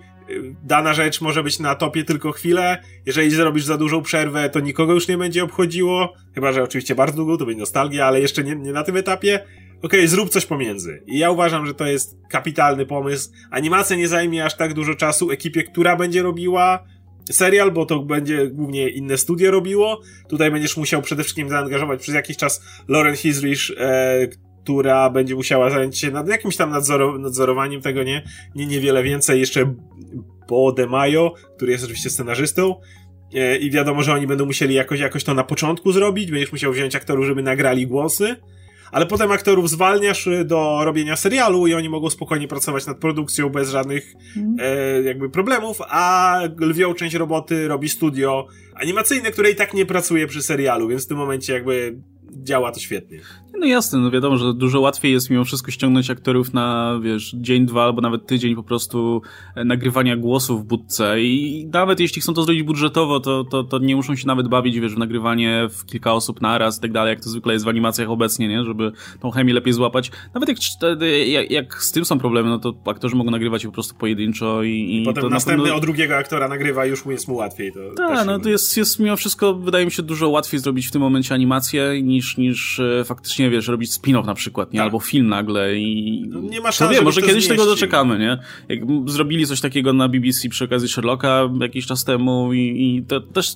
dana 0.62 0.94
rzecz 0.94 1.20
może 1.20 1.42
być 1.42 1.58
na 1.58 1.74
topie 1.74 2.04
tylko 2.04 2.32
chwilę. 2.32 2.82
Jeżeli 3.06 3.30
zrobisz 3.30 3.64
za 3.64 3.78
dużą 3.78 4.02
przerwę, 4.02 4.50
to 4.50 4.60
nikogo 4.60 4.92
już 4.92 5.08
nie 5.08 5.18
będzie 5.18 5.44
obchodziło. 5.44 6.12
Chyba, 6.34 6.52
że 6.52 6.62
oczywiście 6.62 6.94
bardzo 6.94 7.16
długo, 7.16 7.36
to 7.36 7.46
będzie 7.46 7.60
nostalgia, 7.60 8.06
ale 8.06 8.20
jeszcze 8.20 8.44
nie, 8.44 8.56
nie 8.56 8.72
na 8.72 8.82
tym 8.82 8.96
etapie. 8.96 9.44
Okej, 9.78 10.00
okay, 10.00 10.08
zrób 10.08 10.30
coś 10.30 10.46
pomiędzy. 10.46 11.02
I 11.06 11.18
ja 11.18 11.30
uważam, 11.30 11.66
że 11.66 11.74
to 11.74 11.86
jest 11.86 12.16
kapitalny 12.30 12.86
pomysł. 12.86 13.30
Animacja 13.50 13.96
nie 13.96 14.08
zajmie 14.08 14.44
aż 14.44 14.56
tak 14.56 14.74
dużo 14.74 14.94
czasu 14.94 15.30
ekipie, 15.30 15.62
która 15.62 15.96
będzie 15.96 16.22
robiła 16.22 16.84
serial, 17.30 17.72
bo 17.72 17.86
to 17.86 17.98
będzie 17.98 18.46
głównie 18.46 18.88
inne 18.88 19.18
studio 19.18 19.50
robiło. 19.50 20.00
Tutaj 20.28 20.50
będziesz 20.50 20.76
musiał 20.76 21.02
przede 21.02 21.22
wszystkim 21.22 21.48
zaangażować 21.48 22.00
przez 22.00 22.14
jakiś 22.14 22.36
czas 22.36 22.62
Lauren 22.88 23.16
Hisrich, 23.16 23.60
e, 23.78 24.28
która 24.66 25.10
będzie 25.10 25.34
musiała 25.34 25.70
zająć 25.70 25.98
się 25.98 26.10
nad 26.10 26.28
jakimś 26.28 26.56
tam 26.56 26.70
nadzoro, 26.70 27.18
nadzorowaniem 27.18 27.82
tego, 27.82 28.02
nie? 28.02 28.22
nie? 28.54 28.66
Niewiele 28.66 29.02
więcej. 29.02 29.40
Jeszcze 29.40 29.74
Bo 30.48 30.72
De 30.72 30.86
Mayo, 30.86 31.34
który 31.56 31.72
jest 31.72 31.84
oczywiście 31.84 32.10
scenarzystą. 32.10 32.80
E, 33.34 33.56
I 33.56 33.70
wiadomo, 33.70 34.02
że 34.02 34.12
oni 34.12 34.26
będą 34.26 34.46
musieli 34.46 34.74
jakoś, 34.74 35.00
jakoś 35.00 35.24
to 35.24 35.34
na 35.34 35.44
początku 35.44 35.92
zrobić. 35.92 36.30
Będziesz 36.30 36.52
musiał 36.52 36.72
wziąć 36.72 36.96
aktorów, 36.96 37.26
żeby 37.26 37.42
nagrali 37.42 37.86
głosy. 37.86 38.36
Ale 38.92 39.06
potem 39.06 39.32
aktorów 39.32 39.70
zwalniasz 39.70 40.28
do 40.44 40.80
robienia 40.84 41.16
serialu 41.16 41.66
i 41.66 41.74
oni 41.74 41.88
mogą 41.88 42.10
spokojnie 42.10 42.48
pracować 42.48 42.86
nad 42.86 42.98
produkcją 42.98 43.48
bez 43.48 43.70
żadnych 43.70 44.14
mm. 44.36 44.56
e, 44.60 45.02
jakby 45.02 45.30
problemów, 45.30 45.78
a 45.88 46.40
lwią 46.58 46.94
część 46.94 47.14
roboty 47.14 47.68
robi 47.68 47.88
studio 47.88 48.46
animacyjne, 48.74 49.30
które 49.30 49.50
i 49.50 49.54
tak 49.54 49.74
nie 49.74 49.86
pracuje 49.86 50.26
przy 50.26 50.42
serialu, 50.42 50.88
więc 50.88 51.04
w 51.04 51.08
tym 51.08 51.16
momencie 51.16 51.52
jakby 51.52 51.98
działa 52.42 52.72
to 52.72 52.80
świetnie. 52.80 53.20
No 53.58 53.66
jasne, 53.66 53.98
no 53.98 54.10
wiadomo, 54.10 54.36
że 54.36 54.54
dużo 54.54 54.80
łatwiej 54.80 55.12
jest 55.12 55.30
mimo 55.30 55.44
wszystko 55.44 55.70
ściągnąć 55.70 56.10
aktorów 56.10 56.54
na, 56.54 56.98
wiesz, 57.02 57.34
dzień, 57.40 57.66
dwa 57.66 57.84
albo 57.84 58.00
nawet 58.00 58.26
tydzień 58.26 58.56
po 58.56 58.62
prostu 58.62 59.22
e, 59.54 59.64
nagrywania 59.64 60.16
głosów 60.16 60.62
w 60.62 60.64
budce 60.64 61.22
i 61.22 61.66
nawet 61.72 62.00
jeśli 62.00 62.22
chcą 62.22 62.34
to 62.34 62.42
zrobić 62.42 62.62
budżetowo, 62.62 63.20
to, 63.20 63.44
to, 63.44 63.64
to 63.64 63.78
nie 63.78 63.96
muszą 63.96 64.16
się 64.16 64.26
nawet 64.26 64.48
bawić, 64.48 64.80
wiesz, 64.80 64.94
w 64.94 64.98
nagrywanie 64.98 65.68
w 65.70 65.86
kilka 65.86 66.12
osób 66.12 66.40
naraz 66.40 66.78
i 66.78 66.80
tak 66.80 66.92
dalej, 66.92 67.10
jak 67.10 67.20
to 67.20 67.30
zwykle 67.30 67.52
jest 67.52 67.64
w 67.64 67.68
animacjach 67.68 68.10
obecnie, 68.10 68.48
nie, 68.48 68.64
żeby 68.64 68.92
tą 69.20 69.30
chemię 69.30 69.54
lepiej 69.54 69.72
złapać. 69.72 70.10
Nawet 70.34 70.48
jak, 70.48 70.58
jak, 71.26 71.50
jak 71.50 71.82
z 71.82 71.92
tym 71.92 72.04
są 72.04 72.18
problemy, 72.18 72.48
no 72.48 72.58
to 72.58 72.74
aktorzy 72.84 73.16
mogą 73.16 73.30
nagrywać 73.30 73.66
po 73.66 73.72
prostu 73.72 73.94
pojedynczo 73.94 74.62
i... 74.62 75.02
i 75.02 75.04
Potem 75.04 75.22
to 75.22 75.28
następny 75.28 75.62
pewno... 75.62 75.78
o 75.78 75.80
drugiego 75.80 76.16
aktora 76.16 76.48
nagrywa 76.48 76.86
już 76.86 77.04
mu 77.04 77.12
jest 77.12 77.28
mu 77.28 77.34
łatwiej. 77.34 77.72
To 77.72 77.80
tak, 77.96 78.26
no 78.26 78.38
to 78.38 78.48
jest, 78.48 78.76
jest 78.76 78.98
mimo 78.98 79.16
wszystko, 79.16 79.54
wydaje 79.54 79.84
mi 79.84 79.90
się, 79.90 80.02
dużo 80.02 80.28
łatwiej 80.28 80.60
zrobić 80.60 80.86
w 80.88 80.90
tym 80.90 81.02
momencie 81.02 81.34
animację 81.34 82.02
niż, 82.02 82.36
niż 82.36 82.80
e, 82.80 83.04
faktycznie 83.04 83.45
wiesz, 83.50 83.68
robić 83.68 83.90
spin-off 83.90 84.26
na 84.26 84.34
przykład, 84.34 84.72
nie? 84.72 84.78
Tak. 84.78 84.84
Albo 84.84 85.00
film 85.00 85.28
nagle 85.28 85.76
i... 85.76 86.24
No, 86.28 86.40
nie 86.40 86.60
ma 86.60 86.72
szans, 86.72 86.92
wie, 86.92 87.02
może 87.02 87.20
kiedyś 87.20 87.34
zmieścił. 87.34 87.56
tego 87.56 87.66
doczekamy, 87.66 88.18
nie? 88.18 88.38
Jak 88.68 88.80
zrobili 89.06 89.46
coś 89.46 89.60
takiego 89.60 89.92
na 89.92 90.08
BBC 90.08 90.48
przy 90.48 90.64
okazji 90.64 90.88
Sherlocka 90.88 91.50
jakiś 91.60 91.86
czas 91.86 92.04
temu 92.04 92.52
i, 92.52 92.58
i 92.58 93.04
to 93.08 93.20
też... 93.20 93.52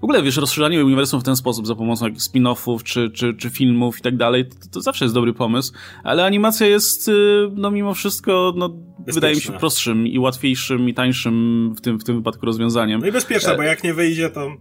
W 0.00 0.04
ogóle, 0.04 0.22
wiesz, 0.22 0.36
rozszerzanie 0.36 0.84
uniwersum 0.84 1.20
w 1.20 1.24
ten 1.24 1.36
sposób 1.36 1.66
za 1.66 1.74
pomocą 1.74 2.06
spin-offów 2.06 2.82
czy, 2.82 3.10
czy, 3.10 3.34
czy 3.34 3.50
filmów 3.50 3.98
i 3.98 4.02
tak 4.02 4.16
dalej, 4.16 4.44
to, 4.44 4.54
to 4.70 4.80
zawsze 4.80 5.04
jest 5.04 5.14
dobry 5.14 5.32
pomysł, 5.32 5.72
ale 6.04 6.24
animacja 6.24 6.66
jest, 6.66 7.08
y, 7.08 7.12
no 7.54 7.70
mimo 7.70 7.94
wszystko, 7.94 8.54
no 8.56 8.68
Bezpieczna. 8.68 9.14
wydaje 9.14 9.34
mi 9.34 9.40
się 9.40 9.52
prostszym 9.52 10.06
i 10.06 10.18
łatwiejszym 10.18 10.88
i 10.88 10.94
tańszym 10.94 11.74
w 11.76 11.80
tym, 11.80 11.98
w 11.98 12.04
tym 12.04 12.16
wypadku 12.16 12.46
rozwiązaniem. 12.46 13.00
No 13.00 13.06
i 13.06 13.12
bezpieczna, 13.12 13.52
e... 13.52 13.56
bo 13.56 13.62
jak 13.62 13.84
nie 13.84 13.94
wyjdzie, 13.94 14.30
to 14.30 14.56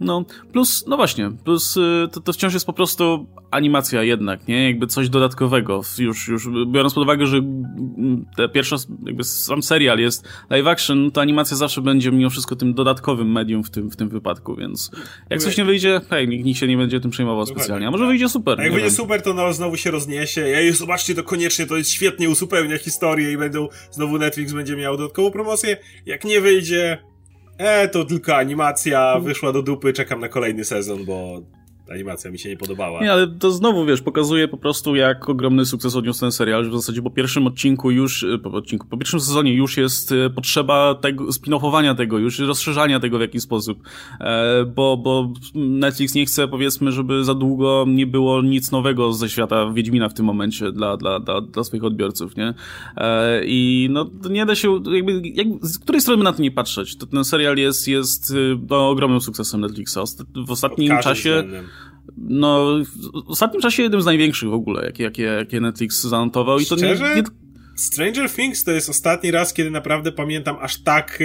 no, 0.00 0.24
plus, 0.52 0.84
no 0.86 0.96
właśnie, 0.96 1.30
plus 1.44 1.76
y, 1.76 2.08
to, 2.12 2.20
to 2.20 2.32
wciąż 2.32 2.54
jest 2.54 2.66
po 2.66 2.72
prostu 2.72 3.26
animacja 3.50 4.02
jednak, 4.02 4.48
nie? 4.48 4.66
Jakby 4.66 4.86
coś 4.86 5.08
dodatkowego. 5.08 5.80
Już, 5.98 6.28
już 6.28 6.48
biorąc 6.66 6.94
pod 6.94 7.02
uwagę, 7.02 7.26
że 7.26 7.36
mm, 7.36 8.26
ta 8.36 8.48
pierwsza, 8.48 8.76
jakby 9.06 9.24
sam 9.24 9.62
serial 9.62 9.98
jest 9.98 10.28
live 10.50 10.66
action, 10.66 11.10
to 11.10 11.20
animacja 11.20 11.56
zawsze 11.56 11.80
będzie 11.80 12.12
mimo 12.12 12.30
wszystko 12.30 12.56
tym 12.56 12.74
dodatkowym 12.74 13.32
medium 13.32 13.64
w 13.64 13.70
tym, 13.70 13.90
w 13.90 13.96
tym 13.96 14.08
wypadku, 14.08 14.56
więc 14.56 14.90
jak 15.30 15.40
coś 15.40 15.56
nie 15.56 15.64
wyjdzie, 15.64 16.00
hej, 16.10 16.28
nikt, 16.28 16.44
nikt 16.44 16.60
się 16.60 16.66
nie 16.66 16.76
będzie 16.76 17.00
tym 17.00 17.10
przejmował 17.10 17.46
specjalnie. 17.46 17.88
A 17.88 17.90
może 17.90 18.06
wyjdzie 18.06 18.28
super. 18.28 18.60
A 18.60 18.64
jak 18.64 18.72
wyjdzie 18.72 18.90
super, 18.90 19.22
to 19.22 19.34
no, 19.34 19.52
znowu 19.52 19.76
się 19.76 19.90
rozniesie. 19.90 20.40
Ja 20.40 20.72
zobaczcie 20.72 21.14
to 21.14 21.22
koniecznie, 21.22 21.66
to 21.66 21.76
jest 21.76 21.90
świetnie 21.90 22.30
uzupełnia 22.30 22.78
historię 22.78 23.32
i 23.32 23.36
będą, 23.36 23.68
znowu 23.90 24.18
Netflix 24.18 24.52
będzie 24.52 24.76
miał 24.76 24.96
dodatkową 24.96 25.30
promocję. 25.30 25.76
Jak 26.06 26.24
nie 26.24 26.40
wyjdzie, 26.40 26.98
E, 27.58 27.88
to 27.88 28.04
tylko 28.04 28.36
animacja, 28.36 29.20
wyszła 29.20 29.52
do 29.52 29.62
dupy, 29.62 29.92
czekam 29.92 30.20
na 30.20 30.28
kolejny 30.28 30.64
sezon, 30.64 31.04
bo 31.04 31.42
animacja 31.90 32.30
mi 32.30 32.38
się 32.38 32.48
nie 32.48 32.56
podobała. 32.56 33.02
Nie, 33.02 33.12
ale 33.12 33.26
to 33.26 33.50
znowu, 33.50 33.86
wiesz, 33.86 34.02
pokazuje 34.02 34.48
po 34.48 34.56
prostu, 34.56 34.96
jak 34.96 35.28
ogromny 35.28 35.66
sukces 35.66 35.96
odniósł 35.96 36.20
ten 36.20 36.32
serial, 36.32 36.64
że 36.64 36.70
w 36.70 36.74
zasadzie 36.74 37.02
po 37.02 37.10
pierwszym 37.10 37.46
odcinku 37.46 37.90
już, 37.90 38.24
e, 38.24 38.38
po 38.38 38.50
odcinku, 38.50 38.86
po 38.86 38.96
pierwszym 38.96 39.20
sezonie 39.20 39.54
już 39.54 39.76
jest 39.76 40.12
e, 40.12 40.30
potrzeba 40.30 40.94
tego, 40.94 41.24
spin-offowania 41.24 41.94
tego, 41.94 42.18
już 42.18 42.38
rozszerzania 42.38 43.00
tego 43.00 43.18
w 43.18 43.20
jakiś 43.20 43.42
sposób, 43.42 43.78
e, 44.20 44.64
bo, 44.64 44.96
bo 44.96 45.32
Netflix 45.54 46.14
nie 46.14 46.26
chce, 46.26 46.48
powiedzmy, 46.48 46.92
żeby 46.92 47.24
za 47.24 47.34
długo 47.34 47.84
nie 47.88 48.06
było 48.06 48.42
nic 48.42 48.70
nowego 48.70 49.12
ze 49.12 49.28
świata 49.28 49.72
Wiedźmina 49.72 50.08
w 50.08 50.14
tym 50.14 50.26
momencie 50.26 50.72
dla, 50.72 50.96
dla, 50.96 51.20
dla, 51.20 51.40
dla 51.40 51.64
swoich 51.64 51.84
odbiorców, 51.84 52.36
nie? 52.36 52.54
E, 52.96 53.40
I 53.44 53.88
no, 53.90 54.10
nie 54.30 54.46
da 54.46 54.54
się, 54.54 54.80
jakby, 54.92 55.22
jak, 55.24 55.46
z 55.62 55.78
której 55.78 56.00
strony 56.00 56.24
na 56.24 56.32
to 56.32 56.42
nie 56.42 56.50
patrzeć, 56.50 56.96
to 56.96 57.06
ten 57.06 57.24
serial 57.24 57.56
jest, 57.56 57.88
jest 57.88 58.34
no, 58.70 58.88
ogromnym 58.88 59.20
sukcesem 59.20 59.60
Netflixa. 59.60 59.98
W 60.46 60.50
ostatnim 60.50 60.98
czasie... 61.02 61.30
Względem 61.30 61.64
no, 62.16 62.78
w 63.26 63.30
ostatnim 63.30 63.62
czasie 63.62 63.82
jednym 63.82 64.02
z 64.02 64.04
największych 64.04 64.48
w 64.48 64.52
ogóle, 64.52 64.84
jakie, 64.84 65.04
jakie, 65.04 65.22
jakie 65.22 65.60
Netflix 65.60 66.02
zanotował. 66.02 66.58
I 66.58 66.66
to 66.66 66.76
nie, 66.76 66.82
nie... 66.82 67.22
Stranger 67.76 68.30
Things 68.30 68.64
to 68.64 68.70
jest 68.70 68.88
ostatni 68.88 69.30
raz, 69.30 69.54
kiedy 69.54 69.70
naprawdę 69.70 70.12
pamiętam 70.12 70.56
aż 70.60 70.82
tak 70.82 71.18
e, 71.20 71.24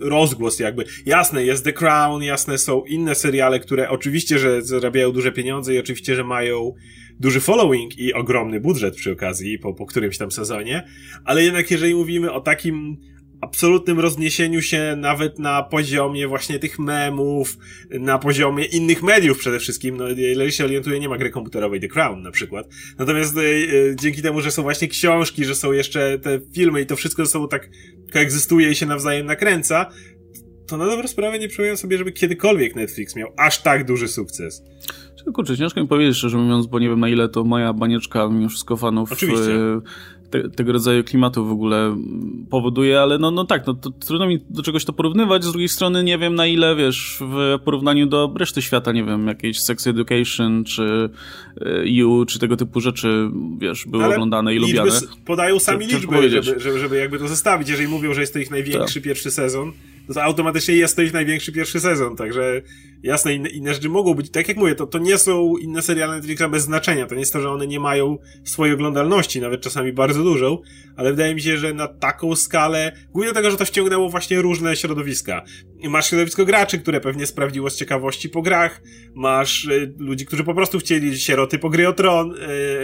rozgłos 0.00 0.58
jakby. 0.58 0.84
Jasne, 1.06 1.44
jest 1.44 1.64
The 1.64 1.72
Crown, 1.72 2.22
jasne 2.22 2.58
są 2.58 2.84
inne 2.84 3.14
seriale, 3.14 3.60
które 3.60 3.88
oczywiście, 3.90 4.38
że 4.38 4.62
zarabiają 4.62 5.12
duże 5.12 5.32
pieniądze 5.32 5.74
i 5.74 5.78
oczywiście, 5.78 6.14
że 6.14 6.24
mają 6.24 6.74
duży 7.20 7.40
following 7.40 7.98
i 7.98 8.14
ogromny 8.14 8.60
budżet 8.60 8.96
przy 8.96 9.12
okazji 9.12 9.58
po, 9.58 9.74
po 9.74 9.86
którymś 9.86 10.18
tam 10.18 10.30
sezonie, 10.30 10.86
ale 11.24 11.44
jednak 11.44 11.70
jeżeli 11.70 11.94
mówimy 11.94 12.32
o 12.32 12.40
takim 12.40 12.96
absolutnym 13.40 14.00
rozniesieniu 14.00 14.62
się 14.62 14.94
nawet 14.96 15.38
na 15.38 15.62
poziomie 15.62 16.28
właśnie 16.28 16.58
tych 16.58 16.78
memów, 16.78 17.58
na 17.90 18.18
poziomie 18.18 18.64
innych 18.64 19.02
mediów 19.02 19.38
przede 19.38 19.58
wszystkim. 19.58 19.96
No, 19.96 20.08
jeżeli 20.08 20.52
się 20.52 20.64
orientuję, 20.64 21.00
nie 21.00 21.08
ma 21.08 21.18
gry 21.18 21.30
komputerowej 21.30 21.80
The 21.80 21.88
Crown 21.88 22.22
na 22.22 22.30
przykład. 22.30 22.66
Natomiast 22.98 23.36
e, 23.36 23.40
e, 23.40 23.96
dzięki 23.96 24.22
temu, 24.22 24.40
że 24.40 24.50
są 24.50 24.62
właśnie 24.62 24.88
książki, 24.88 25.44
że 25.44 25.54
są 25.54 25.72
jeszcze 25.72 26.18
te 26.18 26.40
filmy 26.54 26.80
i 26.80 26.86
to 26.86 26.96
wszystko 26.96 27.24
ze 27.24 27.30
sobą 27.30 27.48
tak 27.48 27.70
koegzystuje 28.12 28.70
i 28.70 28.74
się 28.74 28.86
nawzajem 28.86 29.26
nakręca, 29.26 29.90
to 30.66 30.76
na 30.76 30.86
dobrą 30.86 31.08
sprawę 31.08 31.38
nie 31.38 31.48
przypominam 31.48 31.76
sobie, 31.76 31.98
żeby 31.98 32.12
kiedykolwiek 32.12 32.76
Netflix 32.76 33.16
miał 33.16 33.28
aż 33.36 33.62
tak 33.62 33.84
duży 33.84 34.08
sukces. 34.08 34.62
Kurczę, 35.34 35.56
ciężko 35.56 35.80
mi 35.80 35.88
powiedzieć, 35.88 36.16
szczerze 36.16 36.38
mówiąc, 36.38 36.66
bo 36.66 36.78
nie 36.78 36.88
wiem 36.88 37.00
na 37.00 37.08
ile 37.08 37.28
to 37.28 37.44
moja 37.44 37.72
banieczka 37.72 38.28
mimo 38.28 38.48
wszystko 38.48 38.76
fanów 38.76 39.12
Oczywiście. 39.12 39.44
Te, 40.30 40.50
tego 40.50 40.72
rodzaju 40.72 41.04
klimatu 41.04 41.46
w 41.46 41.50
ogóle 41.50 41.96
powoduje, 42.50 43.00
ale 43.00 43.18
no, 43.18 43.30
no 43.30 43.44
tak, 43.44 43.66
no 43.66 43.74
to 43.74 43.90
trudno 43.90 44.26
mi 44.26 44.40
do 44.50 44.62
czegoś 44.62 44.84
to 44.84 44.92
porównywać, 44.92 45.44
z 45.44 45.50
drugiej 45.50 45.68
strony 45.68 46.04
nie 46.04 46.18
wiem 46.18 46.34
na 46.34 46.46
ile, 46.46 46.76
wiesz, 46.76 47.18
w 47.20 47.58
porównaniu 47.64 48.06
do 48.06 48.32
reszty 48.36 48.62
świata, 48.62 48.92
nie 48.92 49.04
wiem, 49.04 49.26
jakieś 49.26 49.60
Sex 49.60 49.86
Education, 49.86 50.64
czy 50.64 51.10
e, 51.60 51.88
You, 51.88 52.24
czy 52.24 52.38
tego 52.38 52.56
typu 52.56 52.80
rzeczy, 52.80 53.30
wiesz, 53.58 53.86
były 53.86 54.04
ale 54.04 54.14
oglądane 54.14 54.54
i 54.54 54.58
lubiane. 54.58 54.90
Podają 55.24 55.58
sami 55.58 55.86
liczby, 55.86 56.30
żeby, 56.30 56.60
żeby, 56.60 56.78
żeby 56.78 56.96
jakby 56.96 57.18
to 57.18 57.28
zestawić, 57.28 57.68
jeżeli 57.68 57.88
mówią, 57.88 58.14
że 58.14 58.20
jest 58.20 58.32
to 58.32 58.38
ich 58.38 58.50
największy 58.50 58.94
tak. 58.94 59.02
pierwszy 59.02 59.30
sezon, 59.30 59.72
no 60.08 60.14
to 60.14 60.22
automatycznie 60.22 60.74
jest 60.74 60.96
to 60.96 61.02
ich 61.02 61.12
największy 61.12 61.52
pierwszy 61.52 61.80
sezon, 61.80 62.16
także 62.16 62.62
jasne, 63.02 63.34
inne, 63.34 63.48
inne 63.48 63.74
rzeczy 63.74 63.88
mogą 63.88 64.14
być. 64.14 64.30
Tak 64.30 64.48
jak 64.48 64.56
mówię, 64.56 64.74
to, 64.74 64.86
to 64.86 64.98
nie 64.98 65.18
są 65.18 65.56
inne 65.56 65.82
seriale 65.82 66.16
Netflixa 66.16 66.42
bez 66.50 66.62
znaczenia. 66.62 67.06
To 67.06 67.14
nie 67.14 67.20
jest 67.20 67.32
to, 67.32 67.40
że 67.40 67.50
one 67.50 67.66
nie 67.66 67.80
mają 67.80 68.18
swojej 68.44 68.74
oglądalności, 68.74 69.40
nawet 69.40 69.60
czasami 69.60 69.92
bardzo 69.92 70.22
dużą, 70.22 70.58
ale 70.96 71.10
wydaje 71.10 71.34
mi 71.34 71.40
się, 71.40 71.56
że 71.56 71.74
na 71.74 71.88
taką 71.88 72.36
skalę, 72.36 72.92
głównie 73.12 73.32
dlatego, 73.32 73.50
że 73.50 73.56
to 73.56 73.64
wciągnęło 73.64 74.08
właśnie 74.08 74.42
różne 74.42 74.76
środowiska. 74.76 75.44
Masz 75.84 76.08
środowisko 76.08 76.44
graczy, 76.44 76.78
które 76.78 77.00
pewnie 77.00 77.26
sprawdziło 77.26 77.70
z 77.70 77.76
ciekawości 77.76 78.28
po 78.28 78.42
grach, 78.42 78.82
masz 79.14 79.64
y, 79.64 79.94
ludzi, 79.98 80.26
którzy 80.26 80.44
po 80.44 80.54
prostu 80.54 80.78
chcieli 80.78 81.18
sieroty 81.18 81.58
po 81.58 81.70
gry 81.70 81.88
o 81.88 81.92
tron, 81.92 82.34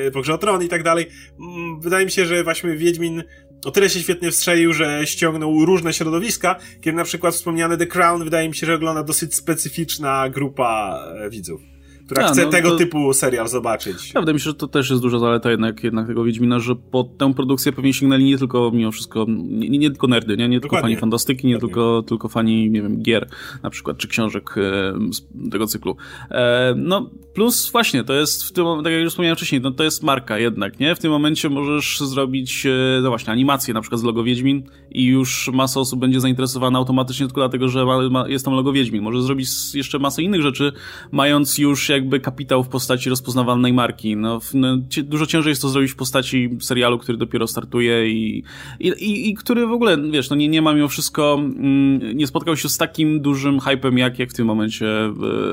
y, 0.07 0.11
po 0.11 0.21
grze 0.21 0.35
o 0.35 0.39
tron 0.39 0.63
i 0.63 0.69
tak 0.69 0.83
dalej. 0.83 1.07
Mm, 1.41 1.81
wydaje 1.81 2.05
mi 2.05 2.11
się, 2.11 2.27
że 2.27 2.45
właśnie 2.45 2.77
Wiedźmin 2.77 3.23
o 3.65 3.71
tyle 3.71 3.91
się 3.91 4.01
świetnie 4.01 4.31
wstrzelił, 4.31 4.73
że 4.73 5.07
ściągnął 5.07 5.65
różne 5.65 5.93
środowiska, 5.93 6.57
kiedy 6.81 6.97
na 6.97 7.05
przykład 7.05 7.35
wspomniany 7.35 7.77
The 7.77 7.87
Crown 7.87 8.25
wydaje 8.25 8.49
mi 8.49 8.55
się, 8.55 8.67
że 8.67 8.75
ogląda 8.75 9.03
dosyć 9.03 9.35
specyficzna 9.35 10.29
grupa 10.29 11.05
e, 11.19 11.31
widzów 11.31 11.72
która 12.07 12.29
chce 12.29 12.45
no, 12.45 12.51
tego 12.51 12.71
to... 12.71 12.77
typu 12.77 13.13
serial 13.13 13.49
zobaczyć. 13.49 14.13
Prawda, 14.13 14.33
myślę, 14.33 14.51
że 14.51 14.55
to 14.55 14.69
też 14.69 14.91
jest 14.91 15.03
duża 15.03 15.19
zaleta 15.19 15.51
jednak, 15.51 15.85
jednak 15.85 16.07
tego 16.07 16.25
Wiedźmina, 16.25 16.59
że 16.59 16.77
po 16.77 17.05
tę 17.05 17.35
produkcję 17.35 17.73
pewnie 17.73 17.93
sięgnęli 17.93 18.25
nie 18.25 18.39
tylko 18.39 18.71
mimo 18.75 18.93
wszystko, 18.93 19.27
nie, 19.29 19.79
nie 19.79 19.91
tylko 19.91 20.07
nerdy, 20.07 20.37
nie, 20.37 20.49
nie 20.49 20.61
tylko 20.61 20.81
fani 20.81 20.97
fantastyki, 20.97 21.47
nie 21.47 21.59
tylko, 21.59 22.03
tylko 22.03 22.29
fani, 22.29 22.71
nie 22.71 22.83
wiem, 22.83 23.03
gier 23.03 23.29
na 23.63 23.71
przykład, 23.71 23.97
czy 23.97 24.09
książek 24.09 24.55
e, 24.57 25.13
z 25.13 25.51
tego 25.51 25.67
cyklu. 25.67 25.97
E, 26.31 26.75
no, 26.77 27.11
plus 27.35 27.71
właśnie, 27.73 28.05
to 28.05 28.15
jest 28.15 28.45
w 28.45 28.53
tym, 28.53 28.65
tak 28.85 28.93
jak 28.93 29.03
już 29.03 29.11
wspomniałem 29.11 29.37
wcześniej, 29.37 29.61
no 29.61 29.71
to 29.71 29.85
jest 29.85 30.03
marka 30.03 30.39
jednak, 30.39 30.81
nie? 30.81 30.95
W 30.95 30.99
tym 30.99 31.11
momencie 31.11 31.49
możesz 31.49 32.01
zrobić, 32.01 32.67
e, 32.67 33.01
no 33.03 33.09
właśnie, 33.09 33.33
animację 33.33 33.75
na 33.75 33.81
przykład 33.81 34.01
z 34.01 34.05
logo 34.05 34.25
Wiedźmin 34.25 34.63
i 34.91 35.05
już 35.05 35.51
masa 35.53 35.81
osób 35.81 36.01
będzie 36.01 36.21
zainteresowana 36.21 36.79
automatycznie 36.79 37.27
tylko 37.27 37.41
dlatego, 37.41 37.69
że 37.69 37.85
ma, 37.85 38.09
ma, 38.11 38.29
jest 38.29 38.45
tam 38.45 38.55
logo 38.55 38.73
Wiedźmin. 38.73 39.03
Może 39.03 39.23
zrobić 39.23 39.49
jeszcze 39.75 39.99
masę 39.99 40.23
innych 40.23 40.43
rzeczy, 40.43 40.73
mając 41.13 41.59
już 41.59 41.89
jakby 41.93 42.21
kapitał 42.21 42.65
w 42.65 42.69
postaci 42.69 43.11
rozpoznawalnej 43.11 43.73
marki. 43.73 44.17
No, 44.17 44.41
no, 44.55 44.77
dużo 45.05 45.27
ciężej 45.27 45.51
jest 45.51 45.63
to 45.63 45.69
zrobić 45.69 45.93
w 45.93 45.97
postaci 45.97 46.51
serialu, 46.61 46.99
który 46.99 47.19
dopiero 47.19 47.47
startuje 47.47 48.09
i, 48.09 48.45
i, 48.81 48.89
i, 48.89 49.31
i 49.31 49.35
który 49.35 49.67
w 49.67 49.73
ogóle, 49.73 50.11
wiesz, 50.11 50.31
no 50.31 50.37
nie, 50.37 50.49
nie 50.49 50.63
ma 50.63 50.75
mimo 50.75 50.89
wszystko, 50.89 51.35
mm, 51.35 52.17
nie 52.17 52.27
spotkał 52.27 52.57
się 52.57 52.69
z 52.69 52.79
takim 52.79 53.21
dużym 53.21 53.61
hypem 53.61 53.99
jak, 53.99 54.19
jak 54.19 54.31
w 54.31 54.35
tym 54.35 54.47
momencie 54.47 54.87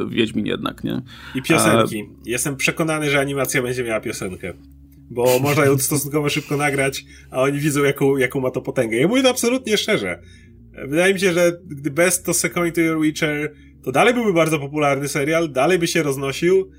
Wiedźmin 0.10 0.46
jednak, 0.46 0.84
nie? 0.84 1.02
I 1.36 1.42
piosenki. 1.42 2.02
A... 2.02 2.30
Jestem 2.30 2.56
przekonany, 2.56 3.10
że 3.10 3.20
animacja 3.20 3.62
będzie 3.62 3.84
miała 3.84 4.00
piosenkę 4.00 4.54
bo 5.10 5.40
można 5.40 5.66
ją 5.66 5.78
stosunkowo 5.78 6.30
szybko 6.30 6.58
nagrać, 6.58 7.06
a 7.32 7.42
oni 7.42 7.60
widzą, 7.60 7.84
jaką, 7.84 8.18
jaką 8.18 8.40
ma 8.40 8.52
to 8.52 8.62
potęgę. 8.62 8.98
Ja 8.98 9.08
mówię 9.08 9.24
to 9.24 9.30
absolutnie 9.30 9.78
szczerze. 9.78 10.20
Wydaje 10.88 11.14
mi 11.14 11.20
się, 11.20 11.34
że 11.34 11.52
gdy 11.66 11.92
Best 11.92 12.26
to 12.26 12.34
Second 12.34 12.76
to 12.76 12.82
Your 12.82 13.02
Witcher 13.02 13.54
to 13.90 13.94
dalej 13.94 14.14
byłby 14.14 14.34
bardzo 14.34 14.60
popularny 14.60 15.08
serial, 15.08 15.52
dalej 15.52 15.80
by 15.80 15.88
się 15.88 16.04
roznosił, 16.04 16.72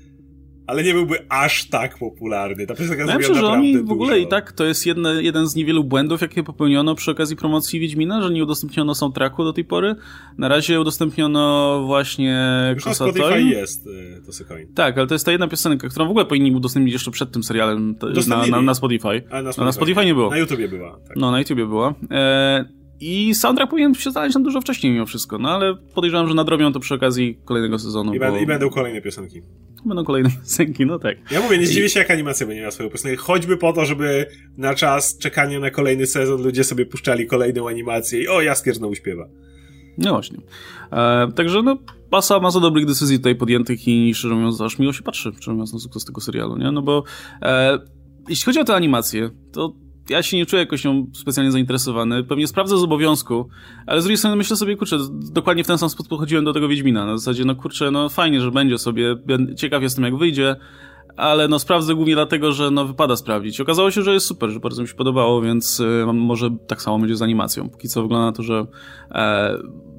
ale 0.67 0.83
nie 0.83 0.93
byłby 0.93 1.25
aż 1.29 1.69
tak 1.69 1.97
popularny. 1.97 2.67
Ta 2.67 2.75
piosenka 2.75 3.05
ja 3.05 3.17
myślę, 3.17 3.35
że 3.35 3.47
oni 3.47 3.83
w 3.83 3.91
ogóle 3.91 4.15
dużo. 4.15 4.25
i 4.25 4.27
tak 4.27 4.51
to 4.51 4.65
jest 4.65 4.85
jedne, 4.85 5.23
jeden 5.23 5.47
z 5.47 5.55
niewielu 5.55 5.83
błędów, 5.83 6.21
jakie 6.21 6.43
popełniono 6.43 6.95
przy 6.95 7.11
okazji 7.11 7.35
promocji 7.35 7.79
Wiedźmina, 7.79 8.21
że 8.21 8.29
nie 8.29 8.43
udostępniono 8.43 8.95
soundtracku 8.95 9.43
do 9.43 9.53
tej 9.53 9.65
pory. 9.65 9.95
Na 10.37 10.47
razie 10.47 10.81
udostępniono 10.81 11.83
właśnie 11.85 12.37
Już 12.75 12.85
na 12.85 12.93
Spotify 12.93 13.41
jest 13.41 13.87
y, 13.87 14.21
to. 14.47 14.55
Tak, 14.75 14.97
ale 14.97 15.07
to 15.07 15.15
jest 15.15 15.25
ta 15.25 15.31
jedna 15.31 15.47
piosenka, 15.47 15.89
którą 15.89 16.07
w 16.07 16.09
ogóle 16.09 16.25
powinni 16.25 16.55
udostępnić 16.55 16.93
jeszcze 16.93 17.11
przed 17.11 17.31
tym 17.31 17.43
serialem 17.43 17.95
na, 18.27 18.45
na, 18.45 18.61
na, 18.61 18.73
Spotify. 18.73 19.07
A, 19.07 19.41
na 19.41 19.51
Spotify. 19.51 19.65
na 19.65 19.71
Spotify 19.71 20.05
nie 20.05 20.13
było. 20.13 20.29
Na 20.29 20.37
YouTubie 20.37 20.67
była. 20.67 20.99
Tak. 21.07 21.17
No, 21.17 21.31
na 21.31 21.39
YouTubie 21.39 21.65
była. 21.65 21.93
E 22.11 22.80
i 23.01 23.35
soundtrack 23.35 23.69
powinien 23.69 23.93
się 23.93 24.11
znaleźć 24.11 24.35
na 24.35 24.41
dużo 24.41 24.61
wcześniej 24.61 24.93
mimo 24.93 25.05
wszystko, 25.05 25.37
no 25.37 25.49
ale 25.49 25.75
podejrzewam, 25.95 26.27
że 26.27 26.33
nadrobią 26.33 26.73
to 26.73 26.79
przy 26.79 26.93
okazji 26.93 27.39
kolejnego 27.45 27.79
sezonu. 27.79 28.13
I, 28.13 28.19
bo... 28.19 28.37
i 28.37 28.45
będą 28.45 28.69
kolejne 28.69 29.01
piosenki. 29.01 29.41
Będą 29.85 30.03
kolejne 30.03 30.29
piosenki, 30.41 30.85
no 30.85 30.99
tak. 30.99 31.17
Ja 31.31 31.41
mówię, 31.41 31.57
nie 31.57 31.67
zdziwię 31.67 31.89
się, 31.89 31.99
jak 31.99 32.11
animacja 32.11 32.47
będzie 32.47 32.61
miała 32.61 32.71
swoją 32.71 32.89
piosenkę. 32.89 33.17
Choćby 33.17 33.57
po 33.57 33.73
to, 33.73 33.85
żeby 33.85 34.25
na 34.57 34.75
czas 34.75 35.17
czekania 35.17 35.59
na 35.59 35.69
kolejny 35.69 36.05
sezon 36.05 36.43
ludzie 36.43 36.63
sobie 36.63 36.85
puszczali 36.85 37.27
kolejną 37.27 37.67
animację 37.67 38.21
i 38.21 38.27
o, 38.27 38.41
Jaskier 38.41 38.75
znowu 38.75 38.95
śpiewa. 38.95 39.27
No 39.97 40.11
właśnie. 40.11 40.37
E, 40.91 41.31
także 41.35 41.61
no, 41.63 41.77
masa, 42.11 42.39
masa 42.39 42.59
dobrych 42.59 42.85
decyzji 42.85 43.17
tutaj 43.17 43.35
podjętych 43.35 43.87
i 43.87 44.13
szczerze 44.13 44.35
mówiąc, 44.35 44.61
aż 44.61 44.79
miło 44.79 44.93
się 44.93 45.03
patrzy, 45.03 45.31
szczerze 45.35 45.51
mówiąc, 45.51 45.73
na 45.73 45.79
sukces 45.79 46.05
tego 46.05 46.21
serialu, 46.21 46.57
nie? 46.57 46.71
No 46.71 46.81
bo 46.81 47.03
e, 47.41 47.79
jeśli 48.29 48.45
chodzi 48.45 48.59
o 48.59 48.63
tę 48.63 48.75
animację, 48.75 49.29
to 49.51 49.75
ja 50.09 50.23
się 50.23 50.37
nie 50.37 50.45
czuję 50.45 50.59
jakoś 50.59 50.85
nią 50.85 51.07
specjalnie 51.13 51.51
zainteresowany. 51.51 52.23
Pewnie 52.23 52.47
sprawdzę 52.47 52.77
z 52.77 52.83
obowiązku, 52.83 53.49
ale 53.85 54.01
z 54.01 54.03
drugiej 54.03 54.17
strony 54.17 54.35
myślę 54.35 54.55
sobie, 54.55 54.75
kurczę, 54.75 54.97
dokładnie 55.11 55.63
w 55.63 55.67
ten 55.67 55.77
sam 55.77 55.89
sposób 55.89 56.09
podchodziłem 56.09 56.45
do 56.45 56.53
tego 56.53 56.67
Wiedźmina. 56.67 57.05
Na 57.05 57.17
zasadzie, 57.17 57.45
no 57.45 57.55
kurczę, 57.55 57.91
no 57.91 58.09
fajnie, 58.09 58.41
że 58.41 58.51
będzie 58.51 58.77
sobie, 58.77 59.15
ciekaw 59.57 59.83
jestem 59.83 60.03
jak 60.03 60.17
wyjdzie, 60.17 60.55
ale 61.17 61.47
no 61.47 61.59
sprawdzę 61.59 61.95
głównie 61.95 62.15
dlatego, 62.15 62.51
że 62.51 62.71
no 62.71 62.85
wypada 62.85 63.15
sprawdzić. 63.15 63.61
Okazało 63.61 63.91
się, 63.91 64.01
że 64.01 64.13
jest 64.13 64.25
super, 64.25 64.49
że 64.49 64.59
bardzo 64.59 64.81
mi 64.81 64.87
się 64.87 64.93
podobało, 64.93 65.41
więc 65.41 65.79
y, 65.79 66.05
może 66.13 66.49
tak 66.67 66.81
samo 66.81 66.99
będzie 66.99 67.15
z 67.15 67.21
animacją. 67.21 67.69
Póki 67.69 67.87
co 67.87 68.01
wygląda 68.01 68.25
na 68.25 68.31
to, 68.31 68.43
że 68.43 68.65
e, 69.11 69.57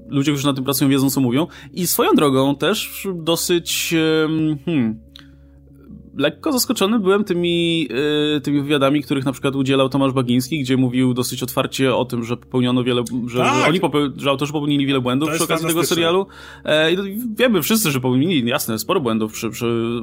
ludzie, 0.08 0.32
którzy 0.32 0.46
na 0.46 0.54
tym 0.54 0.64
pracują, 0.64 0.90
wiedzą 0.90 1.10
co 1.10 1.20
mówią. 1.20 1.46
I 1.72 1.86
swoją 1.86 2.14
drogą 2.14 2.56
też 2.56 3.08
dosyć... 3.14 3.94
Hmm, 4.64 5.00
lekko 6.16 6.52
zaskoczony 6.52 6.98
byłem 6.98 7.24
tymi, 7.24 7.80
yy, 7.80 8.40
tymi 8.40 8.62
wywiadami, 8.62 9.02
których 9.02 9.24
na 9.24 9.32
przykład 9.32 9.56
udzielał 9.56 9.88
Tomasz 9.88 10.12
Bagiński, 10.12 10.60
gdzie 10.60 10.76
mówił 10.76 11.14
dosyć 11.14 11.42
otwarcie 11.42 11.94
o 11.94 12.04
tym, 12.04 12.24
że 12.24 12.36
popełniono 12.36 12.84
wiele, 12.84 13.04
że, 13.26 13.38
tak. 13.38 13.54
że 13.54 13.68
oni 13.68 13.80
popeł, 13.80 14.00
że 14.16 14.30
autorzy 14.30 14.52
popełnili 14.52 14.86
wiele 14.86 15.00
błędów 15.00 15.30
przy 15.30 15.44
okazji 15.44 15.68
tego 15.68 15.84
serialu. 15.84 16.26
E, 16.64 16.92
i 16.92 16.96
wiemy 17.38 17.62
wszyscy, 17.62 17.90
że 17.90 18.00
popełnili, 18.00 18.48
jasne, 18.48 18.78
sporo 18.78 19.00
błędów 19.00 19.32
przy, 19.32 19.50
przy, 19.50 20.00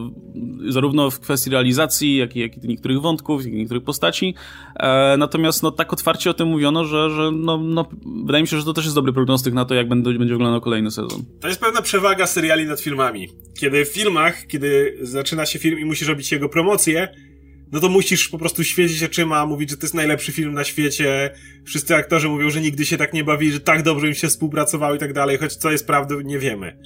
zarówno 0.68 1.12
w 1.12 1.20
kwestii 1.20 1.49
realizacji, 1.49 2.18
jak 2.18 2.36
i, 2.36 2.39
jak 2.39 2.64
i 2.64 2.68
niektórych 2.68 3.01
wątków, 3.01 3.45
jak 3.45 3.53
i 3.53 3.57
niektórych 3.57 3.84
postaci. 3.84 4.36
E, 4.76 5.18
natomiast 5.18 5.64
no 5.64 5.72
tak 5.72 5.93
otwarcie 5.93 6.30
o 6.30 6.34
tym 6.34 6.47
mówiono, 6.47 6.86
że, 6.86 7.10
że 7.10 7.32
no, 7.32 7.57
no, 7.57 7.89
wydaje 8.26 8.43
mi 8.43 8.47
się, 8.47 8.57
że 8.57 8.66
to 8.66 8.74
też 8.74 8.84
jest 8.84 8.95
dobry 8.95 9.14
prognostyk 9.14 9.53
na 9.53 9.66
to, 9.66 9.74
jak 9.74 9.89
będzie, 9.89 10.14
będzie 10.14 10.34
wyglądał 10.34 10.62
kolejny 10.62 10.91
sezon. 10.91 11.24
To 11.41 11.47
jest 11.47 11.60
pewna 11.60 11.82
przewaga 11.82 12.28
seriali 12.28 12.66
nad 12.66 12.82
filmami. 12.82 13.30
Kiedy 13.60 13.86
w 13.86 13.89
filmach, 13.89 14.47
kiedy 14.47 14.97
zaczyna 15.01 15.45
się 15.45 15.60
film 15.60 15.80
i 15.80 15.86
musi 15.86 15.98
musisz 15.99 16.09
robić 16.09 16.31
jego 16.31 16.49
promocję, 16.49 17.07
no 17.71 17.79
to 17.79 17.89
musisz 17.89 18.29
po 18.29 18.37
prostu 18.37 18.63
świecić 18.63 19.03
oczyma, 19.03 19.45
mówić, 19.45 19.69
że 19.69 19.77
to 19.77 19.85
jest 19.85 19.93
najlepszy 19.93 20.31
film 20.31 20.53
na 20.53 20.63
świecie. 20.63 21.29
Wszyscy 21.65 21.95
aktorzy 21.95 22.27
mówią, 22.27 22.49
że 22.49 22.61
nigdy 22.61 22.85
się 22.85 22.97
tak 22.97 23.13
nie 23.13 23.23
bawili, 23.23 23.51
że 23.51 23.59
tak 23.59 23.83
dobrze 23.83 24.07
im 24.07 24.13
się 24.13 24.27
współpracowało 24.27 24.95
i 24.95 24.97
tak 24.97 25.13
dalej, 25.13 25.37
choć 25.37 25.55
co 25.55 25.71
jest 25.71 25.87
prawdą, 25.87 26.19
nie 26.21 26.39
wiemy. 26.39 26.77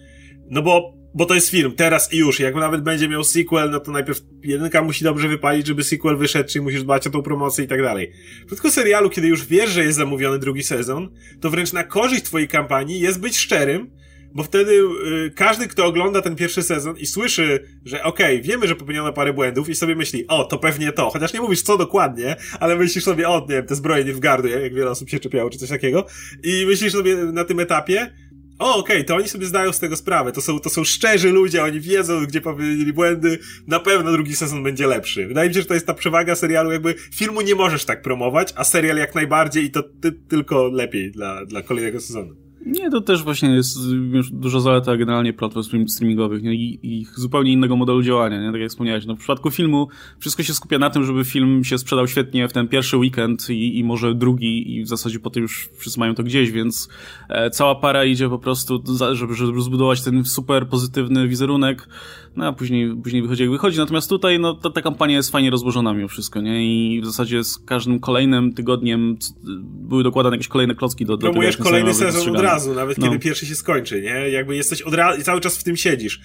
No 0.49 0.61
bo, 0.61 0.93
bo 1.15 1.25
to 1.25 1.35
jest 1.35 1.49
film, 1.49 1.71
teraz 1.75 2.13
i 2.13 2.17
już. 2.17 2.39
Jak 2.39 2.55
nawet 2.55 2.81
będzie 2.81 3.07
miał 3.07 3.23
sequel, 3.23 3.69
no 3.69 3.79
to 3.79 3.91
najpierw 3.91 4.19
jedynka 4.43 4.81
musi 4.81 5.03
dobrze 5.03 5.27
wypalić, 5.27 5.67
żeby 5.67 5.83
sequel 5.83 6.17
wyszedł, 6.17 6.49
czyli 6.49 6.63
musisz 6.63 6.83
dbać 6.83 7.07
o 7.07 7.09
tą 7.09 7.21
promocję 7.21 7.65
i 7.65 7.67
tak 7.67 7.81
dalej. 7.81 8.11
W 8.41 8.45
przypadku 8.45 8.69
serialu, 8.69 9.09
kiedy 9.09 9.27
już 9.27 9.45
wiesz, 9.45 9.69
że 9.69 9.83
jest 9.83 9.97
zamówiony 9.97 10.39
drugi 10.39 10.63
sezon, 10.63 11.09
to 11.41 11.49
wręcz 11.49 11.73
na 11.73 11.83
korzyść 11.83 12.23
twojej 12.23 12.47
kampanii 12.47 12.99
jest 12.99 13.19
być 13.19 13.37
szczerym, 13.37 13.91
bo 14.33 14.43
wtedy 14.43 14.81
y, 15.25 15.31
każdy, 15.35 15.67
kto 15.67 15.85
ogląda 15.85 16.21
ten 16.21 16.35
pierwszy 16.35 16.63
sezon 16.63 16.97
i 16.97 17.05
słyszy, 17.05 17.67
że 17.85 18.03
okej, 18.03 18.35
okay, 18.35 18.47
wiemy, 18.47 18.67
że 18.67 18.75
popełniono 18.75 19.13
parę 19.13 19.33
błędów 19.33 19.69
i 19.69 19.75
sobie 19.75 19.95
myśli, 19.95 20.27
o, 20.27 20.43
to 20.43 20.57
pewnie 20.57 20.91
to, 20.91 21.09
chociaż 21.09 21.33
nie 21.33 21.41
mówisz 21.41 21.61
co 21.61 21.77
dokładnie, 21.77 22.35
ale 22.59 22.75
myślisz 22.75 23.03
sobie, 23.03 23.29
o, 23.29 23.39
nie 23.39 23.55
wiem, 23.55 23.65
te 23.65 23.75
zbroje 23.75 24.03
nie 24.03 24.13
w 24.13 24.19
gardu, 24.19 24.47
jak 24.47 24.73
wiele 24.73 24.91
osób 24.91 25.09
się 25.09 25.19
czepiało, 25.19 25.49
czy 25.49 25.57
coś 25.57 25.69
takiego, 25.69 26.05
i 26.43 26.65
myślisz 26.67 26.93
sobie 26.93 27.15
na 27.15 27.43
tym 27.43 27.59
etapie, 27.59 28.13
o, 28.59 28.75
okej, 28.77 28.95
okay, 28.95 29.03
to 29.03 29.15
oni 29.15 29.29
sobie 29.29 29.45
zdają 29.45 29.73
z 29.73 29.79
tego 29.79 29.95
sprawę. 29.95 30.31
To 30.31 30.41
są, 30.41 30.59
to 30.59 30.69
są 30.69 30.83
szczerzy 30.83 31.31
ludzie, 31.31 31.63
oni 31.63 31.79
wiedzą, 31.79 32.25
gdzie 32.25 32.41
popełnili 32.41 32.93
błędy. 32.93 33.39
Na 33.67 33.79
pewno 33.79 34.11
drugi 34.11 34.35
sezon 34.35 34.63
będzie 34.63 34.87
lepszy. 34.87 35.27
Wydaje 35.27 35.49
mi 35.49 35.55
się, 35.55 35.61
że 35.61 35.67
to 35.67 35.73
jest 35.73 35.87
ta 35.87 35.93
przewaga 35.93 36.35
serialu, 36.35 36.71
jakby 36.71 36.95
filmu 37.13 37.41
nie 37.41 37.55
możesz 37.55 37.85
tak 37.85 38.01
promować, 38.01 38.53
a 38.55 38.63
serial 38.63 38.97
jak 38.97 39.15
najbardziej 39.15 39.63
i 39.63 39.71
to 39.71 39.83
ty, 39.83 40.11
tylko 40.11 40.67
lepiej 40.67 41.11
dla, 41.11 41.45
dla 41.45 41.61
kolejnego 41.61 42.01
sezonu. 42.01 42.42
Nie, 42.65 42.91
to 42.91 43.01
też 43.01 43.23
właśnie 43.23 43.49
jest 43.49 43.77
już 44.11 44.31
dużo 44.31 44.59
zaleta 44.59 44.97
generalnie 44.97 45.33
platform 45.33 45.87
streamingowych 45.87 46.43
nie? 46.43 46.53
I 46.53 46.79
ich 47.01 47.19
zupełnie 47.19 47.51
innego 47.51 47.75
modelu 47.75 48.01
działania, 48.01 48.41
nie? 48.41 48.51
tak 48.51 48.61
jak 48.61 48.69
wspomniałeś. 48.69 49.05
No, 49.05 49.15
w 49.15 49.19
przypadku 49.19 49.51
filmu 49.51 49.87
wszystko 50.19 50.43
się 50.43 50.53
skupia 50.53 50.79
na 50.79 50.89
tym, 50.89 51.05
żeby 51.05 51.23
film 51.25 51.63
się 51.63 51.77
sprzedał 51.77 52.07
świetnie 52.07 52.47
w 52.47 52.53
ten 52.53 52.67
pierwszy 52.67 52.97
weekend 52.97 53.49
i, 53.49 53.79
i 53.79 53.83
może 53.83 54.15
drugi 54.15 54.75
i 54.75 54.83
w 54.83 54.87
zasadzie 54.87 55.19
potem 55.19 55.43
już 55.43 55.69
wszyscy 55.77 55.99
mają 55.99 56.15
to 56.15 56.23
gdzieś, 56.23 56.51
więc 56.51 56.89
e, 57.29 57.49
cała 57.49 57.75
para 57.75 58.05
idzie 58.05 58.29
po 58.29 58.39
prostu, 58.39 58.83
żeby, 59.11 59.33
żeby 59.33 59.61
zbudować 59.61 60.01
ten 60.01 60.25
super 60.25 60.67
pozytywny 60.67 61.27
wizerunek, 61.27 61.87
no 62.35 62.47
a 62.47 62.53
później, 62.53 62.95
później 63.03 63.21
wychodzi 63.21 63.43
jak 63.43 63.51
wychodzi. 63.51 63.77
Natomiast 63.77 64.09
tutaj 64.09 64.39
no, 64.39 64.53
ta, 64.53 64.69
ta 64.69 64.81
kampania 64.81 65.15
jest 65.15 65.31
fajnie 65.31 65.49
rozłożona 65.49 65.93
mimo 65.93 66.07
wszystko, 66.07 66.41
nie? 66.41 66.65
I 66.65 67.01
w 67.01 67.05
zasadzie 67.05 67.43
z 67.43 67.57
każdym 67.57 67.99
kolejnym 67.99 68.53
tygodniem 68.53 69.17
były 69.63 70.03
dokładane 70.03 70.35
jakieś 70.35 70.47
kolejne 70.47 70.75
klocki 70.75 71.05
do, 71.05 71.17
do 71.17 71.21
Promujesz 71.21 71.57
tego, 71.57 71.69
kolejny 71.69 71.93
sezon 71.93 72.35
od 72.35 72.41
razu, 72.41 72.52
nawet 72.75 72.97
no. 72.97 73.05
kiedy 73.07 73.19
pierwszy 73.19 73.45
się 73.45 73.55
skończy, 73.55 74.01
nie? 74.01 74.29
Jakby 74.29 74.55
jesteś 74.55 74.81
od 74.81 74.93
razu 74.93 75.21
i 75.21 75.23
cały 75.23 75.41
czas 75.41 75.57
w 75.57 75.63
tym 75.63 75.77
siedzisz. 75.77 76.21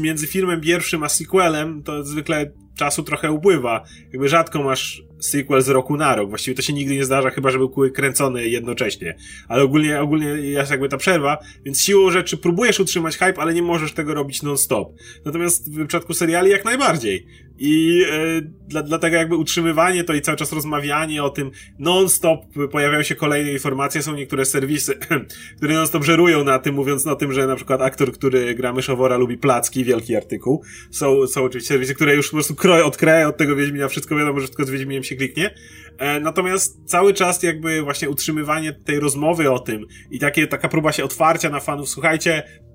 Między 0.00 0.26
filmem 0.26 0.60
pierwszym 0.60 1.02
a 1.02 1.08
sequelem 1.08 1.82
to 1.82 2.04
zwykle 2.04 2.52
czasu 2.76 3.02
trochę 3.02 3.32
upływa. 3.32 3.84
Jakby 4.12 4.28
rzadko 4.28 4.62
masz 4.62 5.02
sequel 5.20 5.62
z 5.62 5.68
roku 5.68 5.96
na 5.96 6.16
rok. 6.16 6.28
Właściwie 6.28 6.54
to 6.54 6.62
się 6.62 6.72
nigdy 6.72 6.94
nie 6.94 7.04
zdarza, 7.04 7.30
chyba 7.30 7.50
że 7.50 7.58
był 7.58 7.70
kręcony 7.94 8.48
jednocześnie. 8.48 9.16
Ale 9.48 9.62
ogólnie, 9.62 10.00
ogólnie 10.00 10.26
jest 10.26 10.70
jakby 10.70 10.88
ta 10.88 10.96
przerwa, 10.96 11.38
więc 11.64 11.82
siłą 11.82 12.10
rzeczy 12.10 12.36
próbujesz 12.36 12.80
utrzymać 12.80 13.18
hype, 13.18 13.38
ale 13.38 13.54
nie 13.54 13.62
możesz 13.62 13.92
tego 13.92 14.14
robić 14.14 14.42
non-stop. 14.42 14.92
Natomiast 15.24 15.74
w 15.74 15.86
przypadku 15.86 16.14
seriali 16.14 16.50
jak 16.50 16.64
najbardziej. 16.64 17.26
I 17.58 17.98
yy, 17.98 18.52
dla, 18.68 18.82
dlatego 18.82 19.16
jakby 19.16 19.36
utrzymywanie 19.36 20.04
to 20.04 20.14
i 20.14 20.20
cały 20.20 20.38
czas 20.38 20.52
rozmawianie 20.52 21.24
o 21.24 21.30
tym 21.30 21.50
non-stop 21.78 22.40
pojawiają 22.70 23.02
się 23.02 23.14
kolejne 23.14 23.52
informacje, 23.52 24.02
są 24.02 24.14
niektóre 24.14 24.44
serwisy, 24.44 24.94
które 25.56 25.74
non-stop 25.74 26.04
żerują 26.04 26.44
na 26.44 26.58
tym, 26.58 26.74
mówiąc 26.74 27.06
o 27.06 27.16
tym, 27.16 27.32
że 27.32 27.46
na 27.46 27.56
przykład 27.56 27.82
aktor, 27.82 28.12
który 28.12 28.54
gra 28.54 28.72
Myszowora 28.72 29.16
lubi 29.16 29.38
placki, 29.38 29.84
wielki 29.84 30.16
artykuł. 30.16 30.62
Są, 30.90 31.26
są 31.26 31.42
oczywiście 31.42 31.68
serwisy, 31.68 31.94
które 31.94 32.14
już 32.14 32.26
po 32.26 32.36
prostu 32.36 32.54
kroj 32.54 32.82
od 32.82 32.96
kraja 32.96 33.28
od 33.28 33.36
tego 33.36 33.56
Wiedźmina, 33.56 33.88
wszystko 33.88 34.16
wiadomo, 34.16 34.40
że 34.40 34.48
tylko 34.48 34.64
z 34.64 34.70
Wiedźminem 34.70 35.04
się 35.04 35.16
kliknie. 35.16 35.54
E, 35.98 36.20
natomiast 36.20 36.84
cały 36.84 37.14
czas 37.14 37.42
jakby 37.42 37.82
właśnie 37.82 38.10
utrzymywanie 38.10 38.72
tej 38.72 39.00
rozmowy 39.00 39.50
o 39.50 39.58
tym 39.58 39.86
i 40.10 40.18
takie, 40.18 40.46
taka 40.46 40.68
próba 40.68 40.92
się 40.92 41.04
otwarcia 41.04 41.50
na 41.50 41.60
fanów, 41.60 41.88
słuchajcie, 41.88 42.42
e, 42.42 42.71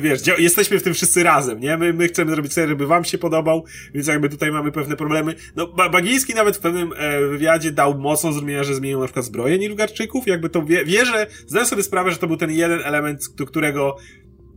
wiesz, 0.00 0.20
jesteśmy 0.38 0.78
w 0.78 0.82
tym 0.82 0.94
wszyscy 0.94 1.22
razem, 1.22 1.60
nie? 1.60 1.76
My, 1.76 1.92
my 1.92 2.08
chcemy 2.08 2.30
zrobić 2.30 2.52
serial, 2.52 2.68
żeby 2.68 2.86
wam 2.86 3.04
się 3.04 3.18
podobał, 3.18 3.64
więc 3.94 4.06
jakby 4.06 4.28
tutaj 4.28 4.52
mamy 4.52 4.72
pewne 4.72 4.96
problemy. 4.96 5.34
No, 5.56 5.66
Bagiński 5.66 6.34
nawet 6.34 6.56
w 6.56 6.60
pewnym 6.60 6.92
e, 6.96 7.26
wywiadzie 7.26 7.72
dał 7.72 7.98
mocno 7.98 8.32
zrozumienia, 8.32 8.64
że 8.64 8.74
zmienił 8.74 9.00
na 9.00 9.04
przykład 9.04 9.24
zbroję 9.24 9.58
Nilfgaardczyków, 9.58 10.26
jakby 10.26 10.48
to 10.48 10.64
wie, 10.64 10.84
wie, 10.84 11.04
że 11.04 11.26
zdaję 11.46 11.66
sobie 11.66 11.82
sprawę, 11.82 12.10
że 12.10 12.16
to 12.16 12.26
był 12.26 12.36
ten 12.36 12.50
jeden 12.50 12.80
element, 12.84 13.20
do 13.36 13.46
którego 13.46 13.96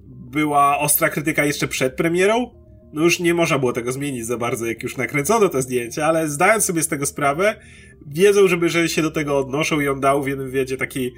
była 0.07 0.79
ostra 0.79 1.09
krytyka 1.09 1.45
jeszcze 1.45 1.67
przed 1.67 1.95
premierą, 1.95 2.51
no 2.93 3.03
już 3.03 3.19
nie 3.19 3.33
można 3.33 3.59
było 3.59 3.73
tego 3.73 3.91
zmienić 3.91 4.25
za 4.25 4.37
bardzo, 4.37 4.65
jak 4.65 4.83
już 4.83 4.97
nakręcono 4.97 5.49
te 5.49 5.61
zdjęcia, 5.61 6.05
ale 6.05 6.29
zdając 6.29 6.65
sobie 6.65 6.83
z 6.83 6.87
tego 6.87 7.05
sprawę, 7.05 7.55
wiedzą, 8.07 8.47
żeby, 8.47 8.69
że 8.69 8.89
się 8.89 9.01
do 9.01 9.11
tego 9.11 9.37
odnoszą 9.37 9.79
i 9.79 9.87
on 9.87 9.99
dał 9.99 10.23
w 10.23 10.27
jednym 10.27 10.51
wiedzie 10.51 10.77
taki 10.77 11.11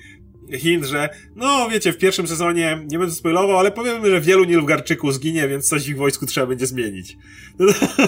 hint, 0.60 0.86
że 0.86 1.10
no 1.36 1.70
wiecie, 1.70 1.94
w 1.94 1.98
pierwszym 1.98 2.28
sezonie, 2.28 2.86
nie 2.92 3.00
będę 3.00 3.14
spoilował, 3.14 3.60
ale 3.60 3.72
powiemy, 3.72 4.10
że 4.10 4.22
wielu 4.22 4.44
Nilfgaardczyków 4.44 5.14
zginie, 5.14 5.48
więc 5.48 5.70
coś 5.70 5.86
w 5.86 5.90
ich 5.90 5.98
wojsku 5.98 6.26
trzeba 6.26 6.48
będzie 6.48 6.66
zmienić. 6.66 7.18
No 7.60 7.74
to, 7.74 8.08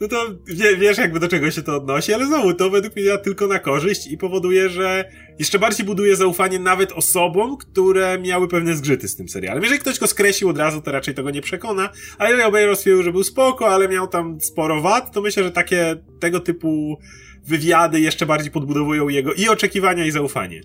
no 0.00 0.08
to 0.08 0.26
wie, 0.46 0.76
wiesz 0.76 0.98
jakby 0.98 1.20
do 1.20 1.28
czego 1.28 1.50
się 1.50 1.62
to 1.62 1.76
odnosi, 1.76 2.14
ale 2.14 2.26
znowu 2.26 2.54
to 2.54 2.70
według 2.70 2.96
mnie 2.96 3.18
tylko 3.18 3.46
na 3.46 3.58
korzyść 3.58 4.06
i 4.06 4.18
powoduje, 4.18 4.68
że 4.68 5.04
jeszcze 5.38 5.58
bardziej 5.58 5.86
buduje 5.86 6.16
zaufanie 6.16 6.58
nawet 6.58 6.92
osobom, 6.92 7.56
które 7.56 8.18
miały 8.18 8.48
pewne 8.48 8.76
zgrzyty 8.76 9.08
z 9.08 9.16
tym 9.16 9.28
serialem. 9.28 9.62
Jeżeli 9.62 9.80
ktoś 9.80 9.98
go 9.98 10.06
skreślił 10.06 10.50
od 10.50 10.58
razu, 10.58 10.82
to 10.82 10.92
raczej 10.92 11.14
tego 11.14 11.30
nie 11.30 11.42
przekona, 11.42 11.88
a 12.18 12.28
jeżeli 12.28 12.42
obejrzał 12.42 12.76
stwierdził, 12.76 13.02
że 13.02 13.12
był 13.12 13.24
spoko, 13.24 13.68
ale 13.68 13.88
miał 13.88 14.08
tam 14.08 14.40
sporo 14.40 14.80
wad, 14.80 15.12
to 15.12 15.22
myślę, 15.22 15.44
że 15.44 15.50
takie 15.50 15.96
tego 16.20 16.40
typu 16.40 16.98
wywiady 17.46 18.00
jeszcze 18.00 18.26
bardziej 18.26 18.50
podbudowują 18.50 19.08
jego 19.08 19.32
i 19.32 19.48
oczekiwania 19.48 20.06
i 20.06 20.10
zaufanie. 20.10 20.60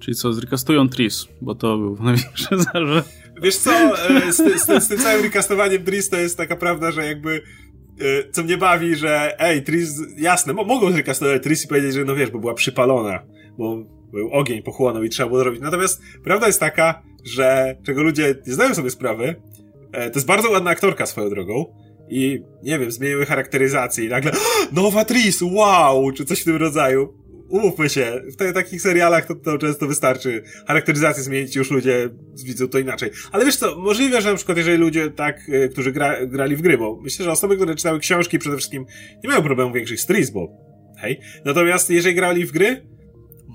Czyli 0.00 0.14
co, 0.14 0.32
zrekastują 0.32 0.88
Tris, 0.88 1.28
bo 1.40 1.54
to 1.54 1.78
był 1.78 1.96
największy 2.04 2.48
zarzut. 2.58 3.04
Wiesz 3.42 3.56
co, 3.56 3.70
e, 4.08 4.32
z, 4.32 4.36
z, 4.36 4.84
z, 4.84 4.88
tym 4.88 4.98
całym 4.98 5.22
recastowaniem 5.22 5.84
Tris 5.84 6.08
to 6.08 6.16
jest 6.16 6.36
taka 6.36 6.56
prawda, 6.56 6.90
że 6.90 7.06
jakby 7.06 7.42
e, 8.00 8.30
co 8.30 8.42
mnie 8.42 8.58
bawi, 8.58 8.96
że 8.96 9.40
ej, 9.40 9.62
Tris, 9.62 9.90
jasne, 10.16 10.52
mogą 10.52 10.92
zrecastować 10.92 11.42
Tris 11.42 11.64
i 11.64 11.68
powiedzieć, 11.68 11.94
że 11.94 12.04
no 12.04 12.14
wiesz, 12.14 12.30
bo 12.30 12.38
była 12.38 12.54
przypalona, 12.54 13.22
bo 13.58 13.84
był 14.12 14.30
ogień 14.30 14.62
pochłonął 14.62 15.02
i 15.02 15.08
trzeba 15.08 15.28
było 15.28 15.40
zrobić. 15.40 15.60
Natomiast 15.60 16.02
prawda 16.24 16.46
jest 16.46 16.60
taka, 16.60 17.02
że 17.24 17.76
czego 17.86 18.02
ludzie 18.02 18.34
nie 18.46 18.54
zdają 18.54 18.74
sobie 18.74 18.90
sprawy, 18.90 19.34
e, 19.92 20.10
to 20.10 20.18
jest 20.18 20.26
bardzo 20.26 20.50
ładna 20.50 20.70
aktorka 20.70 21.06
swoją 21.06 21.30
drogą, 21.30 21.64
i 22.08 22.42
nie 22.62 22.78
wiem, 22.78 22.90
zmieniły 22.90 23.26
charakteryzację 23.26 24.04
i 24.04 24.08
nagle 24.08 24.32
nowa 24.72 25.04
Tris, 25.04 25.42
wow, 25.42 26.12
czy 26.12 26.24
coś 26.24 26.40
w 26.40 26.44
tym 26.44 26.56
rodzaju 26.56 27.14
umówmy 27.48 27.88
się, 27.88 28.22
w 28.32 28.36
te, 28.36 28.52
takich 28.52 28.82
serialach 28.82 29.26
to, 29.26 29.34
to 29.34 29.58
często 29.58 29.86
wystarczy 29.86 30.42
charakteryzację 30.66 31.22
zmienić 31.22 31.56
już 31.56 31.70
ludzie 31.70 32.10
widzą 32.44 32.68
to 32.68 32.78
inaczej. 32.78 33.10
Ale 33.32 33.44
wiesz 33.44 33.56
co, 33.56 33.78
możliwe, 33.78 34.22
że 34.22 34.30
na 34.30 34.36
przykład 34.36 34.58
jeżeli 34.58 34.78
ludzie 34.78 35.10
tak, 35.10 35.48
y, 35.48 35.68
którzy 35.68 35.92
gra, 35.92 36.26
grali 36.26 36.56
w 36.56 36.62
gry, 36.62 36.78
bo 36.78 37.00
myślę, 37.02 37.24
że 37.24 37.32
osoby, 37.32 37.56
które 37.56 37.74
czytały 37.74 38.00
książki 38.00 38.38
przede 38.38 38.56
wszystkim 38.56 38.86
nie 39.24 39.28
mają 39.28 39.42
problemu 39.42 39.72
większych 39.72 40.00
z 40.00 40.06
Tris, 40.06 40.30
bo 40.30 40.48
hej. 40.98 41.20
Natomiast 41.44 41.90
jeżeli 41.90 42.14
grali 42.14 42.46
w 42.46 42.52
gry, 42.52 42.86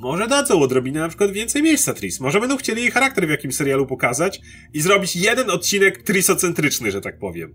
może 0.01 0.27
dadzą 0.27 0.61
odrobinę 0.61 0.99
na 0.99 1.07
przykład 1.07 1.31
więcej 1.31 1.63
miejsca 1.63 1.93
Tris. 1.93 2.19
Może 2.19 2.39
będą 2.39 2.57
chcieli 2.57 2.81
jej 2.81 2.91
charakter 2.91 3.27
w 3.27 3.29
jakimś 3.29 3.55
serialu 3.55 3.87
pokazać 3.87 4.41
i 4.73 4.81
zrobić 4.81 5.15
jeden 5.15 5.49
odcinek 5.49 6.03
trisocentryczny, 6.03 6.91
że 6.91 7.01
tak 7.01 7.19
powiem. 7.19 7.53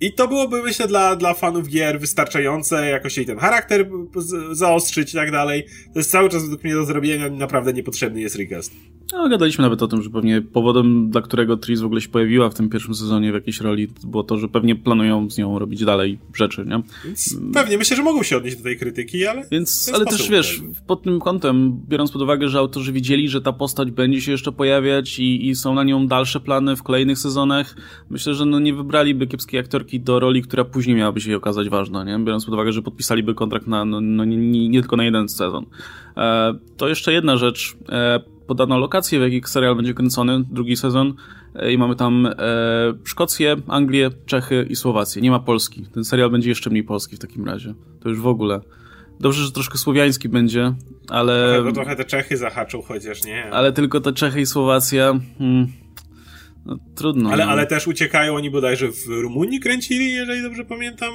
I 0.00 0.12
to 0.12 0.28
byłoby, 0.28 0.62
myślę, 0.62 0.88
dla, 0.88 1.16
dla 1.16 1.34
fanów 1.34 1.68
gier 1.68 2.00
wystarczające, 2.00 2.88
jakoś 2.88 3.16
jej 3.16 3.26
ten 3.26 3.38
charakter 3.38 3.88
zaostrzyć 4.52 5.14
i 5.14 5.16
tak 5.16 5.30
dalej. 5.30 5.66
To 5.92 5.98
jest 5.98 6.10
cały 6.10 6.28
czas 6.28 6.42
według 6.42 6.64
mnie 6.64 6.74
do 6.74 6.84
zrobienia, 6.84 7.28
naprawdę 7.30 7.72
niepotrzebny 7.72 8.20
jest 8.20 8.36
recast. 8.36 8.72
No, 9.12 9.28
gadaliśmy 9.28 9.62
nawet 9.62 9.82
o 9.82 9.88
tym, 9.88 10.02
że 10.02 10.10
pewnie 10.10 10.42
powodem, 10.42 11.10
dla 11.10 11.22
którego 11.22 11.56
Tris 11.56 11.80
w 11.80 11.84
ogóle 11.84 12.00
się 12.00 12.08
pojawiła 12.08 12.50
w 12.50 12.54
tym 12.54 12.68
pierwszym 12.68 12.94
sezonie 12.94 13.32
w 13.32 13.34
jakiejś 13.34 13.60
roli, 13.60 13.88
było 14.04 14.22
to, 14.22 14.38
że 14.38 14.48
pewnie 14.48 14.76
planują 14.76 15.30
z 15.30 15.38
nią 15.38 15.58
robić 15.58 15.84
dalej 15.84 16.18
rzeczy, 16.34 16.64
nie? 16.66 16.82
Więc 17.04 17.36
pewnie, 17.54 17.78
myślę, 17.78 17.96
że 17.96 18.02
mogą 18.02 18.22
się 18.22 18.36
odnieść 18.36 18.56
do 18.56 18.62
tej 18.62 18.78
krytyki, 18.78 19.26
ale... 19.26 19.46
Więc, 19.50 19.90
ale 19.94 20.04
też 20.04 20.30
wiesz, 20.30 20.60
pod 20.86 21.02
tym 21.02 21.20
kątem, 21.20 21.80
biorąc 21.88 22.12
pod 22.12 22.22
uwagę, 22.22 22.48
że 22.48 22.58
autorzy 22.58 22.92
wiedzieli, 22.92 23.28
że 23.28 23.40
ta 23.40 23.52
postać 23.52 23.90
będzie 23.90 24.20
się 24.20 24.32
jeszcze 24.32 24.52
pojawiać 24.52 25.18
i, 25.18 25.48
i 25.48 25.54
są 25.54 25.74
na 25.74 25.84
nią 25.84 26.06
dalsze 26.06 26.40
plany 26.40 26.76
w 26.76 26.82
kolejnych 26.82 27.18
sezonach, 27.18 27.76
myślę, 28.10 28.34
że 28.34 28.44
no 28.44 28.60
nie 28.60 28.74
wybraliby 28.74 29.26
kiepskiej 29.26 29.60
aktorki 29.60 30.00
do 30.00 30.20
roli, 30.20 30.42
która 30.42 30.64
później 30.64 30.96
miałaby 30.96 31.20
się 31.20 31.36
okazać 31.36 31.68
ważna, 31.68 32.04
nie? 32.04 32.18
Biorąc 32.18 32.44
pod 32.44 32.54
uwagę, 32.54 32.72
że 32.72 32.82
podpisaliby 32.82 33.34
kontrakt 33.34 33.66
na, 33.66 33.84
no, 33.84 34.00
no 34.00 34.24
nie, 34.24 34.36
nie, 34.36 34.68
nie, 34.68 34.80
tylko 34.80 34.96
na 34.96 35.04
jeden 35.04 35.28
sezon. 35.28 35.66
E, 36.16 36.54
to 36.76 36.88
jeszcze 36.88 37.12
jedna 37.12 37.36
rzecz. 37.36 37.76
E, 37.88 38.37
podano 38.48 38.78
lokację, 38.78 39.18
w 39.18 39.22
jakich 39.22 39.48
serial 39.48 39.76
będzie 39.76 39.94
kręcony, 39.94 40.44
drugi 40.50 40.76
sezon. 40.76 41.14
E, 41.54 41.72
I 41.72 41.78
mamy 41.78 41.96
tam 41.96 42.26
e, 42.26 42.34
Szkocję, 43.04 43.56
Anglię, 43.68 44.10
Czechy 44.26 44.66
i 44.70 44.76
Słowację. 44.76 45.22
Nie 45.22 45.30
ma 45.30 45.40
Polski. 45.40 45.86
Ten 45.94 46.04
serial 46.04 46.30
będzie 46.30 46.48
jeszcze 46.48 46.70
mniej 46.70 46.84
polski 46.84 47.16
w 47.16 47.18
takim 47.18 47.44
razie. 47.44 47.74
To 48.00 48.08
już 48.08 48.20
w 48.20 48.26
ogóle. 48.26 48.60
Dobrze, 49.20 49.44
że 49.44 49.52
troszkę 49.52 49.78
słowiański 49.78 50.28
będzie, 50.28 50.74
ale... 51.08 51.54
Trochę, 51.54 51.72
trochę 51.72 51.96
te 51.96 52.04
Czechy 52.04 52.36
zahaczą, 52.36 52.82
chociaż 52.82 53.24
nie. 53.24 53.50
Ale 53.50 53.72
tylko 53.72 54.00
te 54.00 54.12
Czechy 54.12 54.40
i 54.40 54.46
Słowacja... 54.46 55.20
Hmm. 55.38 55.66
No, 56.66 56.78
trudno. 56.94 57.30
Ale, 57.30 57.46
no. 57.46 57.50
ale 57.52 57.66
też 57.66 57.86
uciekają 57.86 58.34
oni 58.34 58.50
bodajże 58.50 58.88
w 58.88 59.06
Rumunii 59.08 59.60
kręcili, 59.60 60.12
jeżeli 60.12 60.42
dobrze 60.42 60.64
pamiętam. 60.64 61.12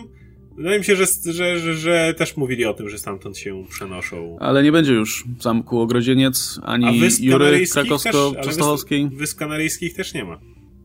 Wydaje 0.58 0.80
mi 0.80 0.86
się, 0.86 0.96
że, 0.96 1.06
że, 1.26 1.60
że, 1.60 1.76
że, 1.76 2.14
też 2.18 2.38
mówili 2.38 2.66
o 2.66 2.74
tym, 2.74 2.90
że 2.90 2.98
stamtąd 2.98 3.38
się 3.38 3.64
przenoszą. 3.70 4.38
Ale 4.40 4.64
nie 4.64 4.72
będzie 4.72 4.94
już 4.94 5.26
zamku 5.40 5.80
Ogrodzieniec, 5.80 6.60
ani 6.64 7.00
Jury 7.20 7.64
Krakowsko-Częstochowskiej. 7.66 9.10
Wysp 9.18 9.40
Kanaryjskich 9.40 9.94
też 9.94 10.14
nie 10.14 10.24
ma. 10.24 10.40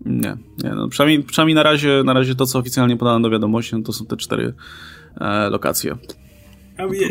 Nie, 0.07 0.37
nie 0.59 0.71
no, 0.71 0.89
przynajmniej, 0.89 1.23
przynajmniej 1.23 1.55
na, 1.55 1.63
razie, 1.63 2.03
na 2.05 2.13
razie 2.13 2.35
to, 2.35 2.47
co 2.47 2.59
oficjalnie 2.59 2.97
podano 2.97 3.21
do 3.21 3.31
wiadomości, 3.31 3.77
no 3.77 3.83
to 3.83 3.93
są 3.93 4.07
te 4.07 4.17
cztery 4.17 4.55
e, 5.21 5.51
lokacje. 5.51 5.97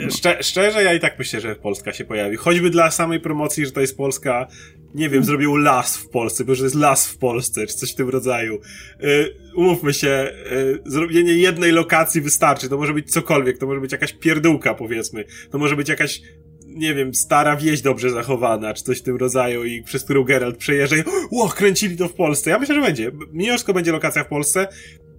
Szcze, 0.09 0.37
szczerze, 0.43 0.83
ja 0.83 0.93
i 0.93 0.99
tak 0.99 1.19
myślę, 1.19 1.41
że 1.41 1.55
Polska 1.55 1.93
się 1.93 2.05
pojawi. 2.05 2.35
Choćby 2.35 2.69
dla 2.69 2.91
samej 2.91 3.19
promocji, 3.19 3.65
że 3.65 3.71
to 3.71 3.81
jest 3.81 3.97
Polska, 3.97 4.47
nie 4.95 5.09
wiem, 5.09 5.23
zrobił 5.23 5.55
las 5.55 5.97
w 5.97 6.09
Polsce, 6.09 6.45
bo 6.45 6.55
że 6.55 6.63
jest 6.63 6.75
las 6.75 7.07
w 7.07 7.17
Polsce, 7.17 7.67
czy 7.67 7.73
coś 7.73 7.91
w 7.91 7.95
tym 7.95 8.09
rodzaju. 8.09 8.59
Yy, 8.99 9.33
umówmy 9.55 9.93
się, 9.93 10.31
yy, 10.51 10.81
zrobienie 10.85 11.33
jednej 11.33 11.71
lokacji 11.71 12.21
wystarczy. 12.21 12.69
To 12.69 12.77
może 12.77 12.93
być 12.93 13.11
cokolwiek, 13.11 13.57
to 13.57 13.67
może 13.67 13.81
być 13.81 13.91
jakaś 13.91 14.13
pierdółka, 14.13 14.73
powiedzmy. 14.73 15.23
To 15.51 15.57
może 15.57 15.75
być 15.75 15.89
jakaś 15.89 16.21
nie 16.67 16.93
wiem, 16.93 17.13
stara 17.13 17.55
wieś 17.55 17.81
dobrze 17.81 18.09
zachowana, 18.09 18.73
czy 18.73 18.83
coś 18.83 18.99
w 18.99 19.03
tym 19.03 19.15
rodzaju 19.15 19.63
i 19.65 19.83
przez 19.83 20.03
którą 20.03 20.23
Geralt 20.23 20.57
przejeżdża 20.57 20.97
i 20.97 21.03
ło, 21.31 21.49
kręcili 21.49 21.97
to 21.97 22.07
w 22.07 22.13
Polsce. 22.13 22.49
Ja 22.49 22.59
myślę, 22.59 22.75
że 22.75 22.81
będzie. 22.81 23.11
Mimo 23.31 23.53
wszystko 23.53 23.73
będzie 23.73 23.91
lokacja 23.91 24.23
w 24.23 24.27
Polsce. 24.27 24.67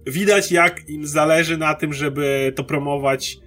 Widać, 0.07 0.51
jak 0.51 0.89
im 0.89 1.07
zależy 1.07 1.57
na 1.57 1.73
tym, 1.73 1.93
żeby 1.93 2.53
to 2.55 2.63
promować 2.63 3.37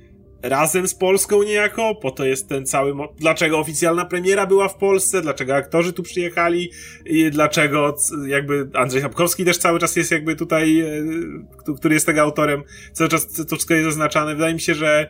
razem 0.43 0.89
z 0.89 0.95
Polską 0.95 1.43
niejako, 1.43 1.95
po 1.95 2.11
to 2.11 2.25
jest 2.25 2.49
ten 2.49 2.67
cały, 2.67 2.95
dlaczego 3.19 3.59
oficjalna 3.59 4.05
premiera 4.05 4.47
była 4.47 4.69
w 4.69 4.77
Polsce, 4.77 5.23
dlaczego 5.23 5.55
aktorzy 5.55 5.93
tu 5.93 6.03
przyjechali 6.03 6.71
i 7.07 7.31
dlaczego 7.31 7.97
jakby 8.27 8.69
Andrzej 8.75 9.03
Sapkowski 9.03 9.45
też 9.45 9.59
cały 9.59 9.79
czas 9.79 9.97
jest 9.97 10.11
jakby 10.11 10.37
tutaj, 10.37 10.81
e, 10.81 11.75
który 11.77 11.95
jest 11.95 12.07
tego 12.07 12.21
autorem, 12.21 12.63
cały 12.93 13.11
czas 13.11 13.33
to 13.33 13.57
wszystko 13.57 13.75
jest 13.75 13.85
zaznaczane. 13.85 14.35
Wydaje 14.35 14.55
mi 14.55 14.61
się, 14.61 14.75
że 14.75 15.09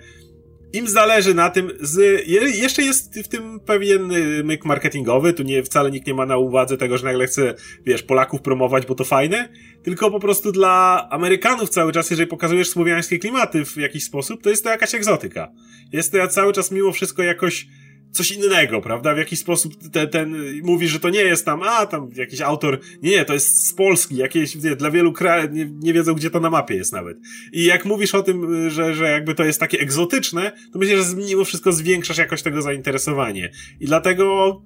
im 0.72 0.88
zależy 0.88 1.34
na 1.34 1.50
tym, 1.50 1.70
z, 1.80 2.26
jeszcze 2.54 2.82
jest 2.82 3.20
w 3.20 3.28
tym 3.28 3.60
pewien 3.60 4.12
y, 4.12 4.44
myk 4.44 4.64
marketingowy, 4.64 5.32
tu 5.32 5.42
nie, 5.42 5.62
wcale 5.62 5.90
nikt 5.90 6.06
nie 6.06 6.14
ma 6.14 6.26
na 6.26 6.36
uwadze 6.36 6.76
tego, 6.76 6.98
że 6.98 7.04
nagle 7.04 7.26
chce, 7.26 7.54
wiesz, 7.86 8.02
Polaków 8.02 8.42
promować, 8.42 8.86
bo 8.86 8.94
to 8.94 9.04
fajne, 9.04 9.48
tylko 9.82 10.10
po 10.10 10.20
prostu 10.20 10.52
dla 10.52 11.08
Amerykanów 11.10 11.70
cały 11.70 11.92
czas, 11.92 12.10
jeżeli 12.10 12.28
pokazujesz 12.28 12.70
słowiańskie 12.70 13.18
klimaty 13.18 13.64
w 13.64 13.76
jakiś 13.76 14.04
sposób, 14.04 14.42
to 14.42 14.50
jest 14.50 14.64
to 14.64 14.70
jakaś 14.70 14.94
egzotyka. 14.94 15.52
Jest 15.92 16.12
to 16.12 16.28
cały 16.28 16.52
czas 16.52 16.70
mimo 16.70 16.92
wszystko 16.92 17.22
jakoś 17.22 17.66
coś 18.12 18.32
innego, 18.32 18.80
prawda? 18.80 19.14
W 19.14 19.18
jakiś 19.18 19.38
sposób 19.38 19.74
ten, 19.92 20.08
ten 20.08 20.36
mówi, 20.62 20.88
że 20.88 21.00
to 21.00 21.10
nie 21.10 21.20
jest 21.20 21.44
tam, 21.44 21.62
a 21.62 21.86
tam 21.86 22.10
jakiś 22.16 22.40
autor, 22.40 22.80
nie, 23.02 23.10
nie, 23.10 23.24
to 23.24 23.32
jest 23.32 23.68
z 23.68 23.74
Polski, 23.74 24.16
jakieś, 24.16 24.54
nie, 24.54 24.76
dla 24.76 24.90
wielu 24.90 25.12
krajów, 25.12 25.52
nie, 25.52 25.70
nie 25.70 25.92
wiedzą, 25.92 26.14
gdzie 26.14 26.30
to 26.30 26.40
na 26.40 26.50
mapie 26.50 26.74
jest 26.74 26.92
nawet. 26.92 27.16
I 27.52 27.64
jak 27.64 27.84
mówisz 27.84 28.14
o 28.14 28.22
tym, 28.22 28.70
że, 28.70 28.94
że 28.94 29.10
jakby 29.10 29.34
to 29.34 29.44
jest 29.44 29.60
takie 29.60 29.80
egzotyczne, 29.80 30.52
to 30.72 30.78
myślę, 30.78 31.02
że 31.02 31.16
mimo 31.16 31.44
wszystko 31.44 31.72
zwiększasz 31.72 32.18
jakoś 32.18 32.42
tego 32.42 32.62
zainteresowanie. 32.62 33.52
I 33.80 33.86
dlatego 33.86 34.56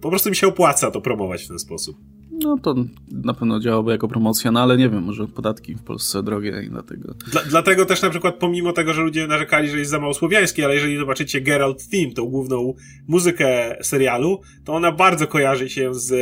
po 0.00 0.08
prostu 0.08 0.30
mi 0.30 0.36
się 0.36 0.46
opłaca 0.46 0.90
to 0.90 1.00
promować 1.00 1.44
w 1.44 1.48
ten 1.48 1.58
sposób. 1.58 1.96
No 2.42 2.58
to 2.58 2.74
na 3.12 3.34
pewno 3.34 3.60
działałoby 3.60 3.92
jako 3.92 4.08
promocja, 4.08 4.52
no 4.52 4.60
ale 4.60 4.76
nie 4.76 4.88
wiem, 4.88 5.02
może 5.02 5.26
podatki 5.26 5.74
w 5.74 5.82
Polsce 5.82 6.22
drogie 6.22 6.62
i 6.66 6.70
dlatego. 6.70 7.14
Dla, 7.30 7.42
dlatego 7.42 7.86
też 7.86 8.02
na 8.02 8.10
przykład 8.10 8.34
pomimo 8.34 8.72
tego, 8.72 8.92
że 8.92 9.02
ludzie 9.02 9.26
narzekali, 9.26 9.68
że 9.68 9.78
jest 9.78 9.90
za 9.90 9.98
mało 9.98 10.14
słowiański, 10.14 10.64
ale 10.64 10.74
jeżeli 10.74 10.98
zobaczycie 10.98 11.40
Geralt 11.40 11.88
Theme, 11.88 12.12
tą 12.12 12.26
główną 12.26 12.74
muzykę 13.08 13.76
serialu, 13.82 14.40
to 14.64 14.74
ona 14.74 14.92
bardzo 14.92 15.26
kojarzy 15.26 15.68
się 15.68 15.94
z 15.94 16.12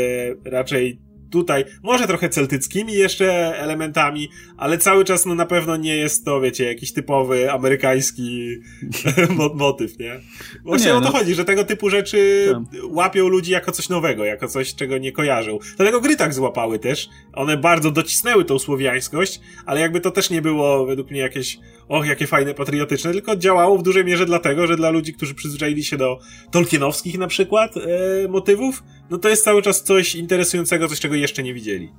raczej 0.44 1.07
tutaj, 1.30 1.64
może 1.82 2.06
trochę 2.06 2.28
celtyckimi 2.28 2.92
jeszcze 2.92 3.58
elementami, 3.58 4.28
ale 4.56 4.78
cały 4.78 5.04
czas 5.04 5.26
no 5.26 5.34
na 5.34 5.46
pewno 5.46 5.76
nie 5.76 5.96
jest 5.96 6.24
to, 6.24 6.40
wiecie, 6.40 6.64
jakiś 6.64 6.92
typowy 6.92 7.52
amerykański 7.52 8.56
motyw, 9.54 9.98
nie? 9.98 10.20
Właśnie 10.64 10.88
no 10.88 10.92
nie, 10.92 10.98
o 10.98 11.00
to 11.00 11.12
no. 11.12 11.18
chodzi, 11.18 11.34
że 11.34 11.44
tego 11.44 11.64
typu 11.64 11.90
rzeczy 11.90 12.48
tak. 12.52 12.82
łapią 12.90 13.28
ludzi 13.28 13.52
jako 13.52 13.72
coś 13.72 13.88
nowego, 13.88 14.24
jako 14.24 14.48
coś, 14.48 14.74
czego 14.74 14.98
nie 14.98 15.12
kojarzą. 15.12 15.58
Dlatego 15.76 16.00
gry 16.00 16.16
tak 16.16 16.34
złapały 16.34 16.78
też. 16.78 17.08
One 17.32 17.56
bardzo 17.56 17.90
docisnęły 17.90 18.44
tą 18.44 18.58
słowiańskość, 18.58 19.40
ale 19.66 19.80
jakby 19.80 20.00
to 20.00 20.10
też 20.10 20.30
nie 20.30 20.42
było 20.42 20.86
według 20.86 21.10
mnie 21.10 21.20
jakieś 21.20 21.58
och, 21.88 22.06
jakie 22.06 22.26
fajne, 22.26 22.54
patriotyczne, 22.54 23.12
tylko 23.12 23.36
działało 23.36 23.78
w 23.78 23.82
dużej 23.82 24.04
mierze 24.04 24.26
dlatego, 24.26 24.66
że 24.66 24.76
dla 24.76 24.90
ludzi, 24.90 25.14
którzy 25.14 25.34
przyzwyczaili 25.34 25.84
się 25.84 25.96
do 25.96 26.18
tolkienowskich 26.50 27.18
na 27.18 27.26
przykład 27.26 27.74
e, 27.76 28.28
motywów, 28.28 28.82
no 29.10 29.18
to 29.18 29.28
jest 29.28 29.44
cały 29.44 29.62
czas 29.62 29.82
coś 29.82 30.14
interesującego, 30.14 30.88
coś, 30.88 31.00
czego 31.00 31.14
jeszcze 31.14 31.42
nie 31.42 31.54
widzieli. 31.54 31.92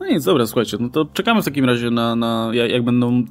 No 0.00 0.06
nic, 0.06 0.24
dobra, 0.24 0.46
słuchajcie, 0.46 0.76
no 0.80 0.88
to 0.88 1.04
czekamy 1.04 1.42
w 1.42 1.44
takim 1.44 1.64
razie 1.64 1.90
na, 1.90 2.16
na 2.16 2.50
jak, 2.52 2.84
będą 2.84 3.24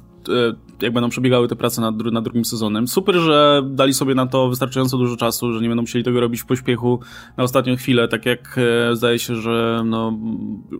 jak 0.82 0.92
będą 0.92 1.08
przebiegały 1.08 1.48
te 1.48 1.56
prace 1.56 1.80
nad, 1.80 1.94
nad 1.96 2.24
drugim 2.24 2.44
sezonem. 2.44 2.88
Super, 2.88 3.14
że 3.14 3.62
dali 3.70 3.94
sobie 3.94 4.14
na 4.14 4.26
to 4.26 4.48
wystarczająco 4.48 4.98
dużo 4.98 5.16
czasu, 5.16 5.52
że 5.52 5.60
nie 5.60 5.68
będą 5.68 5.82
musieli 5.82 6.04
tego 6.04 6.20
robić 6.20 6.40
w 6.40 6.46
pośpiechu 6.46 7.00
na 7.36 7.44
ostatnią 7.44 7.76
chwilę, 7.76 8.08
tak 8.08 8.26
jak 8.26 8.58
e, 8.90 8.96
zdaje 8.96 9.18
się, 9.18 9.34
że 9.36 9.82
no, 9.84 10.18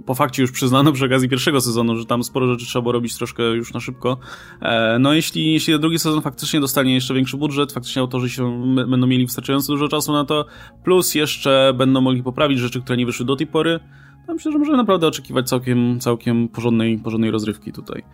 po 0.07 0.15
fakcie 0.15 0.43
już 0.43 0.53
przyznano 0.53 0.93
przy 0.93 1.05
okazji 1.05 1.29
pierwszego 1.29 1.61
sezonu, 1.61 1.97
że 1.97 2.07
tam 2.07 2.25
sporo 2.25 2.47
rzeczy 2.47 2.67
trzeba 2.67 2.83
było 2.83 2.93
robić 2.93 3.17
troszkę 3.17 3.43
już 3.43 3.75
na 3.75 3.81
szybko. 3.81 4.19
E, 4.61 4.99
no 4.99 5.13
jeśli, 5.13 5.53
jeśli 5.53 5.81
drugi 5.81 5.99
sezon 5.99 6.23
faktycznie 6.23 6.61
dostanie 6.61 6.95
jeszcze 6.95 7.15
większy 7.15 7.37
budżet, 7.37 7.73
faktycznie 7.73 8.03
autorzy 8.03 8.31
się 8.31 8.75
będą 8.75 9.07
mieli 9.07 9.27
wystarczająco 9.27 9.73
dużo 9.73 9.89
czasu 9.89 10.13
na 10.13 10.25
to, 10.25 10.47
plus 10.85 11.15
jeszcze 11.15 11.73
będą 11.77 12.01
mogli 12.01 12.23
poprawić 12.23 12.59
rzeczy, 12.59 12.81
które 12.81 12.97
nie 12.97 13.07
wyszły 13.07 13.27
do 13.27 13.37
tej 13.37 13.47
pory, 13.47 13.81
myślę, 14.29 14.53
że 14.53 14.59
możemy 14.59 14.77
naprawdę 14.77 15.07
oczekiwać 15.07 15.49
całkiem, 15.49 16.01
całkiem 16.01 16.49
porządnej, 16.49 16.99
porządnej 16.99 17.31
rozrywki 17.31 17.73
tutaj. 17.73 18.05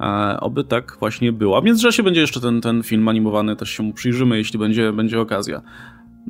E, 0.00 0.40
oby 0.40 0.64
tak 0.64 0.96
właśnie 1.00 1.32
było. 1.32 1.56
A 1.56 1.60
w 1.60 1.64
międzyczasie 1.64 2.02
będzie 2.02 2.20
jeszcze 2.20 2.40
ten, 2.40 2.60
ten 2.60 2.82
film 2.82 3.08
animowany, 3.08 3.56
też 3.56 3.70
się 3.70 3.82
mu 3.82 3.92
przyjrzymy, 3.92 4.38
jeśli 4.38 4.58
będzie, 4.58 4.92
będzie 4.92 5.20
okazja. 5.20 5.62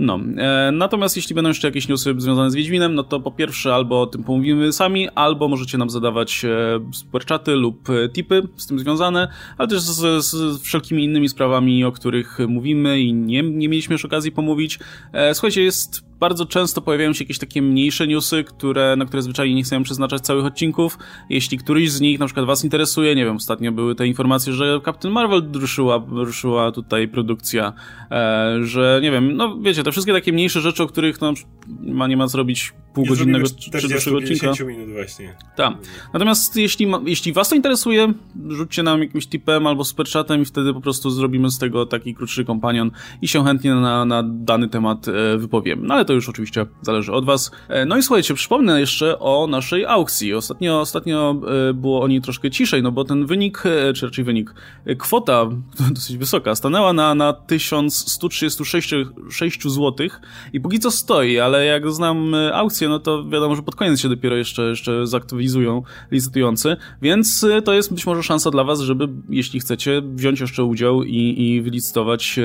No, 0.01 0.21
e, 0.37 0.71
natomiast 0.73 1.17
jeśli 1.17 1.35
będą 1.35 1.49
jeszcze 1.49 1.69
jakieś 1.69 1.89
newsy 1.89 2.15
związane 2.19 2.51
z 2.51 2.55
Wiedźminem, 2.55 2.95
no 2.95 3.03
to 3.03 3.21
po 3.21 3.31
pierwsze 3.31 3.75
albo 3.75 4.03
o 4.03 4.07
tym 4.07 4.25
pomówimy 4.25 4.73
sami, 4.73 5.09
albo 5.09 5.49
możecie 5.49 5.79
nam 5.79 5.91
zadawać 5.91 6.45
e, 6.45 6.81
superczaty 6.93 7.55
lub 7.55 7.91
e, 7.91 8.09
tipy 8.09 8.43
z 8.57 8.67
tym 8.67 8.79
związane, 8.79 9.29
ale 9.59 9.69
też 9.69 9.81
z, 9.81 10.25
z 10.25 10.63
wszelkimi 10.63 11.05
innymi 11.05 11.29
sprawami, 11.29 11.85
o 11.85 11.93
których 11.93 12.39
mówimy 12.49 13.01
i 13.01 13.15
nie, 13.15 13.43
nie 13.43 13.69
mieliśmy 13.69 13.93
już 13.93 14.05
okazji 14.05 14.33
pomówić. 14.33 14.79
E, 15.13 15.35
słuchajcie, 15.35 15.63
jest 15.63 16.08
bardzo 16.21 16.47
często 16.47 16.83
pojawiają 16.83 17.13
się 17.13 17.25
jakieś 17.25 17.39
takie 17.39 17.63
mniejsze 17.63 18.07
newsy, 18.07 18.45
które, 18.45 18.97
na 18.97 19.05
które 19.05 19.23
zwyczajnie 19.23 19.55
nie 19.55 19.63
chcemy 19.63 19.85
przeznaczać 19.85 20.23
całych 20.23 20.45
odcinków. 20.45 20.99
Jeśli 21.31 21.59
któryś 21.59 21.91
z 21.91 22.01
nich 22.01 22.19
na 22.19 22.27
przykład 22.27 22.47
was 22.47 22.65
interesuje, 22.65 23.15
nie 23.15 23.25
wiem, 23.25 23.37
ostatnio 23.37 23.73
były 23.73 23.95
te 23.95 24.07
informacje, 24.07 24.53
że 24.53 24.81
Captain 24.85 25.15
Marvel 25.15 25.51
ruszyła, 25.55 26.05
ruszyła 26.09 26.73
tutaj 26.73 27.09
produkcja, 27.09 27.73
e, 28.11 28.59
że 28.63 29.01
nie 29.03 29.11
wiem, 29.11 29.37
no 29.37 29.59
wiecie, 29.61 29.83
te 29.83 29.93
wszystkie 29.93 30.13
takie 30.13 30.33
mniejsze 30.33 30.61
rzeczy, 30.61 30.83
o 30.83 30.87
których 30.87 31.21
no, 31.21 32.07
nie 32.09 32.17
ma 32.17 32.27
zrobić 32.27 32.73
półgodzinnego 32.99 33.47
czy 33.81 33.89
dłuższego 33.89 34.17
odcinka. 34.17 34.65
minut 34.65 34.93
właśnie. 34.93 35.35
Tak. 35.57 35.75
Natomiast 36.13 36.57
jeśli, 36.57 36.87
jeśli 37.07 37.33
was 37.33 37.49
to 37.49 37.55
interesuje, 37.55 38.13
rzućcie 38.49 38.83
nam 38.83 39.01
jakimś 39.01 39.27
tipem 39.27 39.67
albo 39.67 39.85
superchatem 39.85 40.43
i 40.43 40.45
wtedy 40.45 40.75
po 40.75 40.81
prostu 40.81 41.11
zrobimy 41.11 41.51
z 41.51 41.59
tego 41.59 41.87
taki 41.87 42.15
krótszy 42.15 42.45
kompanion 42.45 42.91
i 43.23 43.29
się 43.29 43.45
chętnie 43.45 43.75
na, 43.75 44.05
na 44.05 44.23
dany 44.27 44.69
temat 44.69 45.09
e, 45.09 45.39
wypowiem. 45.39 45.87
No 45.87 45.95
ale 45.95 46.05
to 46.05 46.13
już 46.13 46.29
oczywiście 46.29 46.67
zależy 46.83 47.13
od 47.13 47.25
was. 47.25 47.51
E, 47.69 47.85
no 47.85 47.97
i 47.97 48.03
słuchajcie, 48.03 48.35
przypomnę 48.35 48.81
jeszcze 48.81 49.19
o 49.19 49.47
naszej 49.47 49.87
aukcji. 49.87 50.35
Ostatnio, 50.35 50.81
ostatnio 50.81 51.41
e, 51.71 51.75
było 51.75 52.03
o 52.03 52.09
niej 52.09 52.21
troszkę 52.21 52.51
ciszej, 52.51 52.83
no 52.83 52.93
bo 52.93 53.05
ten 53.05 53.27
wynik, 53.27 53.63
czy 53.95 54.07
raczej 54.07 54.25
wynik, 54.25 54.55
kwota 54.99 55.47
dosyć 55.95 56.17
wysoka, 56.17 56.55
stanęła 56.55 56.93
na, 56.93 57.15
na 57.15 57.33
1136 57.33 59.63
zł 59.63 60.09
i 60.53 60.61
póki 60.61 60.79
co 60.79 60.91
stoi, 60.91 61.39
ale 61.39 61.65
jak 61.65 61.93
znam 61.93 62.35
aukcję, 62.53 62.88
no 62.89 62.99
to 62.99 63.25
wiadomo, 63.29 63.57
że 63.57 63.63
pod 63.63 63.77
koniec 63.77 64.01
się 64.01 64.09
dopiero 64.09 64.37
jeszcze, 64.37 64.63
jeszcze 64.63 65.07
zaktualizują 65.07 65.83
licytujący, 66.11 66.77
więc 67.03 67.47
to 67.65 67.75
jest 67.75 67.95
być 67.95 68.07
może 68.07 68.23
szansa 68.23 68.51
dla 68.51 68.65
was, 68.65 68.81
żeby 68.81 69.09
jeśli 69.29 69.61
chcecie 69.61 70.03
wziąć 70.15 70.41
jeszcze 70.41 70.65
udział 70.65 71.05
i, 71.05 71.43
i 71.43 71.63
wylicytować 71.63 72.41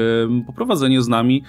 poprowadzenie 0.48 1.02
z 1.02 1.08
nami 1.08 1.44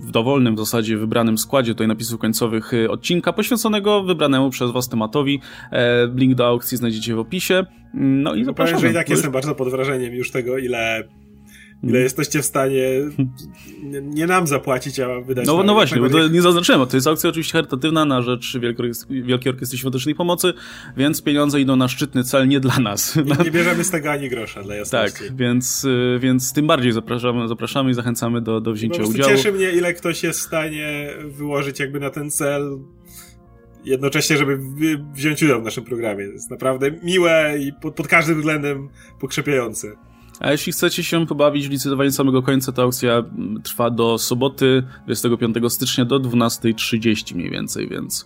w 0.00 0.10
dowolnym 0.10 0.56
w 0.56 0.58
zasadzie 0.58 0.96
wybranym 0.96 1.38
składzie 1.38 1.72
tutaj 1.72 1.88
napisów 1.88 2.20
końcowych 2.20 2.74
e, 2.74 2.90
odcinka 2.90 3.32
poświęconego 3.32 4.02
wybranemu 4.02 4.50
przez 4.50 4.70
was 4.70 4.88
tematowi. 4.88 5.40
E, 5.72 6.08
link 6.14 6.34
do 6.34 6.46
aukcji 6.46 6.78
znajdziecie 6.78 7.14
w 7.14 7.18
opisie. 7.18 7.66
No 7.94 8.34
i 8.34 8.44
zapraszam. 8.44 8.76
Powiem, 8.76 8.88
że 8.88 8.92
i 8.92 9.02
tak 9.02 9.10
jestem 9.10 9.32
bardzo 9.32 9.54
pod 9.54 9.70
wrażeniem 9.70 10.14
już 10.14 10.30
tego, 10.30 10.58
ile 10.58 11.08
ile 11.82 12.00
jesteście 12.00 12.42
w 12.42 12.44
stanie 12.44 12.82
nie 14.02 14.26
nam 14.26 14.46
zapłacić, 14.46 15.00
a 15.00 15.20
wydać. 15.20 15.46
No, 15.46 15.62
no 15.62 15.74
właśnie, 15.74 16.00
bo 16.00 16.10
to 16.10 16.28
nie 16.28 16.42
zaznaczyłem. 16.42 16.86
To 16.86 16.96
jest 16.96 17.06
aukcja 17.06 17.30
oczywiście 17.30 17.52
charytatywna 17.52 18.04
na 18.04 18.22
rzecz 18.22 18.58
Wielkiej 19.08 19.52
Orkiestry 19.52 19.78
Świątecznej 19.78 20.14
Pomocy, 20.14 20.52
więc 20.96 21.22
pieniądze 21.22 21.60
idą 21.60 21.76
na 21.76 21.88
szczytny 21.88 22.24
cel, 22.24 22.48
nie 22.48 22.60
dla 22.60 22.78
nas. 22.78 23.16
Nie, 23.16 23.44
nie 23.44 23.50
bierzemy 23.50 23.84
z 23.84 23.90
tego 23.90 24.10
ani 24.10 24.28
grosza, 24.28 24.62
dla 24.62 24.74
jasności. 24.74 25.18
Tak, 25.18 25.36
więc, 25.36 25.84
y, 25.84 26.18
więc 26.20 26.52
tym 26.52 26.66
bardziej 26.66 26.92
zapraszamy, 26.92 27.48
zapraszamy 27.48 27.90
i 27.90 27.94
zachęcamy 27.94 28.40
do, 28.40 28.60
do 28.60 28.72
wzięcia 28.72 29.02
udziału. 29.02 29.30
Cieszy 29.30 29.52
mnie, 29.52 29.70
ile 29.70 29.94
ktoś 29.94 30.22
jest 30.22 30.40
w 30.40 30.42
stanie 30.42 31.14
wyłożyć 31.24 31.80
jakby 31.80 32.00
na 32.00 32.10
ten 32.10 32.30
cel 32.30 32.78
jednocześnie, 33.84 34.36
żeby 34.36 34.58
wziąć 35.14 35.42
udział 35.42 35.60
w 35.60 35.64
naszym 35.64 35.84
programie. 35.84 36.26
To 36.26 36.32
jest 36.32 36.50
naprawdę 36.50 36.90
miłe 37.02 37.58
i 37.60 37.72
pod, 37.72 37.94
pod 37.94 38.08
każdym 38.08 38.36
względem 38.36 38.88
pokrzepiające. 39.20 40.07
A 40.40 40.52
jeśli 40.52 40.72
chcecie 40.72 41.04
się 41.04 41.26
pobawić 41.26 41.68
w 41.68 41.70
licytowanie 41.70 42.12
samego 42.12 42.42
końca, 42.42 42.72
to 42.72 42.82
aukcja 42.82 43.24
trwa 43.62 43.90
do 43.90 44.18
soboty 44.18 44.82
25 45.06 45.56
stycznia 45.68 46.04
do 46.04 46.20
12.30 46.20 47.34
mniej 47.34 47.50
więcej, 47.50 47.88
więc 47.88 48.24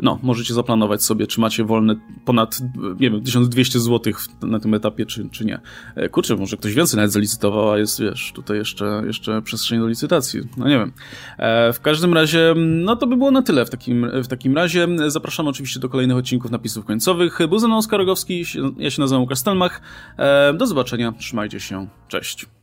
no, 0.00 0.18
możecie 0.22 0.54
zaplanować 0.54 1.02
sobie, 1.02 1.26
czy 1.26 1.40
macie 1.40 1.64
wolne 1.64 1.96
ponad, 2.24 2.60
nie 3.00 3.10
wiem, 3.10 3.22
1200 3.22 3.80
zł 3.80 4.12
na 4.42 4.60
tym 4.60 4.74
etapie, 4.74 5.06
czy, 5.06 5.28
czy 5.30 5.44
nie. 5.44 5.60
E, 5.94 6.08
kurczę, 6.08 6.36
może 6.36 6.56
ktoś 6.56 6.74
więcej 6.74 6.96
nawet 6.96 7.12
zalicytował, 7.12 7.70
a 7.70 7.78
jest, 7.78 8.00
wiesz, 8.00 8.32
tutaj 8.34 8.56
jeszcze, 8.56 9.02
jeszcze 9.06 9.42
przestrzeń 9.42 9.80
do 9.80 9.88
licytacji. 9.88 10.40
No 10.56 10.68
nie 10.68 10.78
wiem. 10.78 10.92
E, 11.38 11.72
w 11.72 11.80
każdym 11.80 12.14
razie, 12.14 12.54
no 12.56 12.96
to 12.96 13.06
by 13.06 13.16
było 13.16 13.30
na 13.30 13.42
tyle 13.42 13.66
w 13.66 13.70
takim, 13.70 14.10
w 14.22 14.28
takim 14.28 14.56
razie. 14.56 14.88
Zapraszam 15.06 15.48
oczywiście 15.48 15.80
do 15.80 15.88
kolejnych 15.88 16.16
odcinków 16.16 16.50
napisów 16.50 16.84
końcowych. 16.84 17.38
Był 17.48 17.58
ze 17.58 17.66
mną 17.66 17.80
ja 18.78 18.90
się 18.90 19.00
nazywam 19.00 19.22
Łukasz 19.22 19.38
Stelmach. 19.38 19.80
E, 20.18 20.54
do 20.54 20.66
zobaczenia, 20.66 21.12
trzymajcie 21.12 21.60
się, 21.60 21.86
cześć. 22.08 22.55